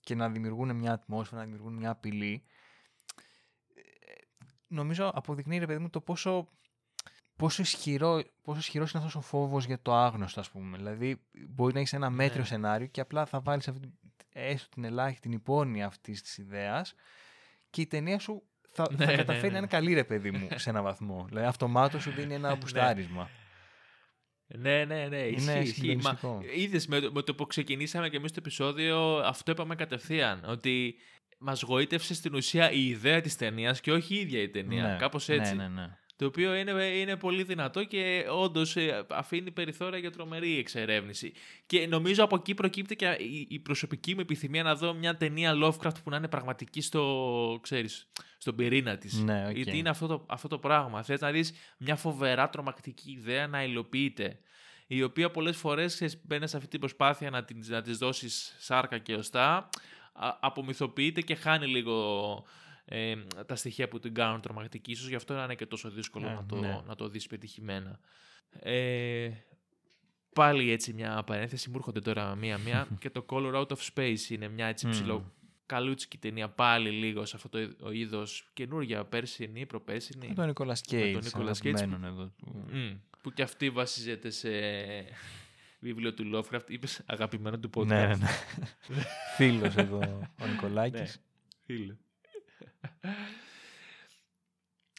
και 0.00 0.14
να 0.14 0.30
δημιουργούν 0.30 0.76
μια 0.76 0.92
ατμόσφαιρα, 0.92 1.40
να 1.40 1.46
δημιουργούν 1.46 1.74
μια 1.74 1.90
απειλή 1.90 2.44
ε, 3.74 3.80
νομίζω 4.66 5.12
αποδεικνύει 5.14 5.58
ρε 5.58 5.66
παιδί 5.66 5.78
μου 5.78 5.90
το 5.90 6.00
πόσο 6.00 6.48
πόσο, 7.36 7.62
ισχυρό, 7.62 8.22
πόσο 8.42 8.58
ισχυρός 8.58 8.92
είναι 8.92 9.04
αυτός 9.04 9.22
ο 9.22 9.26
φόβος 9.26 9.64
για 9.64 9.82
το 9.82 9.94
άγνωστο 9.94 10.40
ας 10.40 10.50
πούμε. 10.50 10.76
Δηλαδή 10.76 11.22
μπορεί 11.48 11.72
να 11.74 11.78
έχεις 11.78 11.92
ένα 11.92 12.10
μέτριο 12.10 12.40
Ναι. 12.40 12.46
σενάριο 12.46 12.86
και 12.86 13.00
απλά 13.00 13.26
θα 13.26 13.40
βάλεις 13.40 13.68
αυτή, 13.68 13.98
έστω 14.32 14.68
την 14.68 14.84
ελάχιστη, 14.84 15.20
την 15.20 15.32
υπόνοια 15.32 15.86
αυτής 15.86 16.22
της 16.22 16.38
ιδέας 16.38 16.94
και 17.70 17.80
η 17.80 17.86
ταινία 17.86 18.18
σου 18.18 18.42
θα, 18.76 18.86
Ναι, 18.90 19.04
θα 19.04 19.10
ναι, 19.10 19.16
καταφέρει 19.16 19.46
ναι. 19.46 19.52
να 19.52 19.58
είναι 19.58 19.66
καλή 19.66 19.94
ρε 19.94 20.04
παιδί 20.04 20.30
μου 20.30 20.48
σε 20.54 20.70
έναν 20.70 20.82
βαθμό. 20.82 21.24
Δηλαδή 21.28 21.46
αυτομάτως 21.46 22.02
σου 22.02 22.10
δίνει 22.10 22.34
ένα 22.34 22.54
μπουστάρισμα. 22.54 23.30
Ναι, 24.46 24.84
ναι, 24.84 25.06
ναι. 25.08 25.16
Ισχύει, 25.16 25.50
Είναι 25.50 25.60
ισχύει. 25.60 25.96
Μα, 25.96 26.10
συγκλονιστικό. 26.16 26.40
είδες, 26.56 26.86
με, 26.86 27.00
το- 27.00 27.12
με 27.12 27.22
το 27.22 27.34
που 27.34 27.46
ξεκινήσαμε 27.46 28.08
και 28.08 28.16
εμείς 28.16 28.30
το 28.32 28.36
επεισόδιο, 28.38 29.16
αυτό 29.18 29.50
είπαμε 29.50 29.74
κατευθείαν. 29.74 30.44
Ότι 30.46 30.94
μας 31.38 31.62
γοήτευσε 31.62 32.14
στην 32.14 32.34
ουσία 32.34 32.70
η 32.70 32.86
ιδέα 32.88 33.20
της 33.20 33.36
ταινίας 33.36 33.80
και 33.80 33.92
όχι 33.92 34.14
η 34.14 34.18
ίδια 34.20 34.40
η 34.42 34.48
ταινία. 34.48 34.82
Ναι, 34.86 34.96
Κάπως 34.98 35.28
έτσι. 35.28 35.54
Ναι, 35.56 35.62
ναι, 35.68 35.68
ναι. 35.80 35.86
Το 36.16 36.26
οποίο 36.26 36.54
είναι, 36.54 36.84
είναι 36.84 37.16
πολύ 37.16 37.42
δυνατό 37.42 37.84
και 37.84 38.26
όντως 38.30 38.76
αφήνει 39.08 39.50
περιθώρια 39.50 39.98
για 39.98 40.10
τρομερή 40.10 40.58
εξερεύνηση. 40.58 41.32
Και 41.66 41.86
νομίζω 41.86 42.24
από 42.24 42.36
εκεί 42.36 42.54
προκύπτει 42.54 42.96
και 42.96 43.06
η, 43.06 43.46
η 43.50 43.58
προσωπική 43.58 44.14
μου 44.14 44.20
επιθυμία 44.20 44.62
να 44.62 44.74
δω 44.74 44.94
μια 44.94 45.16
ταινία 45.16 45.52
Lovecraft 45.62 46.02
που 46.04 46.10
να 46.10 46.16
είναι 46.16 46.28
πραγματική 46.28 46.80
στο, 46.80 47.58
ξέρεις, 47.62 48.08
στον 48.38 48.54
πυρήνα 48.54 48.98
της. 48.98 49.22
Ναι, 49.22 49.46
οκ. 49.48 49.56
Γιατί 49.56 49.78
είναι 49.78 49.88
αυτό 49.88 50.06
το, 50.06 50.26
αυτό 50.28 50.48
το 50.48 50.58
πράγμα. 50.58 51.02
Θες 51.02 51.20
να 51.20 51.30
δεις 51.30 51.52
μια 51.78 51.96
φοβερά 51.96 52.50
τρομακτική 52.50 53.10
ιδέα 53.10 53.46
να 53.46 53.64
υλοποιείται. 53.64 54.38
Η 54.86 55.02
οποία 55.02 55.30
πολλές 55.30 55.56
φορές 55.56 55.94
ξέρεις, 55.94 56.20
μπαίνεις 56.24 56.50
σε 56.50 56.56
αυτή 56.56 56.68
την 56.68 56.80
προσπάθεια 56.80 57.30
να, 57.30 57.44
την, 57.44 57.64
να 57.66 57.82
της 57.82 57.98
δώσεις 57.98 58.56
σάρκα 58.58 58.98
και 58.98 59.14
οστά, 59.14 59.68
α- 60.12 60.36
απομυθοποιείται 60.40 61.20
και 61.20 61.34
χάνει 61.34 61.66
λίγο 61.66 62.44
ε, 62.88 63.16
τα 63.46 63.56
στοιχεία 63.56 63.88
που 63.88 63.98
την 63.98 64.14
κάνουν 64.14 64.40
τρομακτική. 64.40 64.90
Ίσως 64.90 65.08
γι' 65.08 65.14
αυτό 65.14 65.34
να 65.34 65.44
είναι 65.44 65.54
και 65.54 65.66
τόσο 65.66 65.90
δύσκολο 65.90 66.26
Ε, 66.28 66.32
να, 66.34 66.46
το, 66.46 66.56
ναι. 66.56 66.80
να 66.86 66.94
το 66.94 67.08
δεις 67.08 67.26
πετυχημένα. 67.26 68.00
Ε, 68.60 69.30
πάλι 70.32 70.70
έτσι 70.70 70.92
μια 70.92 71.22
παρένθεση, 71.26 71.68
μου 71.70 71.76
έρχονται 71.76 72.00
τώρα 72.00 72.34
μία-μία 72.34 72.88
και 73.00 73.10
το 73.10 73.26
Color 73.28 73.54
Out 73.54 73.66
of 73.66 73.78
Space 73.94 74.28
είναι 74.30 74.48
μια 74.48 74.66
έτσι 74.66 74.86
Μμμ. 74.86 74.92
ψηλό 74.92 75.32
καλούτσικη 75.66 76.18
ταινία 76.18 76.48
πάλι 76.48 76.90
λίγο 76.90 77.24
σε 77.24 77.36
αυτό 77.36 77.48
το 77.48 77.90
είδος 77.90 78.50
καινούργια 78.52 79.04
πέρσινη, 79.04 79.66
προπέρσινη. 79.66 80.28
Με 80.28 80.34
τον 80.34 80.46
Νικόλα 80.46 80.76
Κέιτ. 80.80 81.28
τον 81.28 81.46
Nicolas 81.46 81.66
Cage. 81.66 82.02
εδώ. 82.04 82.32
του- 82.38 82.64
Μμ, 82.72 82.94
που 83.22 83.32
και 83.32 83.42
αυτή 83.42 83.70
βασίζεται 83.70 84.30
σε 84.30 84.48
βιβλίο 85.80 86.14
του 86.14 86.30
Lovecraft. 86.34 86.68
Είπες 86.70 87.02
αγαπημένο 87.06 87.58
του 87.58 87.70
podcast. 87.74 87.86
Ναι, 87.86 88.06
ναι, 88.06 88.14
ναι. 88.16 88.28
Φίλος 89.36 89.74
εδώ 89.76 89.98
ο 90.42 90.46
Νικολάκης. 90.46 91.00
Ναι. 91.00 91.74
Φίλε. 91.76 91.96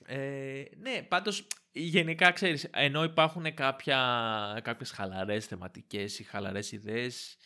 Ε, 0.05 0.63
ναι, 0.77 1.01
πάντως 1.07 1.47
γενικά 1.71 2.31
ξέρεις, 2.31 2.63
ενώ 2.63 3.03
υπάρχουν 3.03 3.53
κάποια, 3.53 4.59
κάποιες 4.63 4.91
χαλαρές 4.91 5.45
θεματικές 5.45 6.19
ή 6.19 6.23
χαλαρές 6.23 6.71
ιδέες, 6.71 7.37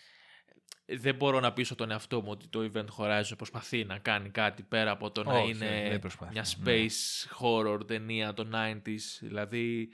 δεν 0.85 1.15
μπορώ 1.15 1.39
να 1.39 1.53
πείσω 1.53 1.75
τον 1.75 1.91
εαυτό 1.91 2.21
μου 2.21 2.31
ότι 2.31 2.47
το 2.47 2.71
Event 2.73 2.87
Horizon 2.97 3.37
προσπαθεί 3.37 3.85
να 3.85 3.97
κάνει 3.97 4.29
κάτι 4.29 4.63
πέρα 4.63 4.91
από 4.91 5.11
το 5.11 5.23
να 5.23 5.33
Όχι, 5.33 5.51
είναι 5.51 5.87
δεν 5.89 5.99
προσπαθεί, 5.99 6.31
μια 6.31 6.45
ναι. 6.57 6.73
space 6.73 7.41
horror 7.41 7.87
ταινία 7.87 8.33
των 8.33 8.53
90s. 8.55 9.19
Δηλαδή, 9.19 9.89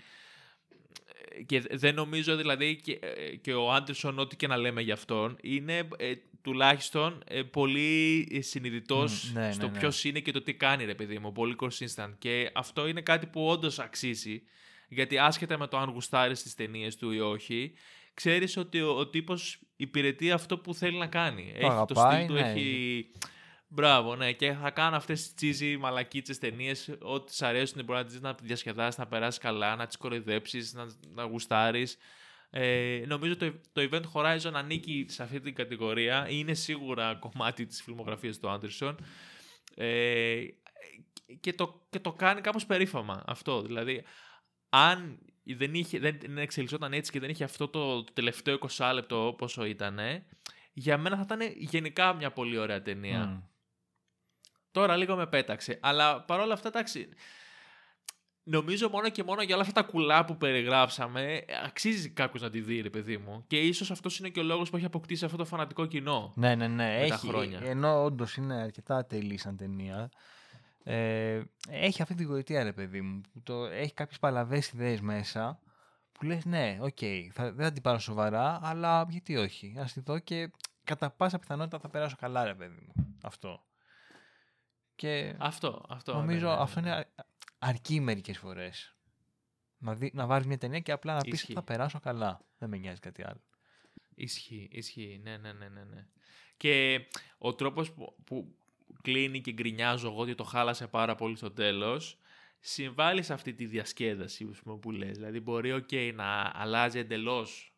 ε, 1.29 1.43
και 1.43 1.61
δεν 1.71 1.95
νομίζω 1.95 2.35
δηλαδή 2.35 2.75
και, 2.75 2.99
ε, 3.01 3.35
και 3.35 3.53
ο 3.53 3.71
Άντερσον 3.73 4.19
ό,τι 4.19 4.35
και 4.35 4.47
να 4.47 4.57
λέμε 4.57 4.81
για 4.81 4.93
αυτόν 4.93 5.37
είναι 5.41 5.87
ε, 5.97 6.13
τουλάχιστον 6.47 7.23
ε, 7.27 7.41
πολύ 7.41 8.27
ε, 8.31 8.41
συνειδητός 8.41 9.31
Μμ, 9.31 9.39
ναι, 9.39 9.51
στο 9.51 9.65
ναι, 9.65 9.71
ναι. 9.71 9.79
ποιος 9.79 10.03
είναι 10.03 10.19
και 10.19 10.31
το 10.31 10.41
τι 10.41 10.53
κάνει 10.53 10.85
ρε 10.85 10.95
παιδί 10.95 11.19
μου, 11.19 11.31
πολύ 11.31 11.55
consistent 11.59 12.13
και 12.17 12.51
αυτό 12.53 12.87
είναι 12.87 13.01
κάτι 13.01 13.25
που 13.25 13.47
όντως 13.47 13.79
αξίζει 13.79 14.41
γιατί 14.87 15.17
άσχετα 15.17 15.57
με 15.57 15.67
το 15.67 15.77
αν 15.77 15.89
γουστάρεις 15.89 16.41
τις 16.41 16.55
ταινίες 16.55 16.95
του 16.95 17.11
ή 17.11 17.19
όχι 17.19 17.73
ξέρεις 18.13 18.57
ότι 18.57 18.81
ο, 18.81 18.97
ο 18.97 19.07
τύπος 19.07 19.59
υπηρετεί 19.75 20.31
αυτό 20.31 20.57
που 20.57 20.73
θέλει 20.73 20.97
να 20.97 21.07
κάνει. 21.07 21.51
έχει 21.55 21.59
το 21.59 21.71
αγαπάει, 21.71 22.15
στυλ 22.15 22.27
του, 22.27 22.33
ναι. 22.33 22.51
έχει... 22.51 23.11
Μπράβο, 23.67 24.15
ναι, 24.15 24.31
και 24.31 24.53
θα 24.53 24.69
κάνω 24.69 24.95
αυτές 24.95 25.33
τις 25.33 25.61
cheesy 25.61 25.77
μαλακίτσες 25.79 26.37
ταινίες, 26.37 26.95
ό,τι 27.01 27.35
σ' 27.35 27.41
αρέσουν 27.41 27.83
μπορεί 27.83 27.99
να 27.99 28.05
τις 28.05 28.13
δεις, 28.13 28.21
να 28.21 28.35
διασκεδάσεις, 28.41 28.97
να 28.97 29.07
περάσεις 29.07 29.39
καλά, 29.39 29.75
να 29.75 29.85
τις 29.85 29.97
κοροϊδέψεις, 29.97 30.73
να, 30.73 30.87
να 31.13 31.23
γουστάρεις. 31.23 31.97
Ε, 32.49 33.03
νομίζω 33.07 33.37
το, 33.37 33.53
το 33.71 33.89
Event 33.91 34.03
Horizon 34.13 34.51
ανήκει 34.53 35.05
σε 35.09 35.23
αυτή 35.23 35.39
την 35.39 35.55
κατηγορία, 35.55 36.27
είναι 36.29 36.53
σίγουρα 36.53 37.15
κομμάτι 37.15 37.65
της 37.65 37.81
φιλμογραφίας 37.81 38.39
του 38.39 38.59
Anderson 38.59 38.95
ε, 39.75 40.45
και, 41.39 41.53
το, 41.53 41.85
και 41.89 41.99
το 41.99 42.13
κάνει 42.13 42.41
κάπως 42.41 42.65
περίφημα 42.65 43.23
αυτό. 43.27 43.61
Δηλαδή, 43.61 44.03
αν 44.69 45.19
δεν, 45.43 45.73
είχε, 45.73 45.99
δεν 45.99 46.17
δεν 46.19 46.37
εξελισσόταν 46.37 46.93
έτσι 46.93 47.11
και 47.11 47.19
δεν 47.19 47.29
είχε 47.29 47.43
αυτό 47.43 47.67
το, 47.67 48.03
το 48.03 48.13
τελευταίο 48.13 48.57
20 48.69 48.91
λεπτό 48.93 49.35
πόσο 49.37 49.65
ήταν, 49.65 49.99
για 50.73 50.97
μένα 50.97 51.15
θα 51.15 51.21
ήταν 51.25 51.39
γενικά 51.55 52.13
μια 52.13 52.31
πολύ 52.31 52.57
ωραία 52.57 52.81
ταινία. 52.81 53.25
Μμ. 53.25 53.39
Τώρα 54.71 54.95
λίγο 54.95 55.15
με 55.15 55.27
πέταξε. 55.27 55.79
Αλλά 55.81 56.21
παρόλα 56.21 56.53
αυτά, 56.53 56.67
εντάξει. 56.67 57.09
Νομίζω 58.49 58.89
μόνο 58.89 59.09
και 59.09 59.23
μόνο 59.23 59.41
για 59.41 59.55
όλα 59.55 59.63
αυτά 59.63 59.81
τα 59.81 59.87
κουλά 59.87 60.25
που 60.25 60.37
περιγράψαμε, 60.37 61.45
αξίζει 61.65 62.09
κάποιος 62.09 62.41
να 62.41 62.49
τη 62.49 62.61
δει, 62.61 62.81
ρε 62.81 62.89
παιδί 62.89 63.17
μου. 63.17 63.43
Και 63.47 63.59
ίσως 63.59 63.91
αυτός 63.91 64.19
είναι 64.19 64.29
και 64.29 64.39
ο 64.39 64.43
λόγος 64.43 64.69
που 64.69 64.75
έχει 64.75 64.85
αποκτήσει 64.85 65.25
αυτό 65.25 65.37
το 65.37 65.45
φανατικό 65.45 65.85
κοινό. 65.85 66.33
Ναι, 66.35 66.55
ναι, 66.55 66.67
ναι. 66.67 67.05
τα 67.07 67.15
Έχει, 67.15 67.27
χρόνια. 67.27 67.59
Ενώ 67.63 68.03
όντως 68.03 68.35
είναι 68.35 68.53
αρκετά 68.53 69.05
ατελή 69.05 69.37
σαν 69.37 69.57
ταινία. 69.57 70.09
Ε, 70.83 71.41
έχει 71.69 72.01
αυτή 72.01 72.13
τη 72.15 72.23
γοητεία, 72.23 72.63
ρε 72.63 72.73
παιδί 72.73 73.01
μου. 73.01 73.21
Που 73.33 73.41
το, 73.43 73.65
έχει 73.65 73.93
κάποιες 73.93 74.19
παλαβές 74.19 74.71
ιδέες 74.71 75.01
μέσα 75.01 75.59
που 76.11 76.25
λες 76.25 76.45
ναι, 76.45 76.77
οκ, 76.81 76.97
θα, 77.33 77.51
δεν 77.51 77.65
θα 77.65 77.71
την 77.71 77.81
πάρω 77.81 77.99
σοβαρά, 77.99 78.59
αλλά 78.63 79.05
γιατί 79.09 79.37
όχι. 79.37 79.75
Ας 79.79 79.89
τη 79.93 79.99
δω 79.99 80.19
και 80.19 80.51
κατά 80.83 81.09
πάσα 81.09 81.39
πιθανότητα 81.39 81.79
θα 81.79 81.89
περάσω 81.89 82.15
καλά, 82.19 82.43
ρε 82.43 82.53
παιδί 82.53 82.81
μου. 82.85 83.17
Αυτό. 83.23 83.61
Και 84.97 85.35
Αυτό, 85.37 85.85
αυτό. 85.89 86.13
νομίζω 86.13 86.45
ναι, 86.45 86.51
ναι, 86.51 86.55
ναι, 86.57 86.61
αυτό 86.61 86.79
ναι. 86.79 86.87
είναι 86.89 86.97
α- 86.97 87.25
αρκεί 87.59 87.99
μερικές 87.99 88.37
φορές. 88.37 88.95
Να, 89.77 89.93
δει, 89.95 90.11
να 90.13 90.25
βάλει 90.25 90.45
μια 90.45 90.57
ταινία 90.57 90.79
και 90.79 90.91
απλά 90.91 91.13
να 91.15 91.21
πεις 91.21 91.33
Ισχύει. 91.33 91.53
θα 91.53 91.63
περάσω 91.63 91.99
καλά. 91.99 92.41
Δεν 92.57 92.69
με 92.69 92.77
νοιάζει 92.77 92.99
κάτι 92.99 93.23
άλλο. 93.23 93.41
Ισχύει, 94.15 94.67
ισχύει. 94.71 95.19
Ναι, 95.23 95.37
ναι, 95.37 95.53
ναι, 95.53 95.67
ναι, 95.69 95.83
ναι. 95.83 96.05
Και 96.57 97.05
ο 97.37 97.55
τρόπος 97.55 97.91
που, 97.93 98.15
που 98.23 98.55
κλείνει 99.01 99.41
και 99.41 99.51
γκρινιάζω 99.51 100.07
εγώ 100.07 100.21
ότι 100.21 100.35
το 100.35 100.43
χάλασε 100.43 100.87
πάρα 100.87 101.15
πολύ 101.15 101.35
στο 101.35 101.51
τέλος, 101.51 102.17
συμβάλλει 102.59 103.23
σε 103.23 103.33
αυτή 103.33 103.53
τη 103.53 103.65
διασκέδαση 103.65 104.47
ας 104.51 104.59
πούμε, 104.59 104.77
που 104.77 104.91
λες. 104.91 105.17
Δηλαδή 105.17 105.39
μπορεί 105.39 105.85
okay, 105.89 106.11
να 106.15 106.51
αλλάζει 106.55 106.99
εντελώς 106.99 107.71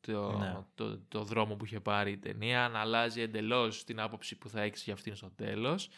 το, 0.00 0.38
Ναι. 0.38 0.64
το, 0.74 0.98
το 0.98 1.24
δρόμο 1.24 1.56
που 1.56 1.64
είχε 1.64 1.80
πάρει 1.80 2.10
η 2.10 2.18
ταινία, 2.18 2.68
να 2.68 2.80
αλλάζει 2.80 3.20
εντελώς 3.20 3.84
την 3.84 4.00
άποψη 4.00 4.36
που 4.36 4.48
θα 4.48 4.60
έχεις 4.60 4.82
για 4.82 4.92
αυτήν 4.92 5.16
στο 5.16 5.30
τέλος, 5.30 5.88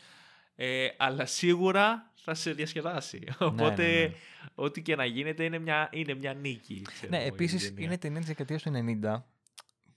ε, 0.63 0.89
αλλά 0.97 1.27
σίγουρα 1.27 2.13
θα 2.15 2.35
σε 2.35 2.53
διασκεδάσει. 2.53 3.25
Οπότε 3.39 3.87
ναι, 3.87 4.07
ναι. 4.09 4.15
ό,τι 4.55 4.83
και 4.83 4.97
να 4.97 5.05
γίνεται 5.05 5.45
είναι 5.45 5.59
μια, 5.59 5.89
είναι 5.93 6.15
μια 6.15 6.35
νίκη. 6.35 6.83
ξέρω 6.83 7.09
Ναι, 7.11 7.17
εγώ, 7.17 7.25
για 7.27 7.35
την 7.37 7.45
επίσης 7.45 7.69
ταινία. 7.69 7.85
είναι 7.85 7.99
ταινία 7.99 8.19
της 8.19 8.29
δεκαετίας 8.29 8.63
του 8.63 8.71
90. 8.75 9.23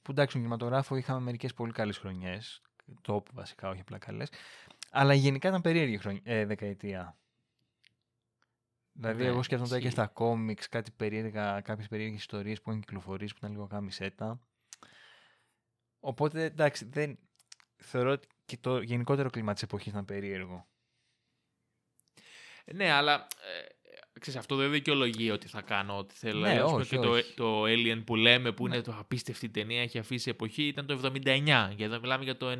Που 0.01 0.11
εντάξει, 0.11 0.30
στον 0.30 0.41
κινηματογράφο 0.41 0.95
είχαμε 0.95 1.20
μερικές 1.20 1.53
πολύ 1.53 1.72
καλές 1.72 1.97
χρονιές. 1.97 2.61
Top 3.07 3.24
βασικά, 3.34 3.70
όχι 3.70 3.80
απλά 3.82 3.97
καλές. 3.97 4.30
Αλλά 4.91 5.14
γενικά 5.14 5.47
ήταν 5.47 5.61
περίεργη 5.61 5.97
χρονιά, 5.97 6.22
ε, 6.24 6.45
δεκαετία. 6.45 7.18
Δηλαδή, 8.91 9.24
Ναι, 9.24 9.28
εγώ 9.28 9.43
σκέφτομαι 9.43 9.70
τώρα 9.70 9.82
και 9.82 9.88
ισχύει. 9.88 10.01
στα 10.01 10.07
κόμιξ 10.07 10.68
κάτι 10.70 10.91
περίεργα, 10.91 11.61
κάποιες 11.61 11.88
περίεργες 11.88 12.20
ιστορίες 12.20 12.61
που 12.61 12.70
έχουν 12.70 12.82
κυκλοφορήσει 12.82 13.34
που 13.34 13.39
ήταν 13.39 13.51
λίγο 13.51 13.68
κάμισέτα. 13.68 14.39
Οπότε, 15.99 16.43
εντάξει, 16.43 16.86
δεν... 16.86 17.20
θεωρώ 17.76 18.11
ότι 18.11 18.28
και 18.46 18.58
το 18.62 18.82
γενικότερο 18.82 19.30
κλίμα 19.30 19.54
της 19.54 19.64
εποχής 19.64 19.91
ήταν 19.91 20.06
περίεργο. 20.06 20.68
Ναι, 22.74 22.91
αλλά 22.91 23.14
ε, 23.14 24.20
ξέρεις, 24.20 24.39
αυτό 24.39 24.56
δεν 24.56 24.72
δικαιολογεί 24.72 25.32
ότι 25.32 25.48
θα 25.48 25.62
κάνω 25.62 25.98
ό,τι 25.98 26.16
θέλω. 26.16 26.39
Ναι, 26.39 26.54
Ε, 26.54 26.60
ας 26.60 26.70
πούμε, 26.70 26.82
όχι, 26.82 26.89
και 26.89 26.98
το, 26.98 27.10
όχι. 27.10 27.34
το 27.34 27.64
Alien 27.64 28.02
που 28.06 28.16
λέμε 28.16 28.52
που 28.52 28.68
είναι 28.68 28.82
το 28.82 28.96
απίστευτη 29.00 29.50
ταινία, 29.50 29.82
έχει 29.82 29.98
αφήσει 29.98 30.30
εποχή, 30.30 30.64
ήταν 30.64 30.86
το 30.86 31.12
79 31.26 31.74
και 31.76 31.84
εδώ 31.84 32.00
μιλάμε 32.00 32.24
για 32.24 32.38
το 32.38 32.52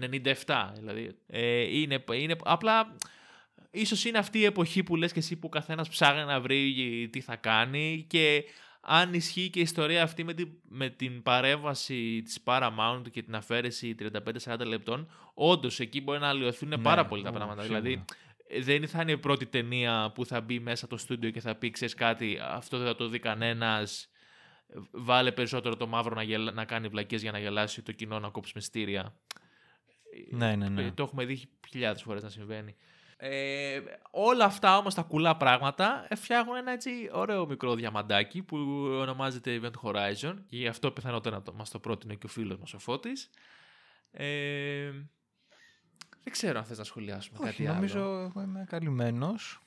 97. 0.46 0.72
Δηλαδή, 0.76 1.18
ε, 1.28 1.80
είναι, 1.80 2.04
είναι, 2.12 2.36
απλά 2.44 2.96
ίσως 3.72 4.06
είναι 4.06 4.18
αυτή 4.18 4.40
η 4.40 4.46
εποχή 4.46 4.84
που 4.84 4.96
λες 4.96 5.12
και 5.14 5.20
εσύ 5.20 5.36
που 5.36 5.48
ο 5.48 5.50
καθένας 5.50 5.90
ψάχνει 5.90 6.24
να 6.24 6.42
βρει 6.42 7.10
τι 7.12 7.22
θα 7.22 7.36
κάνει 7.36 8.06
και 8.10 8.44
αν 8.86 9.14
ισχύει 9.14 9.50
και 9.50 9.60
η 9.60 9.62
ιστορία 9.62 10.04
αυτή 10.04 10.24
με 10.24 10.34
την, 10.34 10.50
με 10.70 10.90
την 10.90 11.22
παρέμβαση 11.22 12.22
της 12.24 12.40
Paramount 12.44 13.02
και 13.12 13.24
την 13.24 13.36
αφαίρεση 13.36 13.96
35-40 14.46 14.60
λεπτών, 14.66 15.12
όντως 15.34 15.80
εκεί 15.80 16.02
μπορεί 16.02 16.20
να 16.20 16.28
αλλοιωθούν 16.28 16.70
Ναι, 16.70 16.78
πάρα 16.78 17.06
πολύ 17.06 17.24
τα 17.24 17.30
ου, 17.30 17.34
πράγματα. 17.34 17.62
σίγουρα. 17.62 17.82
Δηλαδή, 17.82 18.06
ε, 18.48 18.62
δεν 18.62 18.88
θα 18.88 19.02
είναι 19.02 19.12
η 19.12 19.18
πρώτη 19.18 19.46
ταινία 19.46 20.12
που 20.16 20.26
θα 20.26 20.42
μπει 20.42 20.60
μέσα 20.60 20.88
το 20.88 20.98
στούντιο 20.98 21.30
και 21.30 21.40
θα 21.40 21.56
πει, 21.56 21.70
ξέρεις 21.70 21.94
κάτι, 21.94 22.38
αυτό 22.42 22.78
δεν 22.78 22.88
θα 22.88 22.96
το 22.96 23.08
δει 23.08 23.20
κανένας. 23.20 24.08
Βάλε 24.92 25.32
περισσότερο 25.32 25.76
το 25.76 25.88
μαύρο 25.88 26.16
να, 26.16 26.24
γελα... 26.24 26.52
να 26.52 26.66
κάνει 26.66 26.88
βλακές 26.88 27.22
για 27.22 27.32
να 27.32 27.40
γελάσει 27.40 27.82
το 27.82 27.92
κοινό 27.92 28.20
να 28.20 28.30
κόψει 28.30 28.52
μυστήρια. 28.56 29.16
Ναι, 30.30 30.56
ναι, 30.56 30.70
ναι. 30.70 30.84
Ε, 30.84 30.92
Το 30.92 31.04
έχουμε 31.04 31.26
δει 31.26 31.42
χιλιάδες 31.70 32.02
φορές 32.02 32.24
να 32.24 32.30
συμβαίνει. 32.30 32.76
Ε, 33.26 33.82
όλα 34.11 34.45
αυτά 34.45 34.78
όμως 34.78 34.93
τα 34.93 35.01
κουλά 35.01 35.38
πράγματα 35.38 36.05
ε, 36.09 36.15
φτιάχνουν 36.15 36.55
ένα 36.55 36.71
έτσι 36.71 37.09
ωραίο 37.11 37.47
μικρό 37.47 37.76
διαμαντάκι 37.76 38.41
που 38.43 38.57
ονομάζεται 39.01 39.59
Event 39.61 39.82
Horizon 39.84 40.36
και 40.45 40.57
γι' 40.57 40.67
αυτό 40.67 40.91
πιθανότερα 40.91 41.41
το, 41.41 41.53
μας 41.53 41.69
το 41.69 41.80
πρότεινε 41.80 42.15
και 42.15 42.26
ο 42.26 42.30
φίλος 42.30 42.57
μας 42.57 42.74
ο 42.74 42.80
Φώτης. 42.80 43.30
Ε, 44.11 44.91
δεν 46.24 46.32
ξέρω 46.32 46.59
αν 46.59 46.65
θες 46.65 46.78
να 46.78 46.84
σχολιάσουμε 46.84 47.38
Όχι, 47.41 47.49
κάτι 47.49 47.63
νομίζω 47.63 47.99
άλλο. 47.99 48.19
εγώ 48.19 48.41
είμαι 48.41 48.65
καλυμμένος. 48.67 49.61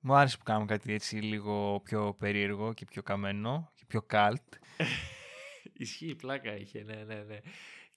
Μου 0.00 0.14
άρεσε 0.14 0.36
που 0.36 0.44
κάνουμε 0.44 0.66
κάτι 0.66 0.92
έτσι 0.92 1.16
λίγο 1.16 1.80
πιο 1.84 2.14
περίεργο 2.18 2.72
και 2.72 2.84
πιο 2.84 3.02
καμένο 3.02 3.72
και 3.74 3.84
πιο 3.86 4.02
καλτ. 4.02 4.42
Ισχύει, 5.72 6.14
πλάκα 6.14 6.56
είχε, 6.56 6.82
ναι, 6.82 6.94
ναι, 6.94 7.22
ναι. 7.22 7.38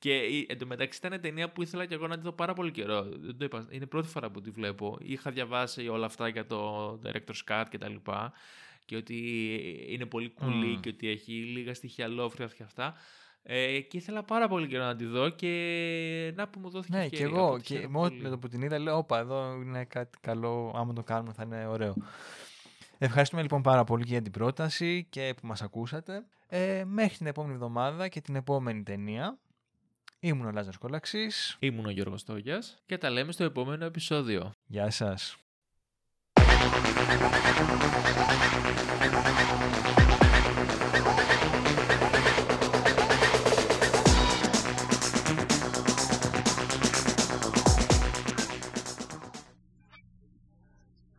Και 0.02 0.18
η- 0.18 0.46
εντωμεταξύ 0.50 1.00
ήταν 1.06 1.22
ταινία 1.22 1.50
που 1.52 1.62
ήθελα 1.62 1.86
και 1.86 1.94
εγώ 1.94 2.08
να 2.08 2.16
τη 2.16 2.22
δω 2.22 2.32
πάρα 2.32 2.54
πολύ 2.54 2.72
καιρό. 2.72 3.04
Δεν 3.04 3.38
το 3.38 3.46
είπα, 3.46 3.68
είναι 3.72 3.84
η 3.84 3.88
πρώτη 3.88 4.08
φορά 4.08 4.30
που 4.32 4.42
τη 4.42 4.50
βλέπω. 4.50 4.98
Είχα 5.02 5.32
διαβάσει 5.32 5.88
όλα 5.88 6.06
αυτά 6.06 6.28
για 6.28 6.46
το 6.46 6.90
Director's 7.06 7.44
Cut 7.52 7.64
και 7.70 7.78
τα 7.78 7.90
λοιπά 7.90 8.34
και 8.86 8.96
ότι 8.96 9.18
είναι 9.90 10.06
πολύ 10.06 10.30
κουλή 10.30 10.66
Μμμ. 10.68 10.80
και 10.80 10.90
ότι 10.90 11.10
έχει 11.10 11.32
λίγα 11.32 11.74
στοιχεία 11.74 12.08
λόφρια 12.08 12.50
και 12.58 12.64
αυτά. 12.64 12.96
Ε, 13.44 13.80
και 13.80 13.98
ήθελα 13.98 14.24
πάρα 14.24 14.48
πολύ 14.48 14.68
καιρό 14.68 14.84
να 14.84 14.96
τη 14.96 15.06
δω 15.06 15.30
και 15.30 16.34
να 16.36 16.48
που 16.48 16.60
μου 16.60 16.70
δόθηκε 16.70 16.98
Ναι, 16.98 17.08
και 17.08 17.16
ευκαιρία, 17.16 17.36
εγώ. 17.38 17.46
οπότε 17.48 17.62
Και 17.62 17.74
χαίρομαι 17.76 17.98
μόνο 17.98 18.10
πολύ. 18.10 18.22
με 18.22 18.30
το 18.30 18.38
που 18.38 18.48
την 18.48 18.62
είδα 18.62 18.80
λέω, 18.80 18.98
όπα, 18.98 19.20
εδώ 19.20 19.54
είναι 19.62 19.86
κάτι 19.86 20.18
καλό, 20.22 20.74
άμα 20.76 20.94
το 20.94 21.04
κάνουμε 21.04 21.34
θα 21.34 21.44
είναι 21.44 21.66
ωραίο. 21.68 21.96
Ευχαριστούμε 22.98 23.42
λοιπόν 23.42 23.62
πάρα 23.62 23.84
πολύ 23.84 24.04
και 24.04 24.12
για 24.12 24.22
την 24.22 24.32
πρόταση 24.32 25.06
και 25.10 25.34
που 25.42 25.48
μας 25.48 25.62
ακούσατε. 25.62 26.26
Ε, 26.48 26.84
μέχρι 26.86 27.18
την 27.18 27.26
επόμενη 27.28 27.54
εβδομάδα 27.54 28.08
και 28.08 28.22
την 28.22 28.36
επόμενη 28.36 28.84
ταινία. 28.84 29.38
Ήμουν 30.24 30.46
ο 30.46 30.52
Λάζαρος 30.52 30.78
Κολαξής. 30.78 31.58
Ήμουν 31.60 31.86
ο 31.86 31.90
Γιώργος 31.90 32.24
Τόγιας 32.24 32.82
και 32.86 32.98
τα 32.98 33.10
λέμε 33.10 33.32
στο 33.32 33.44
επόμενο 33.44 33.86
επεισόδιο. 33.86 34.54
Γεια 34.66 34.90
σας. 34.90 35.36
Thank 39.04 40.11